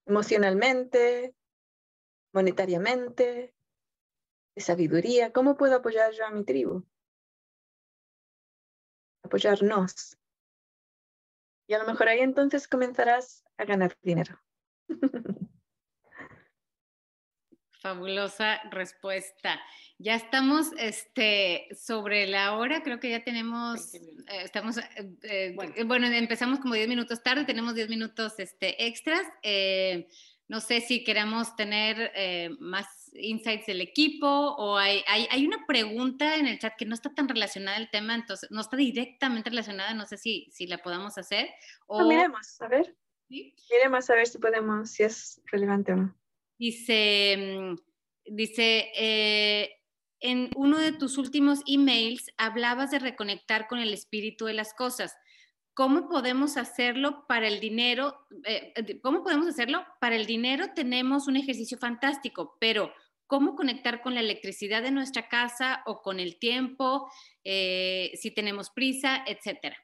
Emocionalmente, 0.08 1.36
monetariamente, 2.34 3.54
de 4.58 4.64
sabiduría. 4.64 5.32
¿Cómo 5.32 5.56
puedo 5.56 5.76
apoyar 5.76 6.12
yo 6.14 6.26
a 6.26 6.32
mi 6.32 6.44
tribu? 6.44 6.84
Apoyarnos. 9.24 10.18
Y 11.68 11.76
a 11.76 11.78
lo 11.78 11.86
mejor 11.86 12.08
ahí 12.08 12.22
entonces 12.22 12.68
comenzarás 12.68 13.46
a 13.58 13.66
ganar 13.66 13.96
dinero. 14.02 14.42
Fabulosa 17.82 18.60
respuesta. 18.72 19.62
Ya 20.00 20.16
estamos 20.16 20.72
este, 20.80 21.68
sobre 21.76 22.26
la 22.26 22.58
hora, 22.58 22.82
creo 22.82 23.00
que 23.00 23.12
ya 23.12 23.24
tenemos, 23.24 23.94
eh, 23.94 24.02
estamos, 24.44 24.80
eh, 24.80 25.16
eh, 25.22 25.84
bueno. 25.86 26.08
empezamos 26.08 26.60
como 26.60 26.74
10 26.74 26.88
minutos 26.88 27.22
tarde, 27.22 27.46
tenemos 27.46 27.76
10 27.76 27.90
minutos 27.90 28.40
este, 28.40 28.88
extras. 28.88 29.22
no 30.48 30.62
sé 30.62 30.82
si 30.82 31.04
queremos 31.04 31.56
tener 31.56 32.12
más 32.60 32.97
insights 33.20 33.66
del 33.66 33.82
equipo 33.82 34.28
o 34.28 34.78
hay, 34.78 35.04
hay, 35.08 35.46
una 35.46 35.66
pregunta 35.66 36.36
en 36.38 36.48
el 36.48 36.60
chat 36.60 36.74
que 36.78 36.86
no 36.86 36.94
está 36.94 37.14
tan 37.14 37.28
relacionada 37.28 37.78
al 37.78 37.90
tema, 37.90 38.16
entonces 38.16 38.50
no 38.52 38.62
está 38.62 38.78
directamente 38.78 39.50
relacionada, 39.50 39.94
no 39.94 40.06
sé 40.06 40.18
si, 40.18 40.48
si 40.52 40.68
la 40.68 40.78
podamos 40.80 41.18
hacer. 41.18 41.50
O... 41.88 42.08
miremos, 42.08 42.62
a 42.62 42.68
ver. 42.68 42.96
Miremos 43.30 44.10
a 44.10 44.16
ver 44.16 44.28
si 44.28 44.38
podemos, 44.38 44.92
si 44.92 45.04
es 45.04 45.42
relevante 45.52 45.94
o 45.94 45.96
no. 45.98 46.16
Dice, 46.58 47.36
mm, 47.38 47.76
dice, 48.26 48.92
eh, 48.96 49.78
en 50.20 50.50
uno 50.56 50.80
de 50.80 50.94
tus 50.94 51.18
últimos 51.18 51.62
emails 51.68 52.32
hablabas 52.38 52.92
de 52.92 53.00
reconectar 53.00 53.68
con 53.68 53.80
el 53.80 53.94
espíritu 53.94 54.46
de 54.46 54.54
las 54.54 54.74
cosas. 54.74 55.16
¿Cómo 55.74 56.10
podemos 56.10 56.58
hacerlo 56.58 57.26
para 57.28 57.48
el 57.48 57.60
dinero? 57.60 58.26
Eh, 58.46 58.74
eh, 58.76 59.00
¿Cómo 59.02 59.24
podemos 59.24 59.48
hacerlo? 59.48 59.86
Para 60.02 60.16
el 60.16 60.26
dinero 60.26 60.74
tenemos 60.74 61.28
un 61.28 61.36
ejercicio 61.36 61.78
fantástico, 61.78 62.58
pero 62.60 62.92
¿cómo 63.28 63.56
conectar 63.56 64.02
con 64.02 64.16
la 64.16 64.22
electricidad 64.22 64.82
de 64.82 64.92
nuestra 64.92 65.28
casa 65.28 65.84
o 65.86 66.02
con 66.02 66.20
el 66.20 66.40
tiempo, 66.40 67.12
eh, 67.44 68.12
si 68.16 68.32
tenemos 68.32 68.70
prisa, 68.72 69.24
etcétera? 69.28 69.78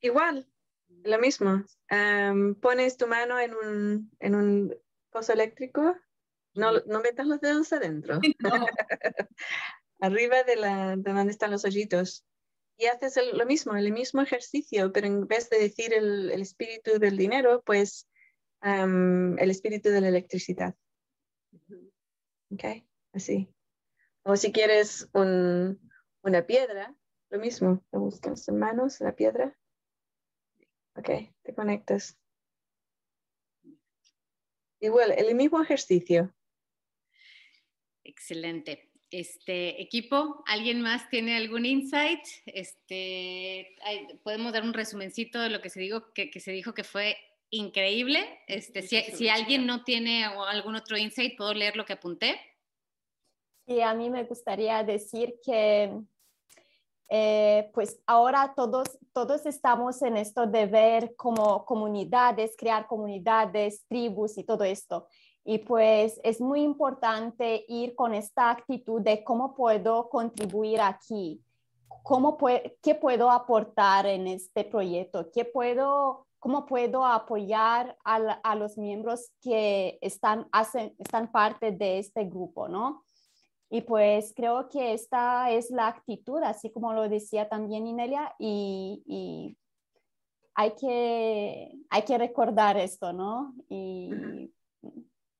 Igual, 0.00 0.48
lo 1.04 1.18
mismo. 1.18 1.64
pones 2.60 2.96
tu 2.96 3.06
mano 3.06 3.38
en 3.38 3.54
un, 3.54 4.10
en 4.20 4.34
un 4.34 4.74
coso 5.10 5.32
eléctrico, 5.32 5.96
no, 6.54 6.80
no 6.86 7.00
metas 7.00 7.26
los 7.26 7.40
dedos 7.40 7.72
adentro. 7.72 8.20
Arriba 10.00 10.42
de, 10.42 10.56
la, 10.56 10.96
de 10.96 11.12
donde 11.12 11.32
están 11.32 11.50
los 11.50 11.64
hoyitos 11.64 12.24
y 12.76 12.86
haces 12.86 13.18
lo 13.32 13.46
mismo, 13.46 13.76
el 13.76 13.92
mismo 13.92 14.22
ejercicio, 14.22 14.92
pero 14.92 15.06
en 15.06 15.26
vez 15.28 15.48
de 15.50 15.58
decir 15.58 15.94
el, 15.94 16.30
espíritu 16.30 16.98
del 16.98 17.16
dinero, 17.16 17.62
pues 17.64 18.08
el 18.62 19.50
espíritu 19.50 19.90
de 19.90 20.00
la 20.00 20.08
electricidad. 20.08 20.74
Ok, 22.52 22.64
así. 23.12 23.48
O 24.24 24.36
si 24.36 24.52
quieres 24.52 25.08
una 25.14 26.46
piedra, 26.46 26.94
lo 27.30 27.38
mismo, 27.38 27.82
te 27.90 27.98
buscas 27.98 28.46
en 28.48 28.58
manos 28.58 29.00
la 29.00 29.16
piedra. 29.16 29.56
Ok, 30.94 31.08
te 31.42 31.54
conectas. 31.54 32.18
Igual, 34.80 35.12
el 35.16 35.34
mismo 35.34 35.62
ejercicio. 35.62 36.34
Excelente. 38.04 38.90
Este 39.10 39.80
equipo, 39.80 40.42
¿alguien 40.46 40.82
más 40.82 41.08
tiene 41.08 41.36
algún 41.36 41.64
insight? 41.64 42.20
Este, 42.46 43.76
podemos 44.22 44.52
dar 44.52 44.62
un 44.62 44.74
resumencito 44.74 45.40
de 45.40 45.50
lo 45.50 45.60
que 45.62 45.70
se, 45.70 45.80
digo, 45.80 46.12
que, 46.12 46.38
se 46.40 46.52
dijo 46.52 46.74
que 46.74 46.84
fue 46.84 47.16
increíble. 47.52 48.40
Este, 48.48 48.82
si, 48.82 49.28
alguien 49.28 49.66
no 49.66 49.84
tiene 49.84 50.24
algún 50.24 50.74
otro 50.74 50.96
insight, 50.96 51.36
puedo 51.36 51.54
leer 51.54 51.76
lo 51.76 51.84
que 51.84 51.92
apunté. 51.92 52.40
Sí, 53.66 53.80
a 53.80 53.94
mí 53.94 54.10
me 54.10 54.24
gustaría 54.24 54.82
decir 54.82 55.36
que 55.44 56.02
eh, 57.08 57.70
pues 57.74 58.00
ahora 58.06 58.54
todos, 58.56 58.98
todos 59.12 59.44
estamos 59.44 60.00
en 60.00 60.16
esto 60.16 60.46
de 60.46 60.66
ver 60.66 61.14
como 61.14 61.64
comunidades, 61.66 62.56
crear 62.56 62.86
comunidades, 62.86 63.84
tribus 63.86 64.38
y 64.38 64.44
todo 64.44 64.64
esto. 64.64 65.06
Y 65.44 65.58
pues 65.58 66.18
es 66.24 66.40
muy 66.40 66.62
importante 66.62 67.66
ir 67.68 67.94
con 67.94 68.14
esta 68.14 68.50
actitud 68.50 69.02
de 69.02 69.22
cómo 69.22 69.54
puedo 69.54 70.08
contribuir 70.08 70.80
aquí, 70.80 71.44
cómo 72.02 72.38
qué 72.82 72.94
puedo 72.94 73.30
aportar 73.30 74.06
en 74.06 74.26
este 74.26 74.64
proyecto, 74.64 75.30
qué 75.32 75.44
puedo, 75.44 76.26
cómo 76.42 76.66
puedo 76.66 77.06
apoyar 77.06 77.96
a, 78.04 78.16
a 78.16 78.56
los 78.56 78.76
miembros 78.76 79.30
que 79.40 79.96
están, 80.00 80.48
hacen, 80.50 80.92
están 80.98 81.30
parte 81.30 81.70
de 81.70 82.00
este 82.00 82.24
grupo, 82.24 82.66
¿no? 82.66 83.06
Y 83.70 83.82
pues 83.82 84.32
creo 84.34 84.68
que 84.68 84.92
esta 84.92 85.52
es 85.52 85.70
la 85.70 85.86
actitud, 85.86 86.42
así 86.42 86.72
como 86.72 86.94
lo 86.94 87.08
decía 87.08 87.48
también 87.48 87.86
Inelia, 87.86 88.34
y, 88.40 89.56
hay, 90.56 90.72
que, 90.74 91.78
hay 91.88 92.02
que 92.02 92.18
recordar 92.18 92.76
esto, 92.76 93.12
¿no? 93.12 93.54
Y 93.68 94.52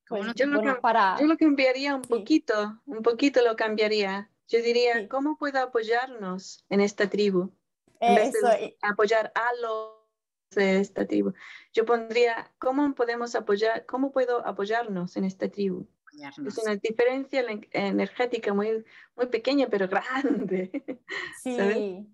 pues, 0.09 0.33
yo, 0.37 0.47
lo 0.47 0.81
para... 0.81 1.17
yo 1.19 1.27
lo 1.27 1.37
cambiaría 1.37 1.97
un 1.97 2.03
poquito, 2.03 2.81
un 2.87 3.03
poquito 3.03 3.43
lo 3.43 3.57
cambiaría. 3.57 4.31
Yo 4.47 4.63
diría, 4.63 5.09
¿cómo 5.09 5.37
puedo 5.37 5.59
apoyarnos 5.59 6.65
en 6.71 6.81
esta 6.81 7.11
tribu? 7.11 7.51
En 7.99 8.33
apoyar 8.83 9.33
a 9.35 9.49
los 9.61 10.02
de 10.61 10.81
esta 10.81 11.07
tribu. 11.07 11.33
Yo 11.73 11.85
pondría, 11.85 12.51
¿cómo 12.59 12.95
podemos 12.95 13.35
apoyar, 13.35 13.87
cómo 13.87 14.13
puedo 14.13 14.47
apoyarnos 14.47 15.17
en 15.17 15.25
esta 15.25 15.49
tribu? 15.49 15.87
Es 16.47 16.59
una 16.59 16.77
diferencia 16.77 17.45
energética 17.73 18.53
muy, 18.53 18.85
muy 19.17 19.27
pequeña, 19.27 19.69
pero 19.69 19.89
grande. 19.89 20.71
Sí. 21.43 22.07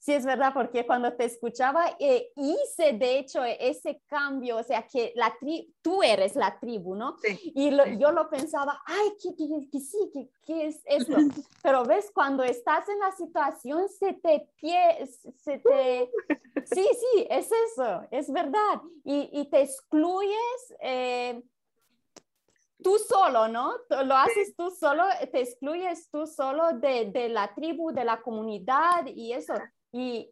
Sí, 0.00 0.14
es 0.14 0.24
verdad, 0.24 0.52
porque 0.54 0.86
cuando 0.86 1.12
te 1.14 1.24
escuchaba 1.24 1.96
eh, 1.98 2.30
hice 2.36 2.92
de 2.92 3.18
hecho 3.18 3.42
ese 3.44 4.00
cambio, 4.06 4.58
o 4.58 4.62
sea, 4.62 4.86
que 4.86 5.12
la 5.16 5.36
tú 5.82 6.02
eres 6.02 6.36
la 6.36 6.58
tribu, 6.58 6.94
¿no? 6.94 7.16
Sí. 7.18 7.52
Y 7.54 7.70
yo 7.98 8.12
lo 8.12 8.30
pensaba, 8.30 8.80
ay, 8.86 9.10
que, 9.20 9.34
que, 9.36 9.80
sí, 9.80 10.10
que, 10.12 10.28
que, 10.46 10.66
es 10.66 10.80
eso. 10.84 11.14
Pero 11.62 11.84
ves, 11.84 12.10
cuando 12.14 12.44
estás 12.44 12.88
en 12.88 12.98
la 13.00 13.10
situación, 13.12 13.88
se 13.88 14.12
te 14.14 14.48
pie, 14.60 15.06
se 15.42 15.58
te... 15.58 16.10
Sí, 16.64 16.86
sí, 16.92 17.26
es 17.30 17.48
eso, 17.70 18.02
es 18.10 18.30
verdad. 18.30 18.82
Y, 19.04 19.30
y 19.32 19.48
te 19.48 19.62
excluyes. 19.62 20.74
Eh, 20.80 21.42
tú 22.82 22.98
solo, 22.98 23.48
¿no? 23.48 23.74
Lo 24.04 24.14
haces 24.14 24.54
tú 24.56 24.70
solo, 24.70 25.04
te 25.32 25.40
excluyes 25.40 26.10
tú 26.10 26.26
solo 26.26 26.72
de, 26.74 27.10
de, 27.10 27.28
la 27.28 27.54
tribu, 27.54 27.92
de 27.92 28.04
la 28.04 28.20
comunidad 28.20 29.06
y 29.06 29.32
eso. 29.32 29.54
Y 29.92 30.30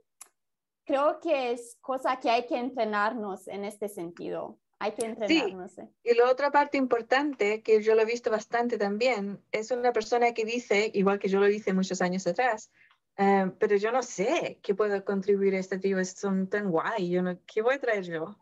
creo 0.85 1.21
que 1.21 1.53
es 1.53 1.77
cosa 1.81 2.19
que 2.19 2.31
hay 2.31 2.47
que 2.47 2.57
entrenarnos 2.57 3.49
en 3.49 3.65
este 3.65 3.89
sentido. 3.89 4.59
Hay 4.79 4.93
que 4.93 5.07
entrenarnos. 5.07 5.73
Sí. 5.73 5.83
Y 6.05 6.15
la 6.15 6.31
otra 6.31 6.51
parte 6.51 6.77
importante, 6.77 7.63
que 7.63 7.83
yo 7.83 7.95
lo 7.95 8.03
he 8.03 8.07
visto 8.07 8.31
bastante 8.31 8.77
también, 8.77 9.43
es 9.51 9.71
una 9.71 9.93
persona 9.93 10.33
que 10.35 10.45
dice, 10.45 10.91
igual 10.95 11.19
que 11.19 11.29
yo 11.29 11.41
lo 11.41 11.49
hice 11.49 11.73
muchos 11.73 12.03
años 12.03 12.27
atrás, 12.27 12.71
eh, 13.17 13.51
pero 13.59 13.77
yo 13.77 13.91
no 13.91 14.03
sé 14.03 14.59
qué 14.63 14.75
puedo 14.75 15.03
contribuir 15.05 15.55
a 15.55 15.59
esta 15.59 15.81
tribu, 15.81 16.05
son 16.05 16.49
tan 16.49 16.71
guay, 16.71 17.09
yo 17.09 17.23
no, 17.23 17.39
¿qué 17.47 17.63
voy 17.63 17.77
a 17.77 17.81
traer 17.81 18.05
yo? 18.05 18.37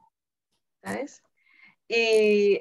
¿Sabes? 0.82 1.22
Y 1.86 2.60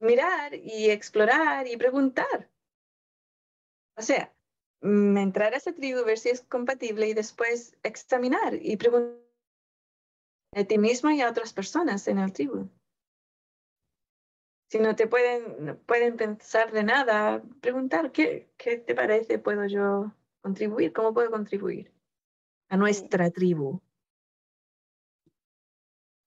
mirar 0.00 0.54
y 0.54 0.90
explorar 0.90 1.68
y 1.68 1.76
preguntar. 1.76 2.50
O 3.96 4.02
sea, 4.02 4.32
entrar 4.82 5.54
a 5.54 5.56
esa 5.56 5.72
tribu, 5.72 6.04
ver 6.04 6.18
si 6.18 6.28
es 6.30 6.42
compatible 6.42 7.08
y 7.08 7.14
después 7.14 7.76
examinar 7.82 8.54
y 8.60 8.76
preguntar 8.76 9.18
a 10.54 10.64
ti 10.64 10.78
mismo 10.78 11.10
y 11.10 11.20
a 11.20 11.28
otras 11.28 11.52
personas 11.52 12.08
en 12.08 12.18
el 12.18 12.32
tribu. 12.32 12.68
Si 14.70 14.78
no 14.78 14.94
te 14.94 15.06
pueden, 15.06 15.78
pueden 15.86 16.16
pensar 16.16 16.72
de 16.72 16.82
nada, 16.82 17.42
preguntar, 17.60 18.12
¿qué, 18.12 18.50
¿qué 18.58 18.76
te 18.76 18.94
parece? 18.94 19.38
¿Puedo 19.38 19.66
yo 19.66 20.12
contribuir? 20.42 20.92
¿Cómo 20.92 21.14
puedo 21.14 21.30
contribuir 21.30 21.92
a 22.68 22.76
nuestra 22.76 23.30
tribu? 23.30 23.80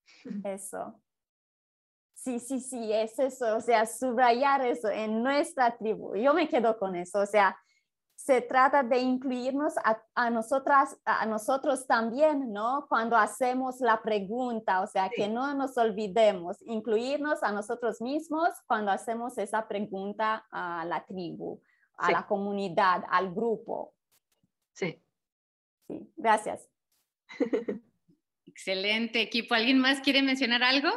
Eso. 0.44 0.99
Sí, 2.14 2.40
sí, 2.40 2.60
sí, 2.60 2.94
es 2.94 3.18
eso, 3.18 3.57
o 3.57 3.61
sea, 3.61 3.88
subrayar 3.88 4.64
eso 4.64 4.88
en 4.90 5.23
nuestra 5.23 5.76
tribu. 5.76 6.15
Yo 6.15 6.36
me 6.36 6.48
quedo 6.48 6.78
con 6.78 6.95
eso, 6.95 7.19
o 7.19 7.26
sea, 7.26 7.57
se 8.23 8.39
trata 8.39 8.84
de 8.84 8.99
incluirnos 8.99 9.73
a, 10.14 10.30
nosotras, 10.30 10.95
a 11.06 11.26
nosotros 11.26 11.88
también, 11.88 12.53
¿no? 12.53 12.85
Cuando 12.88 13.18
hacemos 13.18 13.80
la 13.80 13.99
pregunta, 14.03 14.81
o 14.81 14.88
sea, 14.88 15.10
que 15.10 15.27
no 15.27 15.52
nos 15.56 15.76
olvidemos, 15.76 16.61
incluirnos 16.68 17.41
a 17.41 17.52
nosotros 17.52 17.99
mismos 17.99 18.49
cuando 18.68 18.91
hacemos 18.91 19.39
esa 19.39 19.68
pregunta 19.68 20.45
a 20.52 20.85
la 20.85 21.03
tribu, 21.03 21.60
a 21.98 22.11
la 22.11 22.27
comunidad, 22.27 23.03
al 23.10 23.34
grupo. 23.34 23.95
Sí. 24.73 25.02
Sí, 25.88 26.14
gracias. 26.15 26.69
Excelente 28.45 29.22
equipo. 29.22 29.56
¿Alguien 29.56 29.80
más 29.80 29.99
quiere 29.99 30.22
mencionar 30.22 30.61
algo? 30.61 30.89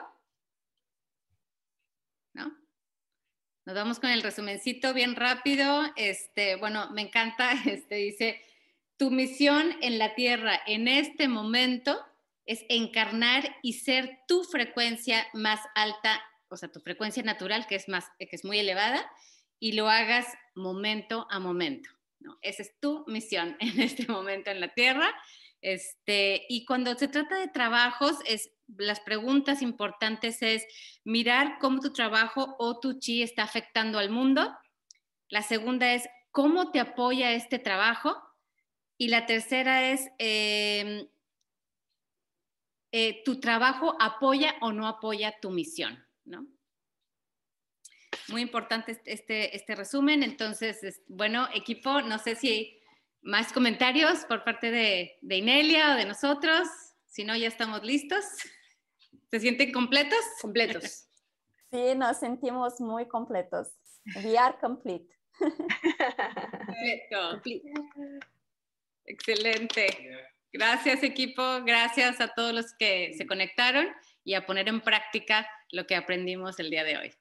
Nos 3.67 3.77
vamos 3.77 3.99
con 3.99 4.11
el 4.11 4.23
resumencito 4.23 4.93
bien 4.93 5.17
rápido. 5.17 5.85
Este, 5.97 6.57
bueno, 6.57 6.91
me 6.91 7.01
encanta, 7.01 7.53
este 7.67 7.95
dice, 7.95 8.43
tu 8.99 9.11
misión 9.11 9.77
en 9.81 9.99
la 9.99 10.15
Tierra 10.15 10.61
en 10.67 10.87
este 10.87 11.29
momento 11.29 11.99
es 12.45 12.67
encarnar 12.69 13.57
y 13.63 13.75
ser 13.75 14.19
tu 14.29 14.45
frecuencia 14.45 15.27
más 15.33 15.61
alta, 15.75 16.23
o 16.49 16.59
sea, 16.59 16.71
tu 16.71 16.81
frecuencia 16.81 17.23
natural, 17.23 17.67
que 17.67 17.77
es, 17.77 17.89
más, 17.89 18.05
que 18.19 18.29
es 18.31 18.45
muy 18.45 18.59
elevada, 18.59 19.11
y 19.59 19.73
lo 19.73 19.89
hagas 19.89 20.27
momento 20.55 21.27
a 21.31 21.39
momento. 21.39 21.89
¿no? 22.21 22.39
Esa 22.43 22.63
es 22.63 22.79
tu 22.81 23.05
misión 23.07 23.57
en 23.61 23.81
este 23.81 24.07
momento 24.07 24.51
en 24.51 24.61
la 24.61 24.75
Tierra. 24.75 25.11
Este, 25.65 26.45
y 26.51 26.67
cuando 26.67 26.95
se 26.95 27.09
trata 27.09 27.37
de 27.37 27.49
trabajos, 27.49 28.19
es 28.27 28.51
las 28.67 29.01
preguntas 29.01 29.63
importantes 29.63 30.43
es 30.43 30.67
mirar 31.05 31.57
cómo 31.59 31.81
tu 31.81 31.91
trabajo 31.91 32.55
o 32.59 32.81
tu 32.81 32.99
chi 32.99 33.23
está 33.23 33.45
afectando 33.45 33.99
al 33.99 34.11
mundo. 34.11 34.55
La 35.31 35.41
segunda 35.41 35.95
es 35.95 36.07
cómo 36.33 36.71
te 36.71 36.81
apoya 36.81 37.33
este 37.33 37.59
trabajo. 37.59 38.15
Y 38.99 39.09
la 39.09 39.25
tercera 39.25 39.91
es, 39.91 40.11
em, 40.19 41.09
eh, 42.93 43.23
tu 43.25 43.41
trabajo 43.41 43.97
apoya 44.01 44.57
o 44.61 44.71
no 44.71 44.87
apoya 44.87 45.41
tu 45.41 45.51
misión, 45.51 46.07
¿no? 46.27 46.47
Muy 48.29 48.43
importante 48.43 48.93
este, 48.93 49.13
este, 49.13 49.57
este 49.57 49.75
resumen. 49.75 50.23
Entonces, 50.23 51.03
bueno, 51.09 51.49
equipo, 51.55 52.03
no 52.03 52.19
sé 52.19 52.37
si 52.37 52.79
más 53.25 53.53
comentarios 53.53 54.25
por 54.27 54.45
parte 54.45 54.71
de, 54.71 55.17
de 55.23 55.37
Inelia 55.37 55.95
o 55.95 55.97
de 55.97 56.05
nosotros. 56.05 56.69
Si 57.07 57.25
no, 57.25 57.35
ya 57.37 57.49
estamos 57.49 57.83
listos. 57.83 58.25
¿Se 59.31 59.41
sienten 59.41 59.73
completos? 59.73 60.21
Completos. 60.41 61.09
Sí, 61.71 61.93
nos 61.97 62.21
sentimos 62.21 62.81
muy 62.81 63.09
completos. 63.09 63.67
We 64.23 64.39
are 64.39 64.57
complete. 64.61 65.09
Excelente. 69.07 69.87
Gracias 70.53 71.03
equipo, 71.03 71.43
gracias 71.65 72.21
a 72.21 72.29
todos 72.29 72.55
los 72.55 72.75
que 72.79 73.13
se 73.19 73.27
conectaron 73.27 73.89
y 74.23 74.35
a 74.35 74.47
poner 74.47 74.69
en 74.69 74.83
práctica 74.83 75.51
lo 75.73 75.85
que 75.85 75.97
aprendimos 75.97 76.61
el 76.61 76.71
día 76.71 76.85
de 76.85 76.97
hoy. 76.97 77.15